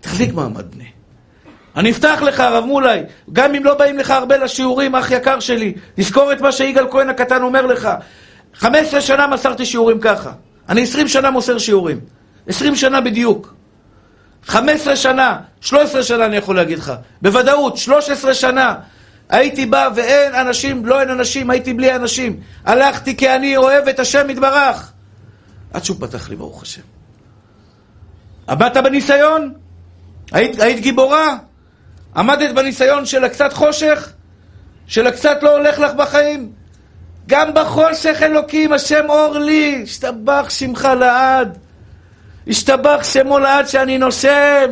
תחזיק 0.00 0.34
מעמד 0.34 0.70
בני. 0.70 0.84
אני 1.76 1.90
אפתח 1.90 2.22
לך, 2.22 2.40
הרב 2.40 2.64
מולי, 2.64 3.00
גם 3.32 3.54
אם 3.54 3.64
לא 3.64 3.74
באים 3.74 3.98
לך 3.98 4.10
הרבה 4.10 4.36
לשיעורים, 4.36 4.96
אח 4.96 5.10
יקר 5.10 5.40
שלי, 5.40 5.74
תזכור 5.94 6.32
את 6.32 6.40
מה 6.40 6.52
שיגאל 6.52 6.86
כהן 6.90 7.08
הקטן 7.08 7.42
אומר 7.42 7.66
לך. 7.66 7.88
15 8.54 9.00
שנה 9.00 9.26
מסרתי 9.26 9.66
שיעורים 9.66 10.00
ככה. 10.00 10.32
אני 10.68 10.82
20 10.82 11.08
שנה 11.08 11.30
מוסר 11.30 11.58
שיעורים. 11.58 12.00
20 12.46 12.76
שנה 12.76 13.00
בדיוק. 13.00 13.54
15 14.46 14.96
שנה, 14.96 15.40
13 15.60 16.02
שנה 16.02 16.26
אני 16.26 16.36
יכול 16.36 16.56
להגיד 16.56 16.78
לך. 16.78 16.92
בוודאות, 17.22 17.76
13 17.76 18.34
שנה. 18.34 18.74
הייתי 19.28 19.66
בא 19.66 19.88
ואין 19.94 20.34
אנשים, 20.34 20.86
לא 20.86 21.00
אין 21.00 21.10
אנשים, 21.10 21.50
הייתי 21.50 21.72
בלי 21.72 21.94
אנשים. 21.94 22.40
הלכתי 22.64 23.16
כי 23.16 23.30
אני 23.30 23.56
אוהב 23.56 23.88
את 23.88 23.98
השם 23.98 24.30
יתברך. 24.30 24.92
עד 25.72 25.84
שהוא 25.84 25.96
פתח 26.00 26.28
לי, 26.28 26.36
ברוך 26.36 26.62
השם. 26.62 26.82
עבדת 28.46 28.76
בניסיון? 28.84 29.52
היית, 30.32 30.60
היית 30.60 30.80
גיבורה? 30.80 31.36
עמדת 32.16 32.54
בניסיון 32.54 33.06
של 33.06 33.24
הקצת 33.24 33.52
חושך? 33.52 34.12
של 34.86 35.06
הקצת 35.06 35.38
לא 35.42 35.56
הולך 35.56 35.78
לך 35.78 35.92
בחיים? 35.94 36.52
גם 37.26 37.54
בחושך 37.54 38.18
אלוקים, 38.22 38.72
השם 38.72 39.04
אור 39.08 39.38
לי, 39.38 39.80
השתבח 39.82 40.46
שמך 40.48 40.88
לעד. 41.00 41.58
השתבח 42.48 43.00
שמו 43.12 43.38
לעד 43.38 43.68
שאני 43.68 43.98
נושם. 43.98 44.70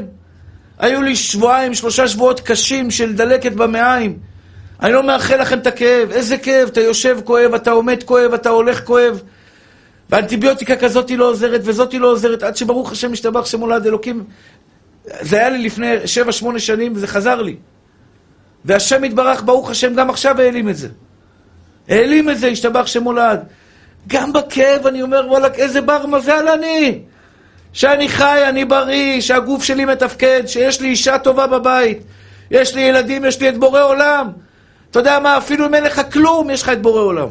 היו 0.79 1.03
לי 1.03 1.17
שבועיים, 1.17 1.75
שלושה 1.75 2.09
שבועות 2.09 2.41
קשים 2.41 2.91
של 2.91 3.17
דלקת 3.17 3.53
במעיים. 3.53 4.19
אני 4.83 4.93
לא 4.93 5.03
מאחל 5.03 5.41
לכם 5.41 5.59
את 5.59 5.67
הכאב. 5.67 6.11
איזה 6.11 6.39
כאב? 6.39 6.69
אתה 6.69 6.81
יושב 6.81 7.19
כואב, 7.25 7.55
אתה 7.55 7.71
עומד 7.71 8.03
כואב, 8.03 8.35
אתה 8.35 8.49
הולך 8.49 8.85
כואב. 8.85 9.23
ואנטיביוטיקה 10.11 10.77
כזאת 10.77 11.11
לא 11.11 11.25
עוזרת 11.25 11.61
וזאת 11.65 11.95
לא 11.95 12.07
עוזרת, 12.07 12.43
עד 12.43 12.57
שברוך 12.57 12.93
השם 12.93 13.13
השתבח 13.13 13.47
שמו 13.47 13.67
לעד 13.67 13.87
אלוקים. 13.87 14.25
זה 15.21 15.37
היה 15.37 15.51
לי 15.51 15.59
לפני 15.59 16.07
שבע, 16.07 16.33
שמונה 16.33 16.59
שנים, 16.59 16.93
וזה 16.95 17.07
חזר 17.07 17.43
לי. 17.43 17.57
והשם 18.65 19.05
יתברך, 19.05 19.43
ברוך 19.43 19.71
השם, 19.71 19.95
גם 19.95 20.11
עכשיו 20.11 20.41
העלים 20.41 20.69
את 20.69 20.77
זה. 20.77 20.89
העלים 21.89 22.31
את 22.31 22.39
זה, 22.39 22.49
השתבח 22.49 22.87
שמו 22.87 23.13
לעד. 23.13 23.45
גם 24.07 24.33
בכאב 24.33 24.87
אני 24.87 25.03
אומר, 25.03 25.27
וואלכ, 25.29 25.55
איזה 25.55 25.81
בר 25.81 26.07
מזל 26.07 26.49
אני. 26.49 27.03
שאני 27.73 28.09
חי, 28.09 28.43
אני 28.49 28.65
בריא, 28.65 29.21
שהגוף 29.21 29.65
שלי 29.65 29.85
מתפקד, 29.85 30.43
שיש 30.47 30.81
לי 30.81 30.89
אישה 30.89 31.19
טובה 31.19 31.47
בבית, 31.47 32.03
יש 32.51 32.75
לי 32.75 32.81
ילדים, 32.81 33.25
יש 33.25 33.41
לי 33.41 33.49
את 33.49 33.59
בורא 33.59 33.83
עולם. 33.83 34.33
אתה 34.91 34.99
יודע 34.99 35.19
מה, 35.19 35.39
אפילו 35.39 35.67
אם 35.67 35.75
אין 35.75 35.85
לך 35.85 36.01
כלום, 36.13 36.51
יש 36.51 36.63
לך 36.63 36.69
את 36.69 36.83
בורא 36.83 37.01
עולם. 37.01 37.29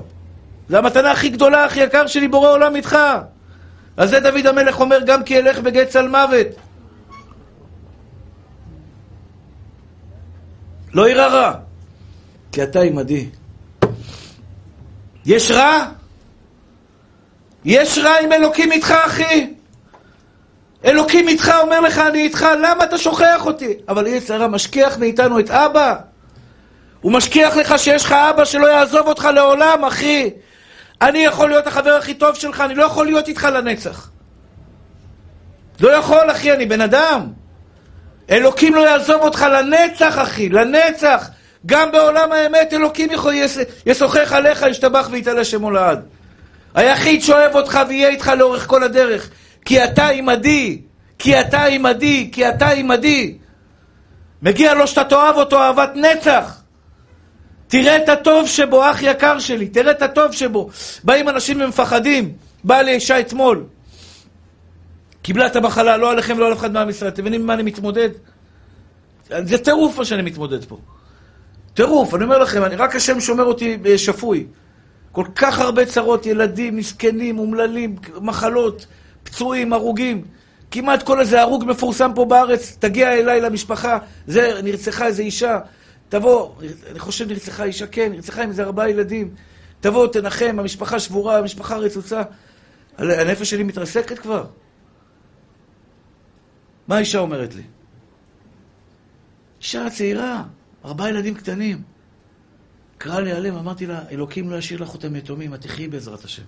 זו 0.69 0.77
המתנה 0.77 1.11
הכי 1.11 1.29
גדולה, 1.29 1.65
הכי 1.65 1.79
יקר 1.79 2.07
שלי, 2.07 2.27
בורא 2.27 2.49
עולם 2.49 2.75
איתך. 2.75 2.97
אז 3.97 4.09
זה 4.09 4.19
דוד 4.19 4.47
המלך 4.47 4.79
אומר, 4.79 4.99
גם 5.05 5.23
כי 5.23 5.39
אלך 5.39 5.59
בגט 5.59 5.87
צל 5.87 6.07
מוות. 6.07 6.47
לא 10.93 11.09
ירא 11.09 11.27
רע, 11.27 11.53
כי 12.51 12.63
אתה 12.63 12.81
עמדי. 12.81 13.29
יש 15.25 15.51
רע? 15.51 15.85
יש 17.65 17.97
רע 17.97 18.13
אם 18.23 18.31
אלוקים 18.31 18.71
איתך, 18.71 18.93
אחי. 19.05 19.53
אלוקים 20.85 21.27
איתך, 21.27 21.53
אומר 21.61 21.79
לך, 21.79 21.97
אני 21.97 22.21
איתך, 22.21 22.47
למה 22.61 22.83
אתה 22.83 22.97
שוכח 22.97 23.45
אותי? 23.45 23.73
אבל 23.89 24.07
יצר 24.07 24.33
הרע 24.33 24.47
משכיח 24.47 24.97
מאיתנו 24.97 25.39
את 25.39 25.51
אבא. 25.51 25.95
הוא 27.01 27.11
משכיח 27.11 27.57
לך 27.57 27.79
שיש 27.79 28.05
לך 28.05 28.11
אבא 28.11 28.45
שלא 28.45 28.67
יעזוב 28.67 29.07
אותך 29.07 29.29
לעולם, 29.33 29.85
אחי. 29.85 30.29
אני 31.01 31.19
יכול 31.19 31.49
להיות 31.49 31.67
החבר 31.67 31.93
הכי 31.93 32.13
טוב 32.13 32.35
שלך, 32.35 32.61
אני 32.61 32.75
לא 32.75 32.83
יכול 32.83 33.05
להיות 33.05 33.27
איתך 33.27 33.43
לנצח. 33.43 34.09
לא 35.79 35.89
יכול, 35.89 36.31
אחי, 36.31 36.51
אני 36.51 36.65
בן 36.65 36.81
אדם. 36.81 37.27
אלוקים 38.29 38.75
לא 38.75 38.79
יעזוב 38.89 39.21
אותך 39.21 39.45
לנצח, 39.51 40.17
אחי, 40.21 40.49
לנצח. 40.49 41.29
גם 41.65 41.91
בעולם 41.91 42.31
האמת 42.31 42.73
אלוקים 42.73 43.11
יכול, 43.11 43.33
ישוחח 43.85 44.33
עליך, 44.33 44.65
ישתבח 44.69 45.07
ויתעלה 45.11 45.43
שמו 45.43 45.71
לעד. 45.71 46.05
היחיד 46.75 47.21
שאוהב 47.21 47.55
אותך 47.55 47.79
ויהיה 47.87 48.09
איתך 48.09 48.31
לאורך 48.37 48.67
כל 48.67 48.83
הדרך. 48.83 49.29
כי 49.65 49.83
אתה 49.83 50.07
עמדי, 50.07 50.81
כי 51.19 51.41
אתה 51.41 51.63
עמדי, 51.63 52.29
כי 52.31 52.49
אתה 52.49 52.69
עמדי. 52.69 53.37
מגיע 54.41 54.73
לו 54.73 54.87
שאתה 54.87 55.03
תאהב 55.03 55.35
אותו 55.35 55.59
אהבת 55.59 55.91
נצח. 55.95 56.61
תראה 57.67 57.97
את 57.97 58.09
הטוב 58.09 58.47
שבו, 58.47 58.91
אח 58.91 59.01
יקר 59.01 59.39
שלי, 59.39 59.67
תראה 59.67 59.91
את 59.91 60.01
הטוב 60.01 60.31
שבו. 60.31 60.69
באים 61.03 61.29
אנשים 61.29 61.61
ומפחדים. 61.61 62.33
באה 62.63 62.81
לי 62.81 62.91
אישה 62.91 63.19
אתמול. 63.19 63.63
קיבלה 65.21 65.47
את 65.47 65.55
המחלה, 65.55 65.97
לא 65.97 66.11
עליכם 66.11 66.33
ולא 66.37 66.47
על 66.47 66.53
אף 66.53 66.59
אחד 66.59 66.71
מעם 66.73 66.89
ישראל. 66.89 67.11
אתם 67.11 67.21
מבינים 67.21 67.43
במה 67.43 67.53
אני 67.53 67.63
מתמודד? 67.63 68.09
זה 69.27 69.57
טירוף 69.57 69.97
מה 69.97 70.05
שאני 70.05 70.21
מתמודד 70.21 70.65
פה. 70.65 70.77
טירוף, 71.73 72.15
אני 72.15 72.23
אומר 72.23 72.37
לכם, 72.37 72.63
אני, 72.63 72.75
רק 72.75 72.95
השם 72.95 73.19
שומר 73.19 73.43
אותי 73.43 73.77
אה, 73.85 73.97
שפוי. 73.97 74.47
כל 75.11 75.25
כך 75.35 75.59
הרבה 75.59 75.85
צרות, 75.85 76.25
ילדים, 76.25 76.77
מסכנים, 76.77 77.39
אומללים, 77.39 77.95
מחלות. 78.21 78.85
פצועים, 79.23 79.73
הרוגים. 79.73 80.23
כמעט 80.71 81.03
כל 81.03 81.19
איזה 81.19 81.41
הרוג 81.41 81.65
מפורסם 81.65 82.11
פה 82.15 82.25
בארץ, 82.25 82.77
תגיע 82.79 83.13
אליי 83.13 83.41
למשפחה, 83.41 83.97
זה, 84.27 84.59
נרצחה 84.63 85.07
איזה 85.07 85.21
אישה, 85.21 85.59
תבוא, 86.09 86.51
אני 86.91 86.99
חושב 86.99 87.27
נרצחה 87.27 87.63
אישה, 87.63 87.87
כן, 87.87 88.11
נרצחה 88.11 88.43
עם 88.43 88.49
איזה 88.49 88.63
ארבעה 88.63 88.89
ילדים, 88.89 89.35
תבוא, 89.79 90.07
תנחם, 90.07 90.55
המשפחה 90.59 90.99
שבורה, 90.99 91.37
המשפחה 91.37 91.77
רצוצה. 91.77 92.21
הנפש 92.97 93.49
שלי 93.49 93.63
מתרסקת 93.63 94.19
כבר. 94.19 94.45
מה 96.87 96.95
האישה 96.95 97.19
אומרת 97.19 97.55
לי? 97.55 97.63
אישה 99.61 99.89
צעירה, 99.89 100.43
ארבעה 100.85 101.09
ילדים 101.09 101.35
קטנים. 101.35 101.81
קרא 102.97 103.19
לי 103.19 103.31
הלב, 103.31 103.57
אמרתי 103.57 103.85
לה, 103.85 104.09
אלוקים 104.11 104.49
לא 104.49 104.55
ישאיר 104.55 104.81
לך 104.83 104.93
אותם 104.93 105.15
יתומים, 105.15 105.53
את 105.53 105.61
תחי 105.61 105.87
בעזרת 105.87 106.23
השם. 106.23 106.43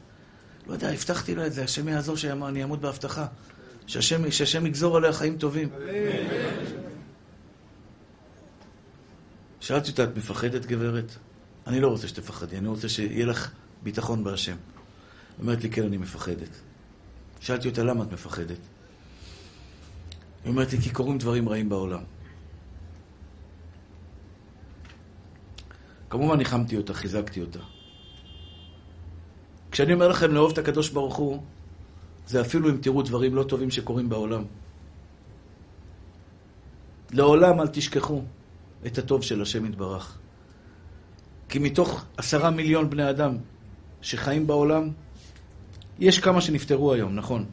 לא 0.68 0.74
יודע, 0.74 0.90
הבטחתי 0.90 1.36
לה 1.36 1.48
את 1.48 1.54
זה, 1.54 1.64
השם 1.64 1.88
יעזור 1.88 2.18
שאני 2.18 2.62
אעמוד 2.62 2.82
בהבטחה. 2.82 3.28
שהשם, 3.88 4.32
שהשם 4.32 4.66
יגזור 4.66 4.98
עליה 4.98 5.14
חיים 5.14 5.38
טובים. 5.38 5.70
שאלתי 9.60 9.92
אותה, 9.92 10.04
את 10.04 10.18
מפחדת 10.18 10.66
גברת? 10.66 11.16
אני 11.68 11.80
לא 11.80 11.88
רוצה 11.88 12.08
שתפחדי, 12.08 12.58
אני 12.58 12.68
רוצה 12.68 12.90
שיהיה 12.90 13.26
לך 13.26 13.52
ביטחון 13.84 14.24
בהשם. 14.24 14.56
אומרת 15.40 15.64
לי, 15.64 15.70
כן, 15.70 15.84
אני 15.84 15.98
מפחדת. 15.98 16.50
שאלתי 17.40 17.68
אותה, 17.68 17.84
למה 17.84 18.04
את 18.04 18.12
מפחדת? 18.12 18.60
היא 20.44 20.52
אומרת 20.52 20.74
לי, 20.74 20.82
כי 20.82 20.90
קורים 20.90 21.18
דברים 21.18 21.50
רעים 21.50 21.70
בעולם. 21.70 22.04
כמובן 26.10 26.38
ניחמתי 26.38 26.78
אותה, 26.78 26.94
חיזקתי 26.94 27.42
אותה. 27.42 27.60
כשאני 29.74 29.94
אומר 29.94 30.08
לכם 30.08 30.32
לאהוב 30.32 30.52
את 30.52 30.58
הקדוש 30.58 30.90
ברוך 30.90 31.16
הוא, 31.16 31.42
זה 32.28 32.42
אפילו 32.42 32.70
אם 32.70 32.78
תראו 32.78 33.02
דברים 33.02 33.36
לא 33.36 33.44
טובים 33.44 33.72
שקורים 33.72 34.10
בעולם. 34.10 34.44
לעולם 37.12 37.62
אל 37.62 37.68
תשכחו 37.68 38.22
את 38.86 38.98
הטוב 38.98 39.24
של 39.24 39.42
השם 39.42 39.66
יתברך. 39.66 40.18
כי 41.50 41.60
מתוך 41.60 42.06
עשרה 42.18 42.52
מיליון 42.52 42.90
בני 42.90 43.10
אדם 43.10 43.38
שחיים 44.02 44.48
בעולם, 44.48 44.90
יש 46.00 46.20
כמה 46.20 46.42
שנפטרו 46.42 46.94
היום, 46.94 47.16
נכון. 47.16 47.46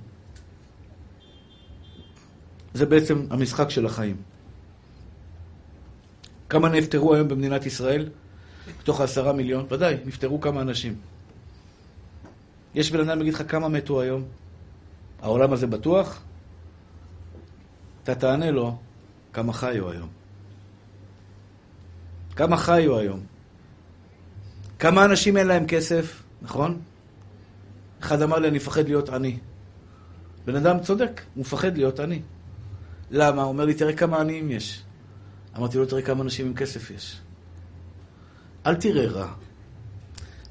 זה 2.75 2.87
בעצם 2.87 3.27
המשחק 3.31 3.71
של 3.71 3.87
החיים. 3.87 4.17
כמה 6.49 6.69
נפטרו 6.69 7.15
היום 7.15 7.29
במדינת 7.29 7.67
ישראל? 7.67 8.09
מתוך 8.81 9.01
העשרה 9.01 9.33
מיליון? 9.33 9.67
ודאי, 9.71 9.97
נפטרו 10.05 10.41
כמה 10.41 10.61
אנשים. 10.61 10.97
יש 12.75 12.91
בן 12.91 13.09
אדם 13.09 13.21
יגיד 13.21 13.35
לך 13.35 13.43
כמה 13.49 13.69
מתו 13.69 14.01
היום? 14.01 14.25
העולם 15.23 15.53
הזה 15.53 15.67
בטוח? 15.67 16.23
אתה 18.05 18.15
תענה 18.15 18.51
לו 18.51 18.77
כמה 19.33 19.53
חיו 19.53 19.91
היום. 19.91 20.09
כמה 22.37 22.57
חיו 22.57 22.99
היום. 22.99 23.21
כמה 24.79 25.05
אנשים 25.05 25.37
אין 25.37 25.47
להם 25.47 25.67
כסף, 25.67 26.23
נכון? 26.43 26.81
אחד 28.01 28.23
אמר 28.23 28.39
לי, 28.39 28.49
אני 28.49 28.57
מפחד 28.57 28.85
להיות 28.85 29.09
עני. 29.09 29.39
בן 30.45 30.57
אדם 30.57 30.81
צודק, 30.81 31.21
הוא 31.35 31.41
מפחד 31.41 31.77
להיות 31.77 32.01
עני. 32.01 32.23
למה? 33.11 33.43
הוא 33.43 33.49
אומר 33.49 33.65
לי, 33.65 33.75
תראה 33.75 33.93
כמה 33.93 34.21
עניים 34.21 34.51
יש. 34.51 34.83
אמרתי 35.57 35.79
לו, 35.79 35.87
תראה 35.87 36.03
כמה 36.03 36.23
אנשים 36.23 36.47
עם 36.47 36.55
כסף 36.55 36.91
יש. 36.91 37.21
אל 38.67 38.75
תראה 38.75 39.07
רע. 39.07 39.33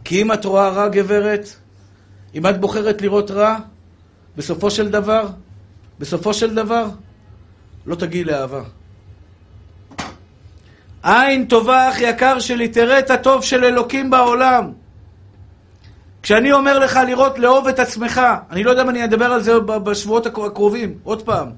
כי 0.04 0.22
אם 0.22 0.34
את 0.34 0.46
רואה 0.46 0.70
רע, 0.70 0.88
גברת, 0.88 1.56
אם 2.36 2.48
את 2.48 2.62
בוחרת 2.62 3.02
לראות 3.02 3.32
רע, 3.32 3.58
בסופו 4.38 4.72
של 4.72 4.90
דבר, 4.90 5.28
בסופו 6.00 6.34
של 6.34 6.56
דבר, 6.56 6.86
לא 7.86 7.96
תגיעי 7.96 8.24
לאהבה. 8.24 8.62
עין 11.04 11.46
טובה, 11.46 11.90
אח 11.90 12.02
יקר 12.02 12.40
שלי, 12.40 12.68
תראה 12.68 13.00
את 13.00 13.10
הטוב 13.12 13.44
של 13.44 13.64
אלוקים 13.64 14.10
בעולם. 14.10 14.72
כשאני 16.24 16.52
אומר 16.52 16.80
לך 16.80 17.00
לראות, 17.08 17.40
לאהוב 17.40 17.68
את 17.68 17.80
עצמך, 17.80 18.22
אני 18.52 18.64
לא 18.64 18.70
יודע 18.70 18.82
אם 18.82 18.90
אני 18.90 19.04
אדבר 19.04 19.26
על 19.26 19.42
זה 19.42 19.60
בשבועות 19.60 20.26
הקרובים, 20.26 20.98
עוד 21.04 21.22
פעם. 21.22 21.50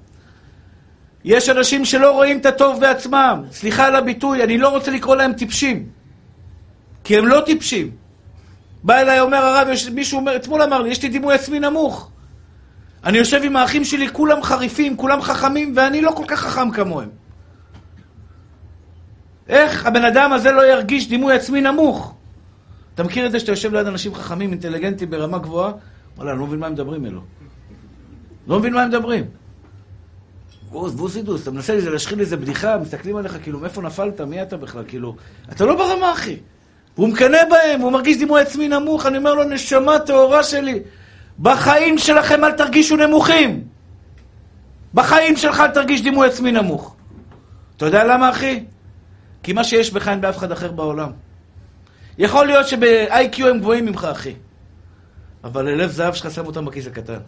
יש 1.23 1.49
אנשים 1.49 1.85
שלא 1.85 2.11
רואים 2.11 2.37
את 2.37 2.45
הטוב 2.45 2.79
בעצמם. 2.79 3.43
סליחה 3.51 3.85
על 3.85 3.95
הביטוי, 3.95 4.43
אני 4.43 4.57
לא 4.57 4.69
רוצה 4.69 4.91
לקרוא 4.91 5.15
להם 5.15 5.33
טיפשים. 5.33 5.85
כי 7.03 7.17
הם 7.17 7.27
לא 7.27 7.41
טיפשים. 7.45 7.91
בא 8.83 8.97
אליי, 8.97 9.19
אומר 9.19 9.37
הרב, 9.37 9.67
יש, 9.71 9.89
מישהו 9.89 10.19
אומר, 10.19 10.35
אתמול 10.35 10.61
אמר 10.61 10.81
לי, 10.81 10.89
יש 10.89 11.03
לי 11.03 11.09
דימוי 11.09 11.33
עצמי 11.33 11.59
נמוך. 11.59 12.11
אני 13.03 13.17
יושב 13.17 13.41
עם 13.43 13.55
האחים 13.55 13.85
שלי, 13.85 14.09
כולם 14.09 14.43
חריפים, 14.43 14.97
כולם 14.97 15.21
חכמים, 15.21 15.73
ואני 15.75 16.01
לא 16.01 16.11
כל 16.11 16.25
כך 16.27 16.39
חכם 16.39 16.71
כמוהם. 16.71 17.09
איך 19.47 19.85
הבן 19.85 20.05
אדם 20.05 20.33
הזה 20.33 20.51
לא 20.51 20.71
ירגיש 20.71 21.09
דימוי 21.09 21.33
עצמי 21.33 21.61
נמוך? 21.61 22.13
אתה 22.95 23.03
מכיר 23.03 23.25
את 23.25 23.31
זה 23.31 23.39
שאתה 23.39 23.51
יושב 23.51 23.73
ליד 23.73 23.87
אנשים 23.87 24.15
חכמים, 24.15 24.51
אינטליגנטים, 24.51 25.09
ברמה 25.09 25.37
גבוהה? 25.37 25.71
וואלה, 26.17 26.31
אני 26.31 26.39
לא 26.39 26.47
מבין 26.47 26.59
מה 26.59 26.67
הם 26.67 26.73
מדברים 26.73 27.05
אלו. 27.05 27.21
לא 28.47 28.59
מבין 28.59 28.73
מה 28.73 28.81
הם 28.81 28.89
מדברים. 28.89 29.25
בוז, 30.69 30.95
בוזידוס, 30.95 31.43
אתה 31.43 31.51
מנסה 31.51 31.79
להשחיל 31.89 32.19
איזה 32.19 32.37
בדיחה, 32.37 32.77
מסתכלים 32.77 33.15
עליך, 33.15 33.37
כאילו, 33.43 33.59
מאיפה 33.59 33.81
נפלת? 33.81 34.21
מי 34.21 34.41
אתה 34.41 34.57
בכלל? 34.57 34.83
כאילו, 34.87 35.15
אתה 35.51 35.65
לא 35.65 35.75
ברמה, 35.75 36.11
אחי. 36.13 36.37
והוא 37.01 37.13
מקנא 37.13 37.37
בהם, 37.49 37.81
הוא 37.81 37.91
מרגיש 37.91 38.17
דימוי 38.17 38.41
עצמי 38.41 38.67
נמוך, 38.67 39.05
אני 39.05 39.17
אומר 39.17 39.33
לו, 39.33 39.43
נשמה 39.43 39.99
טהורה 39.99 40.43
שלי, 40.43 40.79
בחיים 41.39 41.97
שלכם 41.97 42.43
אל 42.43 42.51
תרגישו 42.51 42.95
נמוכים. 42.95 43.63
בחיים 44.93 45.37
שלך 45.37 45.59
אל 45.59 45.67
תרגיש 45.67 46.01
דימוי 46.01 46.27
עצמי 46.27 46.51
נמוך. 46.51 46.95
אתה 47.77 47.85
יודע 47.85 48.03
למה, 48.03 48.29
אחי? 48.29 48.63
כי 49.43 49.53
מה 49.53 49.63
שיש 49.63 49.91
בך 49.91 50.07
אין 50.07 50.21
באף 50.21 50.37
אחד 50.37 50.51
אחר 50.51 50.71
בעולם. 50.71 51.11
יכול 52.17 52.45
להיות 52.45 52.67
שב-IQ 52.67 53.45
הם 53.45 53.59
גבוהים 53.59 53.85
ממך, 53.85 54.07
אחי. 54.11 54.33
אבל 55.43 55.65
ללב 55.65 55.89
זהב 55.91 56.13
שלך 56.13 56.31
שם 56.31 56.45
אותם 56.45 56.65
בכיס 56.65 56.87
הקטן. 56.87 57.19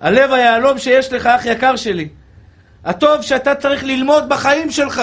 הלב 0.00 0.32
היהלום 0.32 0.78
שיש 0.78 1.12
לך, 1.12 1.26
אח 1.26 1.44
יקר 1.44 1.76
שלי. 1.76 2.08
הטוב 2.84 3.22
שאתה 3.22 3.54
צריך 3.54 3.84
ללמוד 3.84 4.28
בחיים 4.28 4.70
שלך. 4.70 5.02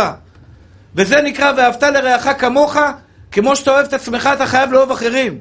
וזה 0.96 1.22
נקרא 1.22 1.52
ואהבת 1.58 1.84
לרעך 1.84 2.28
כמוך, 2.40 2.78
כמו 3.32 3.56
שאתה 3.56 3.72
אוהב 3.72 3.86
את 3.86 3.94
עצמך, 3.94 4.30
אתה 4.34 4.46
חייב 4.46 4.72
לאהוב 4.72 4.92
אחרים. 4.92 5.40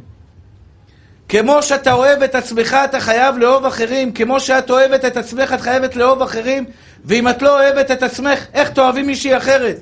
כמו 1.28 1.62
שאתה 1.62 1.92
אוהב 1.92 2.22
את 2.22 2.34
עצמך, 2.34 2.76
אתה 2.84 3.00
חייב 3.00 3.38
לאהוב 3.38 3.66
אחרים. 3.66 4.12
כמו 4.12 4.40
שאת 4.40 4.70
אוהבת 4.70 5.04
את 5.04 5.16
עצמך, 5.16 5.52
את 5.52 5.60
חייבת 5.60 5.96
לאהוב 5.96 6.22
אחרים. 6.22 6.64
ואם 7.04 7.28
את 7.28 7.42
לא 7.42 7.60
אוהבת 7.60 7.90
את 7.90 8.02
עצמך, 8.02 8.46
איך 8.54 8.70
תאהבי 8.70 9.02
מישהי 9.02 9.36
אחרת? 9.36 9.80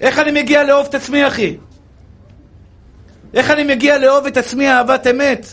איך 0.00 0.18
אני 0.18 0.42
מגיע 0.42 0.64
לאהוב 0.64 0.86
את 0.86 0.94
עצמי, 0.94 1.26
אחי? 1.26 1.56
איך 3.34 3.50
אני 3.50 3.64
מגיע 3.64 3.98
לאהוב 3.98 4.26
את 4.26 4.36
עצמי 4.36 4.68
אהבת 4.68 5.06
אמת? 5.06 5.46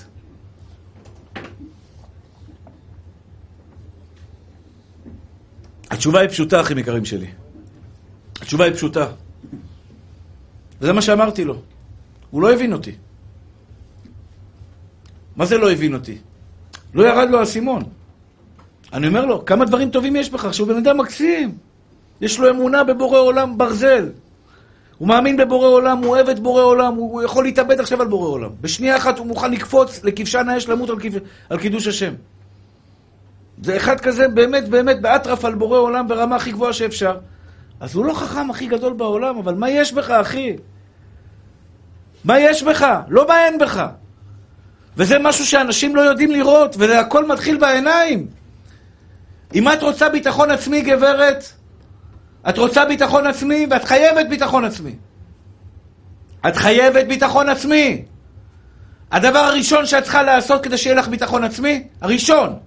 התשובה 5.91 6.19
היא 6.19 6.29
פשוטה, 6.29 6.61
אחים 6.61 6.77
יקרים 6.77 7.05
שלי. 7.05 7.27
התשובה 8.41 8.65
היא 8.65 8.73
פשוטה. 8.73 9.07
וזה 10.81 10.93
מה 10.93 11.01
שאמרתי 11.01 11.43
לו. 11.43 11.61
הוא 12.31 12.41
לא 12.41 12.53
הבין 12.53 12.73
אותי. 12.73 12.91
מה 15.35 15.45
זה 15.45 15.57
לא 15.57 15.71
הבין 15.71 15.93
אותי? 15.93 16.17
לא 16.93 17.07
ירד 17.07 17.29
לו 17.29 17.39
האסימון. 17.39 17.83
אני 18.93 19.07
אומר 19.07 19.25
לו, 19.25 19.45
כמה 19.45 19.65
דברים 19.65 19.89
טובים 19.89 20.15
יש 20.15 20.29
בך, 20.29 20.53
שהוא 20.53 20.67
בן 20.67 20.77
אדם 20.77 20.97
מקסים. 20.97 21.57
יש 22.21 22.39
לו 22.39 22.49
אמונה 22.49 22.83
בבורא 22.83 23.19
עולם 23.19 23.57
ברזל. 23.57 24.09
הוא 24.97 25.07
מאמין 25.07 25.37
בבורא 25.37 25.67
עולם, 25.67 25.97
הוא 25.97 26.07
אוהב 26.07 26.29
את 26.29 26.39
בורא 26.39 26.61
עולם, 26.61 26.93
הוא 26.95 27.23
יכול 27.23 27.43
להתאבד 27.43 27.79
עכשיו 27.79 28.01
על 28.01 28.07
בורא 28.07 28.27
עולם. 28.27 28.49
בשנייה 28.61 28.97
אחת 28.97 29.17
הוא 29.17 29.27
מוכן 29.27 29.51
לקפוץ 29.51 30.03
לכבשן 30.03 30.49
האש 30.49 30.67
למות 30.67 30.89
על, 30.89 30.97
על 31.49 31.57
קידוש 31.57 31.87
השם. 31.87 32.13
זה 33.61 33.77
אחד 33.77 33.99
כזה 33.99 34.27
באמת 34.27 34.69
באמת 34.69 35.01
באטרף 35.01 35.45
על 35.45 35.55
בורא 35.55 35.79
עולם 35.79 36.07
ברמה 36.07 36.35
הכי 36.35 36.51
גבוהה 36.51 36.73
שאפשר. 36.73 37.17
אז 37.79 37.95
הוא 37.95 38.05
לא 38.05 38.13
חכם 38.13 38.49
הכי 38.49 38.67
גדול 38.67 38.93
בעולם, 38.93 39.37
אבל 39.37 39.53
מה 39.53 39.69
יש 39.69 39.93
בך, 39.93 40.09
אחי? 40.09 40.55
מה 42.23 42.39
יש 42.39 42.63
בך? 42.63 42.87
לא 43.07 43.27
מה 43.27 43.45
אין 43.45 43.57
בך. 43.57 43.85
וזה 44.97 45.19
משהו 45.19 45.45
שאנשים 45.45 45.95
לא 45.95 46.01
יודעים 46.01 46.31
לראות, 46.31 46.75
והכל 46.77 47.27
מתחיל 47.27 47.57
בעיניים. 47.57 48.27
אם 49.55 49.67
את 49.73 49.83
רוצה 49.83 50.09
ביטחון 50.09 50.51
עצמי, 50.51 50.81
גברת, 50.81 51.43
את 52.49 52.57
רוצה 52.57 52.85
ביטחון 52.85 53.27
עצמי, 53.27 53.67
ואת 53.69 53.83
חייבת 53.83 54.25
ביטחון 54.29 54.65
עצמי. 54.65 54.95
את 56.47 56.55
חייבת 56.55 57.05
ביטחון 57.05 57.49
עצמי. 57.49 58.05
הדבר 59.11 59.39
הראשון 59.39 59.85
שאת 59.85 60.03
צריכה 60.03 60.23
לעשות 60.23 60.63
כדי 60.63 60.77
שיהיה 60.77 60.95
לך 60.95 61.07
ביטחון 61.07 61.43
עצמי, 61.43 61.87
הראשון, 62.01 62.59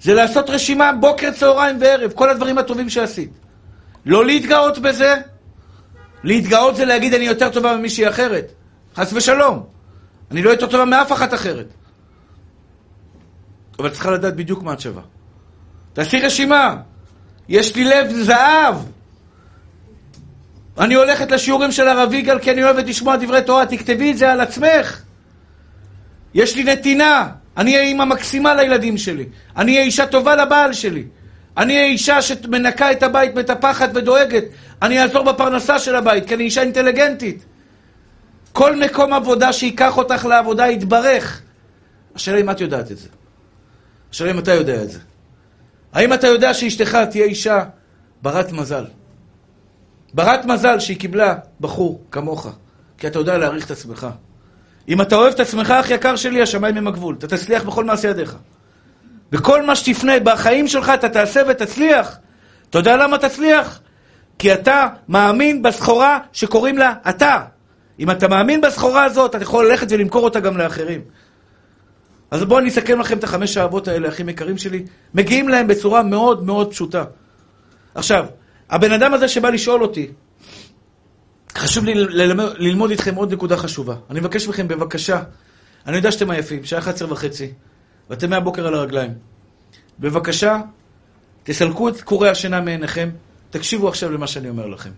זה 0.00 0.14
לעשות 0.14 0.50
רשימה 0.50 0.92
בוקר, 0.92 1.30
צהריים 1.30 1.76
וערב, 1.80 2.12
כל 2.12 2.30
הדברים 2.30 2.58
הטובים 2.58 2.90
שעשית. 2.90 3.45
לא 4.06 4.26
להתגאות 4.26 4.78
בזה. 4.78 5.14
להתגאות 6.24 6.76
זה 6.76 6.84
להגיד 6.84 7.14
אני 7.14 7.24
יותר 7.24 7.50
טובה 7.50 7.76
ממישהי 7.76 8.08
אחרת. 8.08 8.52
חס 8.96 9.12
ושלום. 9.12 9.66
אני 10.30 10.42
לא 10.42 10.50
יותר 10.50 10.66
טובה 10.66 10.84
מאף 10.84 11.12
אחת 11.12 11.34
אחרת. 11.34 11.66
אבל 13.78 13.90
צריכה 13.90 14.10
לדעת 14.10 14.36
בדיוק 14.36 14.62
מה 14.62 14.72
את 14.72 14.80
שווה. 14.80 15.02
תעשי 15.92 16.20
רשימה. 16.20 16.76
יש 17.48 17.76
לי 17.76 17.84
לב 17.84 18.12
זהב. 18.12 18.74
אני 20.78 20.94
הולכת 20.94 21.30
לשיעורים 21.30 21.72
של 21.72 21.88
הרב 21.88 22.12
יגאל 22.12 22.38
כי 22.38 22.50
אני 22.50 22.64
אוהבת 22.64 22.86
לשמוע 22.86 23.16
דברי 23.16 23.42
תורה, 23.42 23.66
תכתבי 23.66 24.12
את 24.12 24.18
זה 24.18 24.32
על 24.32 24.40
עצמך. 24.40 25.02
יש 26.34 26.56
לי 26.56 26.64
נתינה. 26.64 27.28
אני 27.56 27.74
אהיה 27.74 27.86
אימא 27.86 28.04
מקסימה 28.04 28.54
לילדים 28.54 28.98
שלי. 28.98 29.26
אני 29.56 29.72
אהיה 29.72 29.84
אישה 29.84 30.06
טובה 30.06 30.36
לבעל 30.36 30.72
שלי. 30.72 31.04
אני 31.56 31.84
אישה 31.84 32.22
שמנקה 32.22 32.92
את 32.92 33.02
הבית, 33.02 33.34
מטפחת 33.34 33.90
ודואגת. 33.94 34.44
אני 34.82 35.02
אעזור 35.02 35.32
בפרנסה 35.32 35.78
של 35.78 35.96
הבית, 35.96 36.28
כי 36.28 36.34
אני 36.34 36.44
אישה 36.44 36.62
אינטליגנטית. 36.62 37.44
כל 38.52 38.76
מקום 38.76 39.12
עבודה 39.12 39.52
שייקח 39.52 39.98
אותך 39.98 40.24
לעבודה 40.24 40.66
יתברך. 40.66 41.42
השאלה 42.14 42.40
אם 42.40 42.50
את 42.50 42.60
יודעת 42.60 42.92
את 42.92 42.98
זה. 42.98 43.08
השאלה 44.12 44.30
אם 44.30 44.38
אתה 44.38 44.54
יודע 44.54 44.82
את 44.82 44.90
זה. 44.90 44.98
האם 45.92 46.12
אתה 46.12 46.26
יודע 46.26 46.54
שאשתך 46.54 46.98
תהיה 47.10 47.24
אישה 47.24 47.64
ברת 48.22 48.52
מזל? 48.52 48.84
ברת 50.14 50.44
מזל 50.44 50.80
שהיא 50.80 50.96
קיבלה 50.96 51.34
בחור 51.60 52.00
כמוך, 52.10 52.48
כי 52.98 53.06
אתה 53.06 53.18
יודע 53.18 53.38
להעריך 53.38 53.66
את 53.66 53.70
עצמך. 53.70 54.06
אם 54.88 55.00
אתה 55.00 55.16
אוהב 55.16 55.34
את 55.34 55.40
עצמך, 55.40 55.70
אח 55.70 55.90
יקר 55.90 56.16
שלי, 56.16 56.42
השמיים 56.42 56.76
הם 56.76 56.86
הגבול. 56.86 57.14
אתה 57.18 57.26
תצליח 57.26 57.62
בכל 57.62 57.84
מעשי 57.84 58.08
ידיך. 58.08 58.36
בכל 59.30 59.62
מה 59.62 59.76
שתפנה 59.76 60.12
בחיים 60.20 60.68
שלך, 60.68 60.92
אתה 60.94 61.08
תעשה 61.08 61.42
ותצליח. 61.48 62.18
אתה 62.70 62.78
יודע 62.78 62.96
למה 62.96 63.18
תצליח? 63.18 63.80
כי 64.38 64.54
אתה 64.54 64.88
מאמין 65.08 65.62
בסחורה 65.62 66.18
שקוראים 66.32 66.78
לה 66.78 66.94
אתה. 67.08 67.42
אם 67.98 68.10
אתה 68.10 68.28
מאמין 68.28 68.60
בסחורה 68.60 69.04
הזאת, 69.04 69.34
אתה 69.34 69.42
יכול 69.42 69.68
ללכת 69.68 69.86
ולמכור 69.90 70.24
אותה 70.24 70.40
גם 70.40 70.56
לאחרים. 70.56 71.00
אז 72.30 72.44
בואו 72.44 72.58
אני 72.58 72.68
אסכם 72.68 73.00
לכם 73.00 73.18
את 73.18 73.24
החמש 73.24 73.56
האבות 73.56 73.88
האלה, 73.88 74.08
אחים 74.08 74.28
יקרים 74.28 74.58
שלי. 74.58 74.84
מגיעים 75.14 75.48
להם 75.48 75.66
בצורה 75.66 76.02
מאוד 76.02 76.44
מאוד 76.44 76.70
פשוטה. 76.70 77.04
עכשיו, 77.94 78.26
הבן 78.70 78.92
אדם 78.92 79.14
הזה 79.14 79.28
שבא 79.28 79.50
לשאול 79.50 79.82
אותי, 79.82 80.12
חשוב 81.56 81.84
לי 81.84 81.94
ללמד, 81.94 82.44
ללמוד 82.56 82.90
איתכם 82.90 83.14
עוד 83.14 83.32
נקודה 83.32 83.56
חשובה. 83.56 83.94
אני 84.10 84.20
מבקש 84.20 84.48
מכם, 84.48 84.68
בבקשה, 84.68 85.22
אני 85.86 85.96
יודע 85.96 86.12
שאתם 86.12 86.30
עייפים, 86.30 86.64
שעה 86.64 86.78
11 86.78 87.12
וחצי, 87.12 87.52
ואתם 88.10 88.30
מהבוקר 88.30 88.66
על 88.66 88.74
הרגליים. 88.74 89.14
בבקשה, 89.98 90.60
תסלקו 91.44 91.88
את 91.88 92.00
קורי 92.00 92.28
השינה 92.28 92.60
מעיניכם, 92.60 93.10
תקשיבו 93.50 93.88
עכשיו 93.88 94.10
למה 94.10 94.26
שאני 94.26 94.48
אומר 94.48 94.66
לכם. 94.66 94.90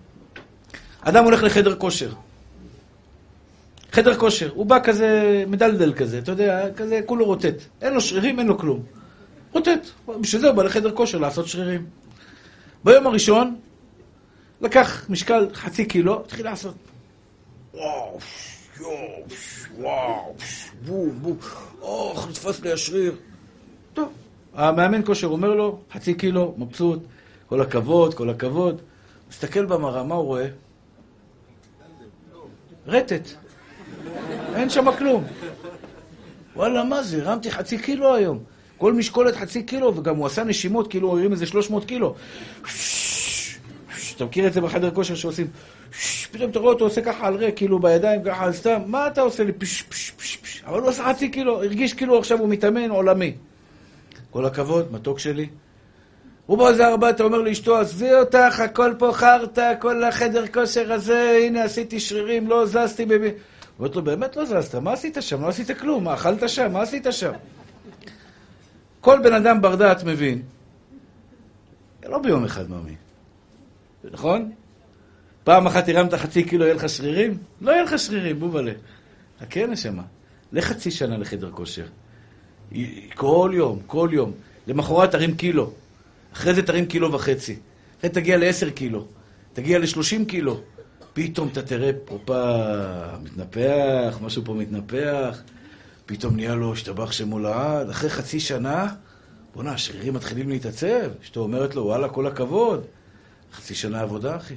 אדם 1.00 1.24
הולך 1.24 1.42
לחדר 1.42 1.76
כושר. 1.76 2.12
חדר 3.92 4.18
כושר, 4.18 4.50
הוא 4.54 4.66
בא 4.66 4.78
כזה 4.84 5.44
מדלדל 5.46 5.92
כזה, 5.92 6.18
אתה 6.18 6.32
יודע, 6.32 6.74
כזה 6.76 7.00
כולו 7.06 7.24
רוטט. 7.24 7.54
אין 7.82 7.94
לו 7.94 8.00
שרירים, 8.00 8.38
אין 8.38 8.46
לו 8.46 8.58
כלום. 8.58 8.82
רוטט. 9.52 9.88
בשביל 10.20 10.40
זה 10.40 10.48
הוא 10.48 10.56
בא 10.56 10.62
לחדר 10.62 10.90
כושר 10.90 11.18
לעשות 11.18 11.48
שרירים. 11.48 11.86
ביום 12.84 13.06
הראשון, 13.06 13.56
לקח 14.60 15.06
משקל 15.08 15.48
חצי 15.54 15.84
קילו, 15.84 16.20
התחיל 16.24 16.44
לעשות. 16.44 16.74
וואו, 17.74 18.18
יואו, 18.80 19.24
וואו, 19.78 20.34
בום, 20.86 21.10
בום, 21.22 21.36
אוח, 21.82 22.28
נתפס 22.28 22.60
לי 22.60 22.72
השריר. 22.72 23.16
טוב, 23.94 24.12
המאמן 24.54 25.04
כושר 25.06 25.26
אומר 25.26 25.54
לו, 25.54 25.78
חצי 25.92 26.14
קילו, 26.14 26.54
מבסוט, 26.58 27.02
כל 27.48 27.60
הכבוד, 27.60 28.14
כל 28.14 28.30
הכבוד. 28.30 28.82
מסתכל 29.30 29.64
במראה, 29.64 30.02
מה 30.02 30.14
הוא 30.14 30.24
רואה? 30.24 30.46
רטט. 32.86 33.28
אין 34.54 34.70
שם 34.70 34.96
כלום. 34.98 35.24
וואלה, 36.56 36.84
מה 36.84 37.02
זה? 37.02 37.22
הרמתי 37.22 37.50
חצי 37.50 37.78
קילו 37.78 38.14
היום. 38.14 38.38
כל 38.78 38.92
משקולת 38.92 39.36
חצי 39.36 39.62
קילו, 39.62 39.96
וגם 39.96 40.16
הוא 40.16 40.26
עשה 40.26 40.44
נשימות, 40.44 40.90
כאילו 40.90 41.08
הוא 41.08 41.18
הרים 41.18 41.32
איזה 41.32 41.46
300 41.46 41.84
קילו. 41.84 42.14
אתה 44.16 44.24
מכיר 44.24 44.46
את 44.46 44.52
זה 44.52 44.60
בחדר 44.60 44.90
כושר 44.90 45.14
שעושים, 45.14 45.46
פתאום 46.30 46.50
אתה 46.50 46.58
רואה 46.58 46.72
אותו 46.72 46.84
עושה 46.84 47.00
ככה 47.00 47.26
על 47.26 47.34
ריק, 47.34 47.56
כאילו 47.56 47.78
בידיים, 47.78 48.22
ככה 48.24 48.44
על 48.44 48.52
סתם, 48.52 48.80
מה 48.86 49.06
אתה 49.06 49.20
עושה 49.20 49.44
לי? 49.44 49.52
פש, 49.52 49.82
פש, 49.82 50.10
פש, 50.10 50.36
פש. 50.36 50.62
אבל 50.66 50.80
הוא 50.80 50.88
עשה 50.88 51.04
חצי 51.04 51.28
קילו, 51.28 51.62
הרגיש 51.62 51.94
כאילו 51.94 52.18
עכשיו 52.18 52.38
הוא 52.38 52.48
מתאמן 52.48 52.90
עולמי. 52.90 53.34
כל 54.30 54.46
הכבוד, 54.46 54.92
מתוק 54.92 55.18
שלי. 55.18 55.48
הוא 56.46 56.58
באיזה 56.58 56.88
ארבע, 56.88 57.10
אתה 57.10 57.22
אומר 57.22 57.38
לאשתו, 57.38 57.78
עזבי 57.78 58.14
אותך, 58.14 58.60
הכל 58.60 58.94
פה 58.98 59.10
חרטא, 59.12 59.74
כל 59.80 60.04
החדר 60.04 60.46
כושר 60.46 60.92
הזה, 60.92 61.40
הנה 61.46 61.64
עשיתי 61.64 62.00
שרירים, 62.00 62.48
לא 62.48 62.66
זזתי 62.66 63.04
בבי... 63.04 63.30
אומרת 63.78 63.96
לו, 63.96 64.02
באמת 64.02 64.36
לא 64.36 64.44
זזת, 64.44 64.74
מה 64.74 64.92
עשית 64.92 65.16
שם? 65.20 65.42
לא 65.42 65.48
עשית 65.48 65.70
כלום, 65.78 66.04
מה 66.04 66.14
אכלת 66.14 66.48
שם? 66.48 66.72
מה 66.72 66.82
עשית 66.82 67.06
שם? 67.10 67.32
כל 69.00 69.18
בן 69.22 69.32
אדם 69.32 69.60
בר 69.60 69.74
דעת 69.74 70.04
מבין, 70.04 70.42
לא 72.08 72.18
ביום 72.18 72.44
אחד, 72.44 72.70
ממי. 72.70 72.94
נכון? 74.04 74.52
פעם 75.48 75.66
אחת 75.66 75.88
הרמת 75.88 76.14
חצי 76.14 76.42
קילו, 76.42 76.64
יהיה 76.64 76.74
לך 76.74 76.88
שרירים? 76.88 77.38
לא 77.60 77.70
יהיה 77.70 77.82
לך 77.82 77.98
שרירים, 77.98 78.40
בובלה. 78.40 78.72
חכה 79.40 79.66
נשמה. 79.66 80.02
לך 80.52 80.64
חצי 80.64 80.90
שנה 80.90 81.18
לחדר 81.18 81.50
כושר. 81.50 81.86
כל 83.14 83.50
יום, 83.54 83.78
כל 83.86 84.08
יום. 84.12 84.32
למחרת 84.66 85.10
תרים 85.12 85.36
קילו. 85.36 85.72
אחרי 86.32 86.54
זה 86.54 86.62
תרים 86.62 86.86
קילו 86.86 87.12
וחצי. 87.12 87.56
אחרי 87.98 88.10
תגיע 88.10 88.38
לעשר 88.38 88.70
קילו. 88.70 89.06
תגיע 89.52 89.78
לשלושים 89.78 90.24
קילו. 90.24 90.60
פתאום 91.12 91.48
אתה 91.52 91.62
תראה 91.62 91.90
פה 92.04 92.18
פעם 92.24 93.24
מתנפח, 93.24 94.18
משהו 94.22 94.44
פה 94.44 94.54
מתנפח. 94.54 95.42
פתאום 96.06 96.36
נהיה 96.36 96.54
לו 96.54 96.72
השתבח 96.72 97.12
שמו 97.12 97.38
לעד. 97.38 97.90
אחרי 97.90 98.10
חצי 98.10 98.40
שנה, 98.40 98.88
בואנה, 99.54 99.72
השרירים 99.72 100.14
מתחילים 100.14 100.48
להתעצב. 100.48 101.10
אשתו 101.22 101.40
אומרת 101.40 101.74
לו, 101.74 101.84
וואלה, 101.84 102.08
כל 102.08 102.26
הכבוד. 102.26 102.84
חצי 103.52 103.74
שנה 103.74 104.00
עבודה, 104.00 104.36
אחי. 104.36 104.54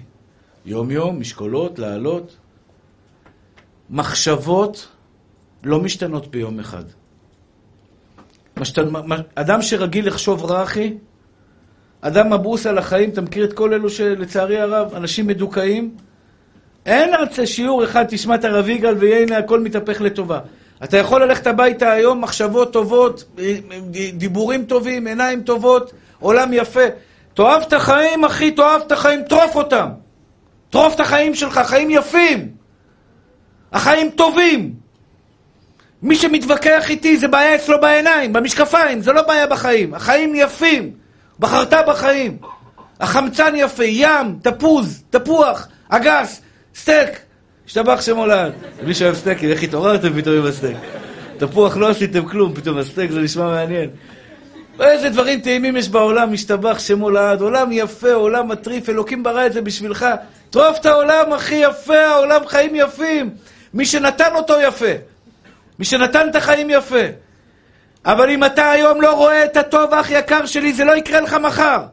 יום-יום, 0.65 1.19
משקולות, 1.19 1.79
לעלות. 1.79 2.37
מחשבות 3.89 4.87
לא 5.63 5.79
משתנות 5.79 6.27
ביום 6.27 6.59
אחד. 6.59 6.83
משת... 8.57 8.79
אדם 9.35 9.61
שרגיל 9.61 10.07
לחשוב 10.07 10.45
רע, 10.45 10.63
אחי, 10.63 10.93
אדם 12.01 12.33
מבוס 12.33 12.65
על 12.65 12.77
החיים, 12.77 13.09
אתה 13.09 13.21
מכיר 13.21 13.45
את 13.45 13.53
כל 13.53 13.73
אלו 13.73 13.89
שלצערי 13.89 14.59
הרב, 14.59 14.95
אנשים 14.95 15.27
מדוכאים? 15.27 15.95
אין 16.85 17.13
ארצה 17.13 17.45
שיעור 17.45 17.83
אחד, 17.83 18.05
תשמע 18.09 18.35
את 18.35 18.43
הרב 18.43 18.69
יגאל 18.69 18.95
והנה 18.99 19.37
הכל 19.37 19.59
מתהפך 19.59 20.01
לטובה. 20.01 20.39
אתה 20.83 20.97
יכול 20.97 21.23
ללכת 21.23 21.47
הביתה 21.47 21.91
היום, 21.91 22.21
מחשבות 22.21 22.73
טובות, 22.73 23.23
דיבורים 24.13 24.65
טובים, 24.65 25.07
עיניים 25.07 25.41
טובות, 25.41 25.91
עולם 26.19 26.53
יפה. 26.53 26.85
תאהב 27.33 27.61
את 27.61 27.73
החיים, 27.73 28.25
אחי, 28.25 28.51
תאהב 28.51 28.81
את 28.81 28.91
החיים, 28.91 29.23
טרוף 29.23 29.55
אותם. 29.55 29.89
טרוף 30.71 30.95
את 30.95 30.99
החיים 30.99 31.35
שלך, 31.35 31.61
חיים 31.65 31.89
יפים. 31.89 32.49
החיים 33.73 34.09
טובים. 34.09 34.73
מי 36.01 36.15
שמתווכח 36.15 36.89
איתי 36.89 37.17
זה 37.17 37.27
בעיה 37.27 37.55
אצלו 37.55 37.81
בעיניים, 37.81 38.33
במשקפיים, 38.33 39.01
זה 39.01 39.13
לא 39.13 39.21
בעיה 39.21 39.47
בחיים. 39.47 39.93
החיים 39.93 40.33
יפים. 40.35 40.91
בחרת 41.39 41.73
בחיים. 41.87 42.37
החמצן 42.99 43.53
יפה, 43.55 43.83
ים, 43.83 44.39
תפוז, 44.41 45.03
תפוח, 45.09 45.67
אגס, 45.89 46.41
סטייק. 46.75 47.09
ישתבח 47.67 48.01
שמו 48.01 48.27
לעד. 48.27 48.53
מי 48.83 48.93
שאוהב 48.93 49.15
סטייקים, 49.15 49.49
איך 49.49 49.63
התעוררתם 49.63 50.21
פתאום 50.21 50.35
עם 50.37 50.45
הסטייק? 50.45 50.77
תפוח 51.37 51.77
לא 51.77 51.89
עשיתם 51.89 52.25
כלום, 52.25 52.53
פתאום 52.53 52.77
הסטייק 52.77 53.11
זה 53.11 53.21
נשמע 53.21 53.45
מעניין. 53.45 53.89
איזה 54.79 55.09
דברים 55.09 55.39
טעימים 55.39 55.77
יש 55.77 55.89
בעולם, 55.89 56.33
ישתבח 56.33 56.79
שמו 56.79 57.09
לעד. 57.09 57.41
עולם 57.41 57.69
יפה, 57.71 58.13
עולם 58.13 58.47
מטריף, 58.47 58.89
אלוקים 58.89 59.23
ברא 59.23 59.45
את 59.45 59.53
זה 59.53 59.61
בשבילך. 59.61 60.05
טרוף 60.49 60.79
את 60.79 60.85
העולם, 60.85 61.33
הכי 61.33 61.55
יפה, 61.55 61.99
העולם 61.99 62.47
חיים 62.47 62.75
יפים. 62.75 63.29
מי 63.73 63.85
שנתן 63.85 64.35
אותו 64.35 64.53
יפה. 64.61 64.91
מי 65.79 65.85
שנתן 65.85 66.29
את 66.29 66.35
החיים 66.35 66.69
יפה. 66.69 67.05
אבל 68.05 68.29
אם 68.29 68.43
אתה 68.43 68.71
היום 68.71 69.01
לא 69.01 69.15
רואה 69.15 69.45
את 69.45 69.57
הטוב, 69.57 69.93
אח 69.93 70.09
יקר 70.09 70.45
שלי, 70.45 70.73
זה 70.73 70.83
לא 70.85 70.91
יקרה 70.91 71.21
לך 71.21 71.33
מחר. 71.33 71.83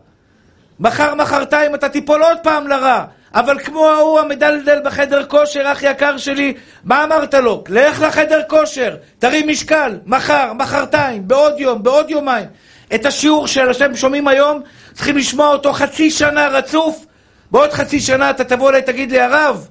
מחר, 0.80 1.14
מחרתיים, 1.14 1.74
אתה 1.74 1.88
תיפול 1.88 2.22
עוד 2.22 2.38
פעם 2.42 2.66
לרע. 2.66 3.04
אבל 3.34 3.58
כמו 3.58 3.88
ההוא 3.88 4.20
המדלדל 4.20 4.80
בחדר 4.84 5.24
כושר, 5.24 5.72
אח 5.72 5.82
יקר 5.82 6.16
שלי, 6.16 6.54
מה 6.84 7.04
אמרת 7.04 7.34
לו? 7.34 7.64
לך 7.68 8.02
לחדר 8.02 8.42
כושר, 8.48 8.96
תרים 9.18 9.48
משקל, 9.48 9.98
מחר, 10.06 10.52
מחרתיים, 10.52 11.28
בעוד 11.28 11.60
יום, 11.60 11.82
בעוד 11.82 12.10
יומיים. 12.10 12.46
את 12.94 13.06
השיעור 13.06 13.46
שאתם 13.46 13.96
שומעים 13.96 14.28
היום, 14.28 14.62
צריכים 14.92 15.16
לשמוע 15.16 15.48
אותו 15.48 15.72
חצי 15.72 16.10
שנה 16.10 16.48
רצוף. 16.48 17.06
בעוד 17.50 17.72
חצי 17.72 18.00
שנה 18.00 18.30
אתה 18.30 18.44
תבוא 18.44 18.70
אליי, 18.70 18.82
תגיד 18.82 19.10
לי, 19.10 19.20
הרב, 19.20 19.68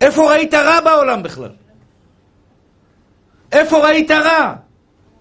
איפה 0.00 0.30
ראית 0.30 0.54
רע 0.54 0.80
בעולם 0.80 1.22
בכלל? 1.22 1.50
איפה 3.52 3.78
ראית 3.78 4.10
רע? 4.10 4.54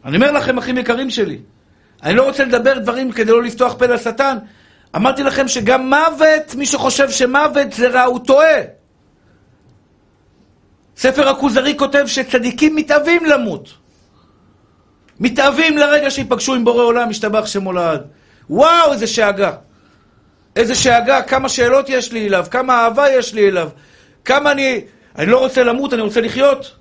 אני 0.05 0.15
אומר 0.15 0.31
לכם, 0.31 0.57
אחים 0.57 0.77
יקרים 0.77 1.09
שלי, 1.09 1.39
אני 2.03 2.15
לא 2.15 2.23
רוצה 2.23 2.45
לדבר 2.45 2.79
דברים 2.79 3.11
כדי 3.11 3.31
לא 3.31 3.43
לפתוח 3.43 3.73
פה 3.73 3.85
לשטן. 3.85 4.37
אמרתי 4.95 5.23
לכם 5.23 5.47
שגם 5.47 5.89
מוות, 5.89 6.55
מי 6.55 6.65
שחושב 6.65 7.09
שמוות 7.09 7.73
זה 7.73 7.87
רע, 7.87 8.03
הוא 8.03 8.19
טועה. 8.19 8.61
ספר 10.97 11.29
הכוזרי 11.29 11.77
כותב 11.77 12.03
שצדיקים 12.07 12.75
מתאווים 12.75 13.25
למות. 13.25 13.80
מתאווים 15.19 15.77
לרגע 15.77 16.11
שיפגשו 16.11 16.55
עם 16.55 16.65
בורא 16.65 16.83
עולם, 16.83 17.09
משתבח 17.09 17.45
שמו 17.45 17.73
לעד. 17.73 18.01
וואו, 18.49 18.93
איזה 18.93 19.07
שאגה. 19.07 19.51
איזה 20.55 20.75
שאגה, 20.75 21.21
כמה 21.21 21.49
שאלות 21.49 21.89
יש 21.89 22.11
לי 22.11 22.27
אליו, 22.27 22.45
כמה 22.51 22.83
אהבה 22.83 23.09
יש 23.09 23.33
לי 23.33 23.47
אליו, 23.47 23.69
כמה 24.25 24.51
אני... 24.51 24.81
אני 25.17 25.25
לא 25.25 25.39
רוצה 25.39 25.63
למות, 25.63 25.93
אני 25.93 26.01
רוצה 26.01 26.21
לחיות. 26.21 26.75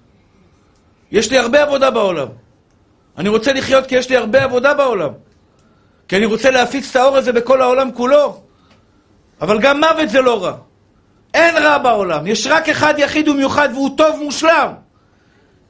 יש 1.13 1.31
לי 1.31 1.39
הרבה 1.39 1.63
עבודה 1.63 1.91
בעולם. 1.91 2.27
אני 3.19 3.29
רוצה 3.29 3.53
לחיות 3.53 3.87
כי 3.87 3.97
יש 3.97 4.11
לי 4.11 4.17
הרבה 4.17 4.45
עבודה 4.45 4.75
בעולם. 4.75 5.11
כי 6.09 6.17
אני 6.17 6.27
רוצה 6.27 6.51
להפיץ 6.51 6.91
את 6.91 6.97
האור 6.97 7.17
הזה 7.17 7.33
בכל 7.33 7.63
העולם 7.63 7.93
כולו. 7.93 8.43
אבל 9.41 9.59
גם 9.61 9.81
מוות 9.81 10.09
זה 10.09 10.21
לא 10.21 10.45
רע. 10.45 10.57
אין 11.35 11.57
רע 11.57 11.79
בעולם, 11.79 12.27
יש 12.27 12.47
רק 12.47 12.69
אחד 12.69 12.95
יחיד 12.99 13.29
ומיוחד 13.29 13.69
והוא 13.73 13.97
טוב 13.97 14.19
מושלם. 14.23 14.73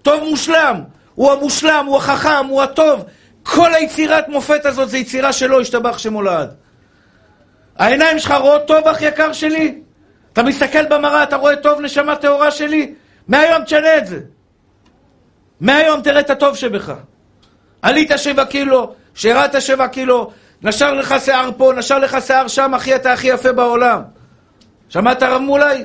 טוב 0.03 0.25
מושלם. 0.25 0.81
הוא 1.21 1.33
המושלם, 1.33 1.85
הוא 1.87 1.97
החכם, 1.97 2.47
הוא 2.49 2.63
הטוב. 2.63 3.05
כל 3.43 3.75
היצירת 3.75 4.29
מופת 4.29 4.67
הזאת 4.67 4.89
זה 4.89 4.99
יצירה 4.99 5.33
שלו, 5.33 5.61
השתבח 5.61 5.99
שמו 5.99 6.23
לעד. 6.23 6.55
העיניים 7.77 8.19
שלך 8.19 8.35
רואות 8.41 8.67
טוב, 8.67 8.89
אח 8.89 9.03
יקר 9.03 9.33
שלי? 9.33 9.81
אתה 10.33 10.43
מסתכל 10.43 10.87
במראה, 10.87 11.23
אתה 11.23 11.37
רואה 11.37 11.57
טוב, 11.57 11.81
נשמה 11.81 12.17
טהורה 12.17 12.51
שלי? 12.51 12.95
מהיום 13.29 13.65
תשנה 13.65 13.97
את 13.97 14.07
זה. 14.07 14.21
מהיום 15.61 16.01
תראה 16.01 16.21
את 16.21 16.31
הטוב 16.31 16.57
שבך. 16.57 16.93
עלית 17.83 18.11
שבע 18.17 18.45
קילו, 18.45 18.95
שירדת 19.15 19.63
שבע 19.63 19.89
קילו, 19.89 20.31
נשר 20.63 20.95
לך 20.95 21.15
שיער 21.25 21.51
פה, 21.57 21.73
נשר 21.77 21.99
לך 21.99 22.17
שיער 22.27 22.49
שם, 22.49 22.75
אחי, 22.75 22.95
אתה 22.95 23.13
הכי 23.13 23.29
יפה 23.29 23.53
בעולם. 23.53 24.03
שמעת 24.89 25.23
הרב 25.23 25.41
מולי? 25.41 25.85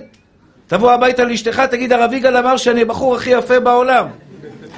תבוא 0.67 0.91
הביתה 0.91 1.23
לאשתך, 1.23 1.59
תגיד, 1.59 1.93
הרב 1.93 2.13
יגאל 2.13 2.37
אמר 2.37 2.57
שאני 2.57 2.81
הבחור 2.81 3.15
הכי 3.15 3.29
יפה 3.29 3.59
בעולם. 3.59 4.07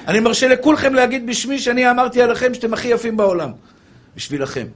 אני 0.07 0.19
מרשה 0.19 0.47
לכולכם 0.47 0.93
להגיד 0.93 1.27
בשמי 1.27 1.59
שאני 1.59 1.91
אמרתי 1.91 2.21
עליכם 2.21 2.53
שאתם 2.53 2.73
הכי 2.73 2.87
יפים 2.87 3.17
בעולם. 3.17 3.51
בשבילכם. 4.15 4.67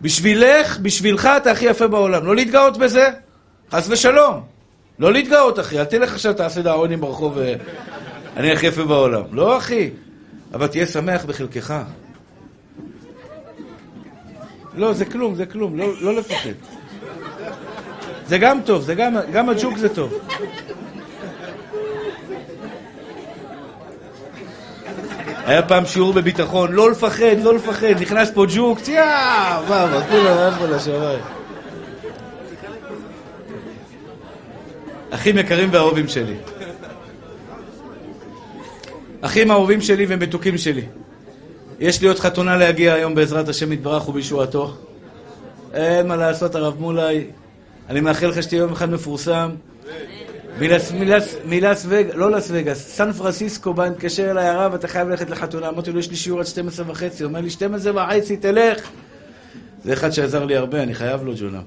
בשבילך, 0.00 0.78
בשבילך 0.78 1.28
אתה 1.36 1.50
הכי 1.50 1.64
יפה 1.64 1.86
בעולם. 1.86 2.26
לא 2.26 2.36
להתגאות 2.36 2.76
בזה, 2.76 3.08
חס 3.72 3.88
ושלום. 3.90 4.42
לא 4.98 5.12
להתגאות, 5.12 5.60
אחי. 5.60 5.80
אל 5.80 5.84
תלך 5.84 6.12
עכשיו, 6.12 6.34
תעשה 6.34 6.62
דאונים 6.62 7.00
ברחוב 7.00 7.36
ואני 8.36 8.52
הכי 8.52 8.66
יפה 8.66 8.84
בעולם. 8.84 9.22
לא, 9.32 9.58
אחי. 9.58 9.90
אבל 10.54 10.66
תהיה 10.66 10.86
שמח 10.86 11.24
בחלקך. 11.24 11.74
לא, 14.74 14.92
זה 14.92 15.04
כלום, 15.04 15.34
זה 15.34 15.46
כלום. 15.46 15.76
לא, 15.76 16.02
לא 16.02 16.14
לפחד. 16.14 16.50
זה 18.26 18.38
גם 18.38 18.60
טוב, 18.64 18.82
זה 18.82 18.94
גם, 18.94 19.16
גם 19.32 19.48
הג'וק 19.48 19.78
זה 19.78 19.88
טוב. 19.88 20.18
היה 25.46 25.62
פעם 25.62 25.86
שיעור 25.86 26.12
בביטחון, 26.12 26.72
לא 26.72 26.90
לפחד, 26.90 27.40
לא 27.42 27.54
לפחד, 27.54 28.00
נכנס 28.00 28.30
פה 28.34 28.44
ג'וק, 28.54 28.80
צייה, 28.80 29.60
מה, 29.68 30.02
כולם 30.10 30.38
עפו 30.38 30.66
לשמיים. 30.66 31.20
אחים 35.10 35.38
יקרים 35.38 35.68
ואהובים 35.72 36.08
שלי. 36.08 36.34
אחים 39.20 39.50
אהובים 39.50 39.80
שלי 39.80 40.06
ומתוקים 40.08 40.58
שלי. 40.58 40.84
יש 41.80 42.00
לי 42.02 42.08
עוד 42.08 42.18
חתונה 42.18 42.56
להגיע 42.56 42.94
היום 42.94 43.14
בעזרת 43.14 43.48
השם 43.48 43.72
יתברך 43.72 44.08
ובישועתו. 44.08 44.74
אין 45.74 46.06
מה 46.06 46.16
לעשות, 46.16 46.54
הרב 46.54 46.80
מולאי. 46.80 47.24
אני 47.88 48.00
מאחל 48.00 48.26
לך 48.26 48.42
שתהיה 48.42 48.58
יום 48.60 48.72
אחד 48.72 48.90
מפורסם. 48.90 49.50
מלס 50.58 50.92
וגאס, 51.48 51.86
לא 52.14 52.30
לס 52.30 52.48
וגאס, 52.52 52.88
סן 52.88 53.12
פרנסיסקו 53.12 53.74
בא, 53.74 53.88
מתקשר 53.90 54.30
אליי 54.30 54.46
הרב, 54.46 54.74
אתה 54.74 54.88
חייב 54.88 55.08
ללכת 55.08 55.30
לחתונה. 55.30 55.68
אמרתי 55.68 55.92
לו, 55.92 55.98
יש 55.98 56.10
לי 56.10 56.16
שיעור 56.16 56.40
עד 56.40 56.46
12 56.46 56.90
וחצי. 56.90 57.24
אומר 57.24 57.40
לי, 57.40 57.50
12 57.50 58.04
וחצי, 58.04 58.36
תלך. 58.36 58.88
זה 59.84 59.92
אחד 59.92 60.10
שעזר 60.10 60.44
לי 60.44 60.56
הרבה, 60.56 60.82
אני 60.82 60.94
חייב 60.94 61.22
לו, 61.24 61.32
ג'ונה. 61.36 61.60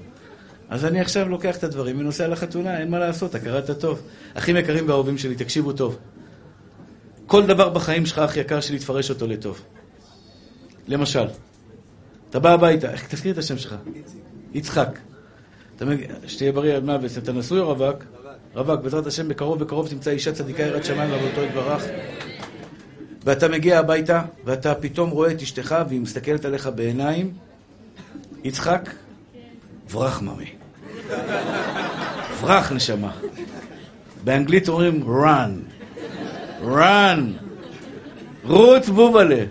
אז 0.70 0.84
אני 0.84 1.00
עכשיו 1.00 1.28
לוקח 1.28 1.56
את 1.56 1.64
הדברים 1.64 1.98
ונוסע 1.98 2.28
לחתונה, 2.28 2.78
אין 2.78 2.90
מה 2.90 2.98
לעשות, 2.98 3.34
הכרת 3.34 3.70
הטוב. 3.70 4.02
אחים 4.34 4.56
יקרים 4.56 4.88
ואהובים 4.88 5.18
שלי, 5.18 5.34
תקשיבו 5.34 5.72
טוב. 5.72 5.98
כל 7.26 7.46
דבר 7.46 7.68
בחיים 7.68 8.06
שלך, 8.06 8.18
אח 8.18 8.36
יקר 8.36 8.60
שלי, 8.60 8.78
תפרש 8.78 9.10
אותו 9.10 9.26
לטוב. 9.26 9.62
למשל, 10.88 11.24
אתה 12.30 12.38
בא 12.38 12.52
הביתה, 12.52 12.90
איך 12.90 13.06
תזכיר 13.08 13.32
את 13.32 13.38
השם 13.38 13.58
שלך? 13.58 13.74
יצחק. 14.54 14.98
שתהיה 16.26 16.52
בריא 16.52 16.76
עד 16.76 16.84
מוות. 16.84 17.10
אתה 17.18 17.32
נשוי 17.32 17.58
או 17.58 17.68
רווק? 17.68 18.04
רווק. 18.54 18.80
בעזרת 18.80 19.06
השם, 19.06 19.28
בקרוב 19.28 19.58
בקרוב 19.58 19.88
תמצא 19.88 20.10
אישה 20.10 20.32
צדיקה 20.32 20.62
יראת 20.62 20.84
שמיים 20.84 21.10
ועבודתו 21.10 21.42
יתברך. 21.42 21.84
ואתה 23.24 23.48
מגיע 23.48 23.78
הביתה, 23.78 24.22
ואתה 24.44 24.74
פתאום 24.74 25.10
רואה 25.10 25.30
את 25.30 25.42
אשתך, 25.42 25.76
והיא 25.88 26.00
מסתכלת 26.00 26.44
עליך 26.44 26.70
בעיניים. 26.74 27.32
יצחק, 28.44 28.90
ברח 29.92 30.22
ממי. 30.22 30.52
ברח 32.40 32.72
נשמה. 32.72 33.12
באנגלית 34.24 34.68
אומרים 34.68 35.02
run. 35.02 35.82
run. 36.64 37.20
רוץ 38.44 38.88
בובלה. 38.88 39.44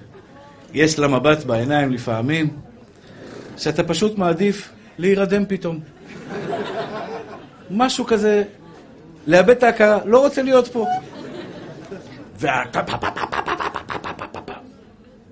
יש 0.74 1.00
לה 1.00 1.08
מבט 1.08 1.44
בעיניים 1.44 1.92
לפעמים, 1.92 2.50
שאתה 3.58 3.84
פשוט 3.84 4.18
מעדיף 4.18 4.70
להירדם 4.98 5.46
פתאום. 5.46 5.80
משהו 7.72 8.06
כזה, 8.06 8.44
לאבד 9.30 9.50
את 9.50 9.64
ההכרה, 9.64 10.00
לא 10.06 10.20
רוצה 10.20 10.42
להיות 10.42 10.68
פה. 10.68 10.86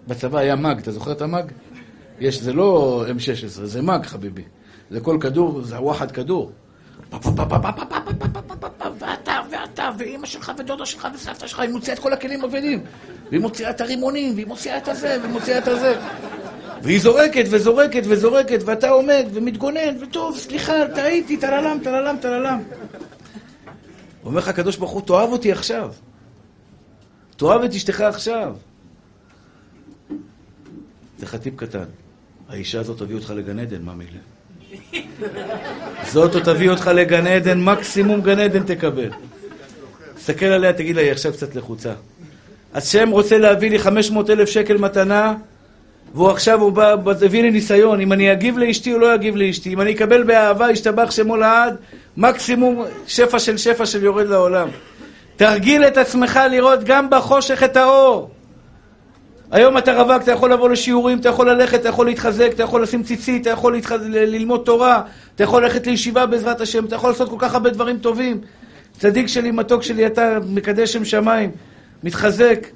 בצבא 0.07 0.39
היה 0.39 0.55
מאג, 0.55 0.79
אתה 0.79 0.91
זוכר 0.91 1.11
את 1.11 1.21
המאג? 1.21 1.51
יש, 2.19 2.41
זה 2.41 2.53
לא 2.53 3.03
M16, 3.07 3.47
זה 3.47 3.81
מאג, 3.81 4.05
חביבי. 4.05 4.43
זה 4.91 4.99
כל 4.99 5.17
כדור, 5.21 5.61
זה 5.61 5.81
וואחד 5.81 6.11
כדור. 6.11 6.51
ואתה, 8.99 9.41
ואתה, 9.49 9.89
ואימא 9.97 10.25
שלך, 10.25 10.51
ודודה 10.57 10.85
שלך, 10.85 11.07
וסבתא 11.15 11.47
שלך, 11.47 11.59
היא 11.59 11.69
מוציאה 11.69 11.95
את 11.95 12.01
כל 12.01 12.13
הכלים 12.13 12.43
הכבדים. 12.43 12.83
והיא 13.29 13.41
מוציאה 13.41 13.69
את 13.69 13.81
הרימונים, 13.81 14.33
והיא 14.35 14.47
מוציאה 14.47 14.77
את 14.77 14.87
הזה, 14.87 15.17
והיא 15.21 15.33
מוציאה 15.33 15.57
את 15.57 15.67
הזה. 15.67 15.95
והיא 16.81 16.99
זורקת 16.99 17.45
וזורקת 17.49 18.03
וזורקת, 18.05 18.59
ואתה 18.65 18.89
עומד 18.89 19.25
ומתגונן, 19.33 19.97
וטוב, 20.01 20.37
סליחה, 20.37 20.73
טעיתי, 20.95 21.37
טללם, 21.37 21.77
טללם, 21.83 22.15
טללם. 22.21 22.59
אומר 24.27 24.39
לך 24.39 24.47
הקדוש 24.47 24.77
ברוך 24.77 24.91
הוא, 24.91 25.01
תאהב 25.01 25.29
אותי 25.29 25.51
עכשיו. 25.51 25.91
תאהב 27.37 27.61
את 27.61 27.73
אשתך 27.73 28.01
עכשיו. 28.01 28.55
זה 31.17 31.25
חטיב 31.25 31.53
קטן. 31.55 31.83
האישה 32.49 32.79
הזאת 32.79 32.97
תביא 32.97 33.15
אותך 33.15 33.33
לגן 33.35 33.59
עדן, 33.59 33.81
מה 33.81 33.93
מילה? 33.93 34.19
זאת 36.11 36.35
תביא 36.43 36.69
אותך 36.69 36.91
לגן 36.95 37.27
עדן, 37.27 37.61
מקסימום 37.61 38.21
גן 38.21 38.39
עדן 38.39 38.63
תקבל. 38.63 39.09
תסתכל 40.15 40.45
עליה, 40.45 40.73
תגיד 40.73 40.95
לה, 40.95 41.01
היא 41.01 41.11
עכשיו 41.11 41.33
קצת 41.33 41.55
לחוצה. 41.55 41.93
השם 42.73 43.09
רוצה 43.09 43.37
להביא 43.37 43.69
לי 43.69 43.79
500 43.79 44.29
אלף 44.29 44.49
שקל 44.49 44.77
מתנה, 44.77 45.35
והוא 46.15 46.29
עכשיו, 46.29 46.61
הוא 46.61 46.71
בא, 46.71 46.95
הביא 47.25 47.41
לי 47.41 47.51
ניסיון, 47.51 48.01
אם 48.01 48.13
אני 48.13 48.31
אגיב 48.31 48.57
לאשתי 48.57 48.93
או 48.93 48.99
לא 48.99 49.15
אגיב 49.15 49.35
לאשתי, 49.35 49.73
אם 49.73 49.81
אני 49.81 49.93
אקבל 49.93 50.23
באהבה, 50.23 50.71
ישתבח 50.71 51.11
שמו 51.11 51.37
לעד, 51.37 51.75
מקסימום 52.17 52.85
שפע 53.07 53.39
של 53.39 53.57
שפע 53.57 53.85
של 53.85 54.03
יורד 54.03 54.27
לעולם. 54.27 54.67
תרגיל 55.35 55.83
את 55.83 55.97
עצמך 55.97 56.39
לראות 56.51 56.83
גם 56.83 57.09
בחושך 57.09 57.63
את 57.63 57.77
האור. 57.77 58.29
היום 59.51 59.77
אתה 59.77 60.01
רווק, 60.01 60.23
אתה 60.23 60.31
יכול 60.31 60.53
לבוא 60.53 60.69
לשיעורים, 60.69 61.19
אתה 61.19 61.29
יכול 61.29 61.49
ללכת, 61.49 61.79
אתה 61.79 61.89
יכול 61.89 62.05
להתחזק, 62.05 62.49
אתה 62.53 62.63
יכול 62.63 62.83
לשים 62.83 63.03
ציצית, 63.03 63.41
אתה 63.41 63.49
יכול 63.49 63.73
להתחז... 63.73 63.99
ללמוד 64.03 64.61
תורה, 64.65 65.01
אתה 65.35 65.43
יכול 65.43 65.63
ללכת 65.63 65.87
לישיבה 65.87 66.25
בעזרת 66.25 66.61
השם, 66.61 66.85
אתה 66.85 66.95
יכול 66.95 67.09
לעשות 67.09 67.29
כל 67.29 67.35
כך 67.39 67.53
הרבה 67.53 67.69
דברים 67.69 67.97
טובים. 67.97 68.41
צדיק 68.99 69.27
שלי, 69.27 69.51
מתוק 69.51 69.83
שלי, 69.83 70.07
אתה 70.07 70.37
מקדש 70.49 70.93
שם 70.93 71.05
שמיים, 71.05 71.51
מתחזק, 72.03 72.67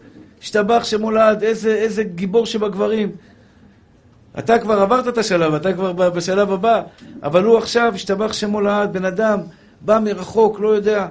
השתבח 0.41 0.83
שמולד, 0.83 1.43
איזה, 1.43 1.75
איזה 1.75 2.03
גיבור 2.03 2.45
שבגברים. 2.45 3.11
אתה 4.39 4.59
כבר 4.59 4.81
עברת 4.81 5.07
את 5.07 5.17
השלב, 5.17 5.53
אתה 5.53 5.73
כבר 5.73 5.91
בשלב 6.09 6.51
הבא, 6.51 6.81
אבל 7.23 7.43
הוא 7.43 7.57
עכשיו, 7.57 7.91
השתבח 7.95 8.33
שמו 8.33 8.61
לעד, 8.61 8.93
בן 8.93 9.05
אדם, 9.05 9.39
בא 9.81 9.99
מרחוק, 10.03 10.59
לא 10.59 10.69
יודע, 10.69 11.07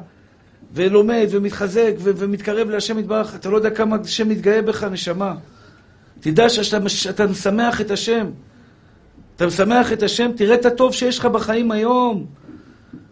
ולומד 0.74 1.26
ומתחזק 1.30 1.92
ו- 1.98 2.10
ומתקרב 2.16 2.70
להשם 2.70 2.98
יתברך, 2.98 3.34
אתה 3.34 3.48
לא 3.48 3.56
יודע 3.56 3.70
כמה 3.70 3.96
השם 4.04 4.28
מתגאה 4.28 4.62
בך, 4.62 4.84
נשמה. 4.84 5.34
תדע 6.20 6.48
שאתה 6.48 7.26
משמח 7.26 7.80
את 7.80 7.90
השם. 7.90 8.26
אתה 9.36 9.46
משמח 9.46 9.92
את 9.92 10.02
השם, 10.02 10.30
תראה 10.36 10.54
את 10.54 10.66
הטוב 10.66 10.94
שיש 10.94 11.18
לך 11.18 11.26
בחיים 11.26 11.70
היום. 11.70 12.26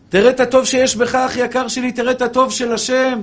תראה 0.09 0.31
את 0.31 0.41
הטוב 0.41 0.65
שיש 0.65 0.97
בך, 0.97 1.15
אחי 1.15 1.41
יקר 1.41 1.69
שלי, 1.69 1.93
תראה 1.93 2.13
את 2.13 2.23
הטוב 2.23 2.53
של 2.53 2.73
השם. 2.73 3.23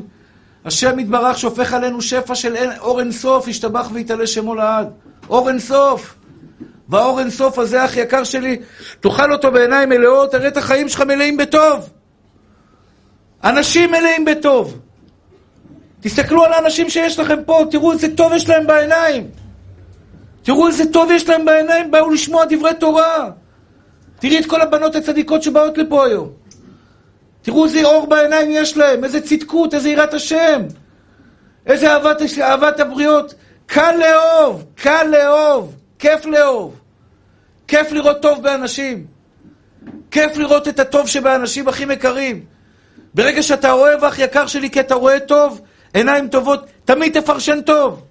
השם 0.65 0.99
יתברך 0.99 1.37
שופך 1.37 1.73
עלינו 1.73 2.01
שפע 2.01 2.35
של 2.35 2.55
אור 2.79 2.99
אין 2.99 3.11
סוף, 3.11 3.47
ישתבח 3.47 3.89
ויתעלה 3.93 4.27
שמו 4.27 4.55
לעד. 4.55 4.87
אור 5.29 5.49
אין 5.49 5.59
סוף. 5.59 6.15
והאור 6.89 7.19
אין 7.19 7.29
סוף 7.29 7.59
הזה, 7.59 7.85
אחי 7.85 7.99
יקר 7.99 8.23
שלי, 8.23 8.57
תאכל 8.99 9.33
אותו 9.33 9.51
בעיניים 9.51 9.89
מלאות, 9.89 10.31
תראה 10.31 10.47
את 10.47 10.57
החיים 10.57 10.89
שלך 10.89 11.01
מלאים 11.01 11.37
בטוב. 11.37 11.89
אנשים 13.43 13.91
מלאים 13.91 14.25
בטוב. 14.25 14.79
תסתכלו 16.01 16.43
על 16.43 16.53
האנשים 16.53 16.89
שיש 16.89 17.19
לכם 17.19 17.43
פה, 17.45 17.63
תראו 17.71 17.91
איזה 17.91 18.15
טוב 18.15 18.33
יש 18.33 18.49
להם 18.49 18.67
בעיניים. 18.67 19.27
תראו 20.43 20.67
איזה 20.67 20.83
טוב 20.93 21.11
יש 21.11 21.29
להם 21.29 21.45
בעיניים, 21.45 21.91
באו 21.91 22.09
לשמוע 22.09 22.45
דברי 22.49 22.73
תורה. 22.79 23.29
תראי 24.19 24.39
את 24.39 24.45
כל 24.45 24.61
הבנות 24.61 24.95
הצדיקות 24.95 25.43
שבאות 25.43 25.77
לפה 25.77 26.05
היום. 26.05 26.29
תראו 27.45 27.65
איזה 27.65 27.83
אור 27.83 28.07
בעיניים 28.07 28.49
יש 28.51 28.77
להם, 28.77 29.03
איזה 29.03 29.21
צדקות, 29.21 29.73
איזה 29.73 29.89
יראת 29.89 30.13
השם. 30.13 30.61
איזה 31.65 31.93
אהבת, 31.93 32.21
אהבת 32.41 32.79
הבריות. 32.79 33.33
קל 33.65 33.95
לאהוב, 33.99 34.65
קל 34.75 35.03
לאהוב, 35.03 35.75
כיף 35.99 36.25
לאהוב. 36.25 36.79
כיף 37.67 37.91
לראות 37.91 38.21
טוב 38.21 38.43
באנשים. 38.43 39.05
כיף 40.11 40.37
לראות 40.37 40.67
את 40.67 40.79
הטוב 40.79 41.07
שבאנשים 41.07 41.67
הכי 41.67 41.83
יקרים. 41.93 42.45
ברגע 43.13 43.43
שאתה 43.43 43.71
אוהב, 43.71 44.03
אח 44.03 44.19
יקר 44.19 44.47
שלי, 44.47 44.69
כי 44.69 44.79
אתה 44.79 44.95
רואה 44.95 45.19
טוב, 45.19 45.61
עיניים 45.93 46.27
טובות, 46.27 46.65
תמיד 46.85 47.21
תפרשן 47.21 47.61
טוב. 47.61 48.03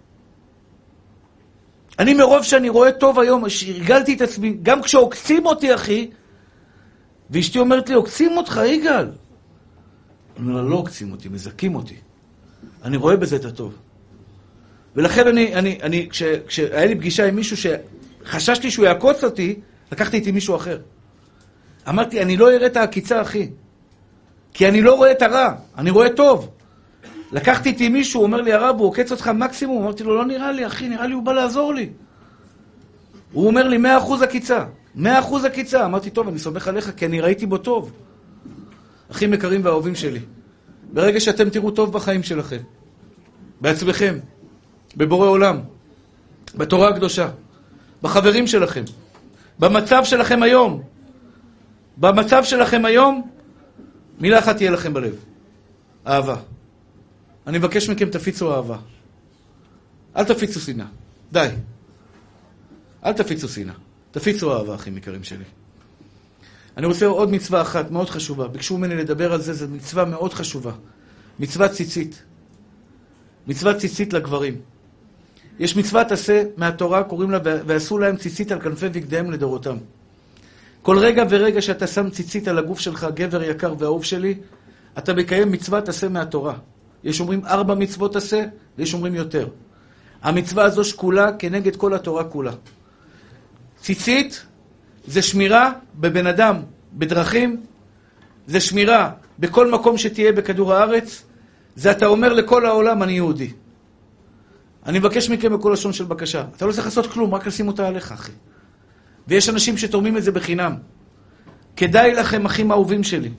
אני 1.98 2.14
מרוב 2.14 2.42
שאני 2.42 2.68
רואה 2.68 2.92
טוב 2.92 3.20
היום, 3.20 3.48
שהרגלתי 3.48 4.14
את 4.14 4.20
עצמי, 4.20 4.56
גם 4.62 4.82
כשעוקצים 4.82 5.46
אותי, 5.46 5.74
אחי, 5.74 6.10
ואשתי 7.30 7.58
אומרת 7.58 7.88
לי, 7.88 7.94
עוקצים 7.94 8.36
אותך, 8.36 8.60
יגאל. 8.66 9.06
אני 10.38 10.48
אומר 10.48 10.62
לא 10.62 10.76
עוקצים 10.76 11.12
אותי, 11.12 11.28
מזכים 11.28 11.74
אותי. 11.74 11.96
אני 12.84 12.96
רואה 12.96 13.16
בזה 13.16 13.36
את 13.36 13.44
הטוב. 13.44 13.74
ולכן 14.96 15.26
אני, 15.26 15.54
אני, 15.54 15.78
אני, 15.82 16.08
כש, 16.10 16.22
כשהיה 16.22 16.86
לי 16.86 16.94
פגישה 16.94 17.26
עם 17.26 17.36
מישהו 17.36 17.56
שחששתי 17.56 18.70
שהוא 18.70 18.86
יעקוץ 18.86 19.24
אותי, 19.24 19.60
לקחתי 19.92 20.16
איתי 20.16 20.32
מישהו 20.32 20.56
אחר. 20.56 20.78
אמרתי, 21.88 22.22
אני 22.22 22.36
לא 22.36 22.50
אראה 22.50 22.66
את 22.66 22.76
העקיצה, 22.76 23.22
אחי. 23.22 23.48
כי 24.54 24.68
אני 24.68 24.82
לא 24.82 24.94
רואה 24.94 25.10
את 25.10 25.22
הרע, 25.22 25.54
אני 25.78 25.90
רואה 25.90 26.08
טוב. 26.10 26.50
לקחתי 27.32 27.68
איתי 27.68 27.88
מישהו, 27.88 28.22
אומר 28.22 28.40
לי, 28.40 28.52
הרב, 28.52 28.76
הוא 28.78 28.86
עוקץ 28.86 29.12
אותך 29.12 29.28
מקסימום? 29.28 29.82
אמרתי 29.82 30.04
לו, 30.04 30.16
לא 30.16 30.24
נראה 30.24 30.52
לי, 30.52 30.66
אחי, 30.66 30.88
נראה 30.88 31.06
לי 31.06 31.14
הוא 31.14 31.22
בא 31.22 31.32
לעזור 31.32 31.74
לי. 31.74 31.88
הוא 33.32 33.46
אומר 33.46 33.68
לי, 33.68 33.78
מאה 33.78 33.98
אחוז 33.98 34.22
עקיצה. 34.22 34.64
מאה 34.94 35.18
אחוז 35.18 35.44
עקיצה. 35.44 35.84
אמרתי, 35.84 36.10
טוב, 36.10 36.28
אני 36.28 36.38
סומך 36.38 36.68
עליך, 36.68 36.92
כי 36.96 37.06
אני 37.06 37.20
ראיתי 37.20 37.46
בו 37.46 37.58
טוב. 37.58 37.92
אחים 39.14 39.34
יקרים 39.34 39.64
ואהובים 39.64 39.94
שלי, 39.94 40.20
ברגע 40.92 41.20
שאתם 41.20 41.50
תראו 41.50 41.70
טוב 41.70 41.92
בחיים 41.92 42.22
שלכם, 42.22 42.60
בעצמכם, 43.60 44.18
בבורא 44.96 45.28
עולם, 45.28 45.60
בתורה 46.54 46.88
הקדושה, 46.88 47.30
בחברים 48.02 48.46
שלכם, 48.46 48.82
במצב 49.58 50.04
שלכם 50.04 50.42
היום, 50.42 50.82
במצב 51.96 52.44
שלכם 52.44 52.84
היום, 52.84 53.30
מילה 54.20 54.38
אחת 54.38 54.56
תהיה 54.56 54.70
לכם 54.70 54.94
בלב, 54.94 55.14
אהבה. 56.06 56.36
אני 57.46 57.58
מבקש 57.58 57.88
מכם, 57.88 58.10
תפיצו 58.10 58.54
אהבה. 58.54 58.78
אל 60.16 60.24
תפיצו 60.24 60.60
שנאה. 60.60 60.86
די. 61.32 61.48
אל 63.04 63.12
תפיצו 63.12 63.48
שנאה. 63.48 63.74
תפיצו 64.10 64.54
אהבה, 64.54 64.74
אחים 64.74 64.96
יקרים 64.96 65.24
שלי. 65.24 65.44
אני 66.76 66.86
רוצה 66.86 67.06
עוד 67.06 67.30
מצווה 67.30 67.62
אחת 67.62 67.90
מאוד 67.90 68.10
חשובה. 68.10 68.48
ביקשו 68.48 68.78
ממני 68.78 68.96
לדבר 68.96 69.32
על 69.32 69.40
זה, 69.40 69.52
זו 69.52 69.66
מצווה 69.68 70.04
מאוד 70.04 70.34
חשובה. 70.34 70.72
מצוות 71.40 71.70
ציצית. 71.70 72.22
מצוות 73.46 73.76
ציצית 73.76 74.12
לגברים. 74.12 74.56
יש 75.58 75.76
מצוות 75.76 76.12
עשה 76.12 76.42
מהתורה, 76.56 77.02
קוראים 77.02 77.30
לה, 77.30 77.38
ועשו 77.42 77.98
להם 77.98 78.16
ציצית 78.16 78.52
על 78.52 78.60
כנפי 78.60 78.88
בגדיהם 78.88 79.30
לדורותם. 79.30 79.76
כל 80.82 80.98
רגע 80.98 81.24
ורגע 81.30 81.62
שאתה 81.62 81.86
שם 81.86 82.10
ציצית 82.10 82.48
על 82.48 82.58
הגוף 82.58 82.78
שלך, 82.78 83.06
גבר 83.14 83.42
יקר 83.42 83.74
ואהוב 83.78 84.04
שלי, 84.04 84.34
אתה 84.98 85.14
מקיים 85.14 85.52
מצוות 85.52 85.88
עשה 85.88 86.08
מהתורה. 86.08 86.54
יש 87.04 87.20
אומרים 87.20 87.46
ארבע 87.46 87.74
מצוות 87.74 88.16
עשה, 88.16 88.44
ויש 88.78 88.94
אומרים 88.94 89.14
יותר. 89.14 89.48
המצווה 90.22 90.64
הזו 90.64 90.84
שקולה 90.84 91.32
כנגד 91.38 91.76
כל 91.76 91.94
התורה 91.94 92.24
כולה. 92.24 92.52
ציצית 93.80 94.46
זה 95.06 95.22
שמירה 95.22 95.72
בבן 95.94 96.26
אדם, 96.26 96.56
בדרכים, 96.92 97.60
זה 98.46 98.60
שמירה 98.60 99.10
בכל 99.38 99.70
מקום 99.70 99.98
שתהיה 99.98 100.32
בכדור 100.32 100.74
הארץ, 100.74 101.22
זה 101.76 101.90
אתה 101.90 102.06
אומר 102.06 102.32
לכל 102.32 102.66
העולם, 102.66 103.02
אני 103.02 103.12
יהודי. 103.12 103.50
אני 104.86 104.98
מבקש 104.98 105.30
מכם 105.30 105.58
בכל 105.58 105.70
לשון 105.72 105.92
של 105.92 106.04
בקשה. 106.04 106.44
אתה 106.56 106.66
לא 106.66 106.72
צריך 106.72 106.86
לעשות 106.86 107.06
כלום, 107.06 107.34
רק 107.34 107.46
לשים 107.46 107.68
אותה 107.68 107.88
עליך, 107.88 108.12
אחי. 108.12 108.32
ויש 109.28 109.48
אנשים 109.48 109.78
שתורמים 109.78 110.16
את 110.16 110.22
זה 110.22 110.32
בחינם. 110.32 110.74
כדאי 111.76 112.14
לכם, 112.14 112.44
אחים 112.44 112.72
אהובים 112.72 113.04
שלי, 113.04 113.30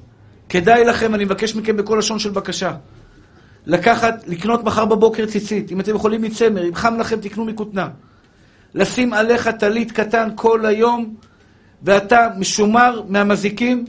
כדאי 0.50 0.86
לכם, 0.86 1.16
אני 1.16 1.26
מבקש 1.26 1.56
מכם 1.56 1.78
בכל 1.78 1.96
לשון 2.00 2.20
של 2.20 2.30
בקשה, 2.30 2.76
לקחת, 3.66 4.24
לקנות 4.28 4.64
מחר 4.64 4.86
בבוקר 4.86 5.26
ציצית, 5.26 5.72
אם 5.72 5.80
אתם 5.80 5.96
יכולים 5.96 6.22
מצמר, 6.22 6.68
אם 6.68 6.76
חם 6.76 7.00
לכם, 7.00 7.20
תקנו 7.22 7.46
מכותנה. 7.46 7.88
לשים 8.74 9.14
עליך 9.14 9.48
טלית 9.48 9.92
קטן 9.92 10.30
כל 10.36 10.66
היום, 10.66 11.16
ואתה 11.84 12.28
משומר 12.38 13.02
מהמזיקים, 13.08 13.86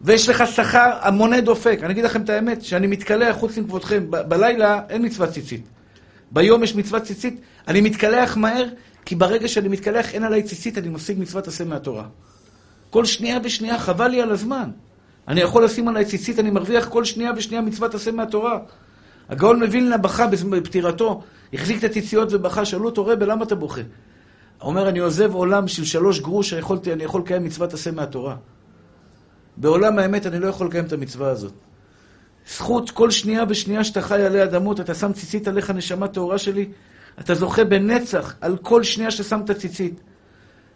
ויש 0.00 0.28
לך 0.28 0.44
שכר 0.46 0.90
המונה 1.00 1.40
דופק. 1.40 1.78
אני 1.82 1.92
אגיד 1.92 2.04
לכם 2.04 2.22
את 2.22 2.30
האמת, 2.30 2.62
שאני 2.62 2.86
מתקלח 2.86 3.36
חוץ 3.36 3.58
מכבודכם, 3.58 4.10
ב- 4.10 4.22
בלילה 4.28 4.80
אין 4.88 5.04
מצוות 5.04 5.28
ציצית. 5.30 5.68
ביום 6.30 6.62
יש 6.62 6.74
מצוות 6.74 7.02
ציצית, 7.02 7.40
אני 7.68 7.80
מתקלח 7.80 8.36
מהר, 8.36 8.64
כי 9.04 9.14
ברגע 9.14 9.48
שאני 9.48 9.68
מתקלח 9.68 10.14
אין 10.14 10.24
עליי 10.24 10.42
ציצית, 10.42 10.78
אני 10.78 10.88
משיג 10.88 11.18
מצוות 11.20 11.48
עשה 11.48 11.64
מהתורה. 11.64 12.04
כל 12.90 13.04
שנייה 13.04 13.38
ושנייה, 13.44 13.78
חבל 13.78 14.08
לי 14.08 14.22
על 14.22 14.30
הזמן. 14.30 14.70
אני 15.28 15.40
יכול 15.40 15.64
לשים 15.64 15.88
עליי 15.88 16.04
ציצית, 16.04 16.38
אני 16.38 16.50
מרוויח 16.50 16.88
כל 16.88 17.04
שנייה 17.04 17.32
ושנייה 17.36 17.62
מצוות 17.62 17.94
עשה 17.94 18.12
מהתורה. 18.12 18.58
הגאון 19.28 19.62
מווילנה 19.62 19.96
בכה 19.96 20.26
בפטירתו, 20.26 21.22
החזיק 21.52 21.78
את 21.78 21.84
הציציות 21.84 22.28
ובכה, 22.32 22.64
שאלו 22.64 22.84
אותו, 22.84 23.06
רבי, 23.06 23.26
למה 23.26 23.44
אתה 23.44 23.54
בוכה? 23.54 23.80
אומר, 24.62 24.88
אני 24.88 24.98
עוזב 24.98 25.34
עולם 25.34 25.68
של 25.68 25.84
שלוש 25.84 26.20
גרוש, 26.20 26.52
יכולתי, 26.52 26.92
אני 26.92 27.04
יכול 27.04 27.20
לקיים 27.20 27.44
מצוות 27.44 27.74
עשה 27.74 27.90
מהתורה. 27.90 28.36
בעולם 29.56 29.98
האמת 29.98 30.26
אני 30.26 30.38
לא 30.38 30.46
יכול 30.46 30.66
לקיים 30.66 30.84
את 30.84 30.92
המצווה 30.92 31.28
הזאת. 31.28 31.52
זכות 32.48 32.90
כל 32.90 33.10
שנייה 33.10 33.44
ושנייה 33.48 33.84
שאתה 33.84 34.02
חי 34.02 34.22
עלי 34.22 34.42
אדמות, 34.42 34.80
אתה 34.80 34.94
שם 34.94 35.12
ציצית 35.12 35.48
עליך, 35.48 35.70
נשמה 35.70 36.08
טהורה 36.08 36.38
שלי, 36.38 36.68
אתה 37.20 37.34
זוכה 37.34 37.64
בנצח 37.64 38.34
על 38.40 38.56
כל 38.56 38.82
שנייה 38.82 39.10
ששמת 39.10 39.50
ציצית. 39.50 40.00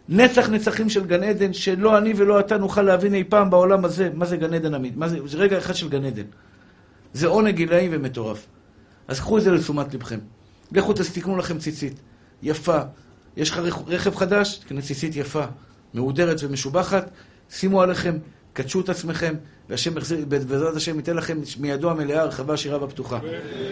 נצח 0.09 0.49
נצחים 0.49 0.89
של 0.89 1.05
גן 1.05 1.23
עדן, 1.23 1.53
שלא 1.53 1.97
אני 1.97 2.13
ולא 2.15 2.39
אתה 2.39 2.57
נוכל 2.57 2.81
להבין 2.81 3.13
אי 3.13 3.23
פעם 3.23 3.49
בעולם 3.49 3.85
הזה 3.85 4.09
מה 4.13 4.25
זה 4.25 4.37
גן 4.37 4.53
עדן 4.53 4.73
אמיתי, 4.73 4.97
זה, 5.07 5.19
זה 5.25 5.37
רגע 5.37 5.57
אחד 5.57 5.75
של 5.75 5.89
גן 5.89 6.05
עדן. 6.05 6.23
זה 7.13 7.27
עונג 7.27 7.55
גילאי 7.55 7.89
ומטורף. 7.91 8.47
אז 9.07 9.19
קחו 9.19 9.37
את 9.37 9.43
זה 9.43 9.51
לתשומת 9.51 9.93
לבכם. 9.93 10.19
לכו 10.71 10.93
תקנו 10.93 11.37
לכם 11.37 11.57
ציצית, 11.59 11.99
יפה. 12.43 12.79
יש 13.37 13.49
לך 13.49 13.61
רכב 13.87 14.15
חדש, 14.15 14.57
תקנה 14.57 14.81
ציצית 14.81 15.15
יפה, 15.15 15.43
מהודרת 15.93 16.37
ומשובחת, 16.43 17.09
שימו 17.49 17.81
עליכם, 17.81 18.17
קדשו 18.53 18.81
את 18.81 18.89
עצמכם, 18.89 19.33
והשם 19.69 19.95
בעזרת 20.27 20.75
השם 20.75 20.97
ייתן 20.97 21.15
לכם 21.15 21.37
מידו 21.59 21.91
המלאה, 21.91 22.21
הרחבה, 22.21 22.53
השירה 22.53 22.81
והפתוחה. 22.81 23.19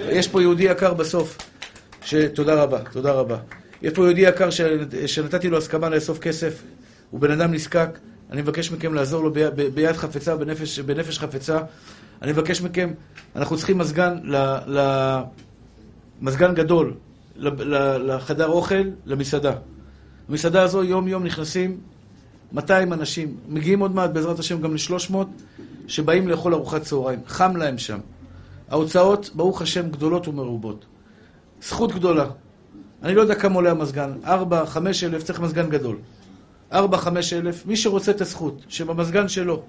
יש 0.09 0.27
פה 0.27 0.41
יהודי 0.41 0.63
יקר 0.63 0.93
בסוף, 0.93 1.37
שתודה 2.01 2.63
רבה, 2.63 2.79
תודה 2.91 3.11
רבה. 3.11 3.37
יש 3.81 3.93
פה 3.93 4.05
יהודי 4.05 4.21
יקר 4.21 4.49
ש... 4.49 4.61
שנתתי 5.05 5.49
לו 5.49 5.57
הסכמה 5.57 5.89
לאסוף 5.89 6.19
כסף, 6.19 6.63
הוא 7.11 7.19
בן 7.19 7.31
אדם 7.31 7.53
נזקק, 7.53 7.89
אני 8.31 8.41
מבקש 8.41 8.71
מכם 8.71 8.93
לעזור 8.93 9.23
לו 9.23 9.33
ב... 9.33 9.39
ב... 9.39 9.61
ביד 9.61 9.95
חפצה, 9.95 10.35
בנפש, 10.35 10.79
בנפש 10.79 11.19
חפצה. 11.19 11.59
אני 12.21 12.31
מבקש 12.31 12.61
מכם, 12.61 12.93
אנחנו 13.35 13.57
צריכים 13.57 13.77
מזגן, 13.77 14.17
ל... 14.23 14.35
ל... 14.67 14.79
מזגן 16.21 16.53
גדול. 16.53 16.93
לחדר 17.35 18.47
אוכל, 18.47 18.89
למסעדה. 19.05 19.53
במסעדה 20.29 20.63
הזו 20.63 20.83
יום-יום 20.83 21.23
נכנסים 21.23 21.79
200 22.51 22.93
אנשים, 22.93 23.37
מגיעים 23.47 23.79
עוד 23.79 23.95
מעט 23.95 24.09
בעזרת 24.09 24.39
השם 24.39 24.61
גם 24.61 24.73
ל-300, 24.73 25.15
שבאים 25.87 26.27
לאכול 26.27 26.53
ארוחת 26.53 26.81
צהריים. 26.81 27.19
חם 27.27 27.55
להם 27.55 27.77
שם. 27.77 27.99
ההוצאות, 28.69 29.29
ברוך 29.33 29.61
השם, 29.61 29.89
גדולות 29.89 30.27
ומרובות. 30.27 30.85
זכות 31.61 31.91
גדולה. 31.91 32.25
אני 33.03 33.15
לא 33.15 33.21
יודע 33.21 33.35
כמה 33.35 33.55
עולה 33.55 33.71
המזגן, 33.71 34.11
4, 34.25 34.65
5 34.65 35.03
אלף, 35.03 35.23
צריך 35.23 35.39
מזגן 35.39 35.69
גדול. 35.69 35.97
4, 36.73 36.97
5 36.97 37.33
אלף, 37.33 37.65
מי 37.65 37.75
שרוצה 37.75 38.11
את 38.11 38.21
הזכות, 38.21 38.61
שבמזגן 38.69 39.27
שלו 39.27 39.61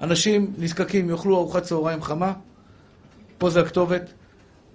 אנשים 0.00 0.52
נזקקים 0.58 1.10
יאכלו 1.10 1.36
ארוחת 1.36 1.62
צהריים 1.62 2.02
חמה, 2.02 2.32
פה 3.38 3.50
זה 3.50 3.60
הכתובת, 3.60 4.12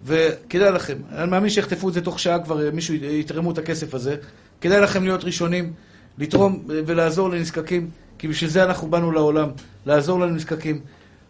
וכדאי 0.06 0.72
לכם, 0.72 0.98
אני 1.12 1.32
מאמין 1.32 1.50
שיחטפו 1.50 1.90
את 1.90 1.94
זה 1.94 2.02
תוך 2.02 2.20
שעה 2.20 2.40
כבר, 2.40 2.70
מישהו 2.74 2.94
יתרמו 2.96 3.52
את 3.52 3.58
הכסף 3.58 3.94
הזה, 3.94 4.16
כדאי 4.62 4.82
לכם 4.82 5.04
להיות 5.04 5.24
ראשונים, 5.24 5.74
לתרום 6.18 6.64
ולעזור 6.68 7.30
לנזקקים, 7.30 7.90
כי 8.20 8.28
בשביל 8.28 8.50
זה 8.50 8.64
אנחנו 8.64 8.90
באנו 8.90 9.12
לעולם, 9.12 9.50
לעזור 9.86 10.20
לנזקקים. 10.20 10.80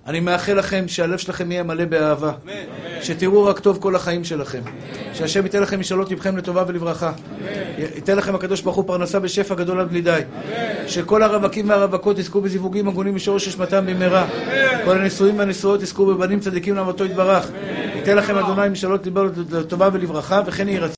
אני 0.07 0.19
מאחל 0.19 0.53
לכם 0.53 0.87
שהלב 0.87 1.17
שלכם 1.17 1.51
יהיה 1.51 1.63
מלא 1.63 1.85
באהבה. 1.85 2.31
אמן. 2.43 2.53
שתראו 3.01 3.45
רק 3.45 3.59
טוב 3.59 3.77
כל 3.81 3.95
החיים 3.95 4.23
שלכם. 4.23 4.61
שהשם 5.13 5.43
ייתן 5.43 5.61
לכם 5.61 5.79
משאלות 5.79 6.11
לבכם 6.11 6.37
לטובה 6.37 6.63
ולברכה. 6.67 7.11
ייתן 7.95 8.17
לכם 8.17 8.35
הקדוש 8.35 8.61
ברוך 8.61 8.75
הוא 8.75 8.87
פרנסה 8.87 9.19
בשפע 9.19 9.55
גדול 9.55 9.79
עד 9.79 9.89
בלי 9.89 10.01
די. 10.01 10.21
שכל 10.87 11.23
הרווקים 11.23 11.69
והרווקות 11.69 12.19
יזכו 12.19 12.41
בזיווגים 12.41 12.87
הגונים 12.87 13.15
משורש 13.15 13.47
נשמתם 13.47 13.85
במהרה. 13.85 14.27
כל 14.85 14.97
הנישואים 14.97 15.39
והנישואות 15.39 15.81
יזכו 15.81 16.05
בבנים 16.05 16.39
צדיקים 16.39 16.75
לאמתו 16.75 17.05
יתברך. 17.05 17.47
ייתן 17.95 18.17
לכם 18.17 18.37
אדוני 18.37 18.69
משאלות 18.69 19.05
ליבו 19.05 19.23
לטובה 19.51 19.89
ולברכה, 19.93 20.41
וכן 20.45 20.67
יהי 20.67 20.77
רצון. 20.77 20.89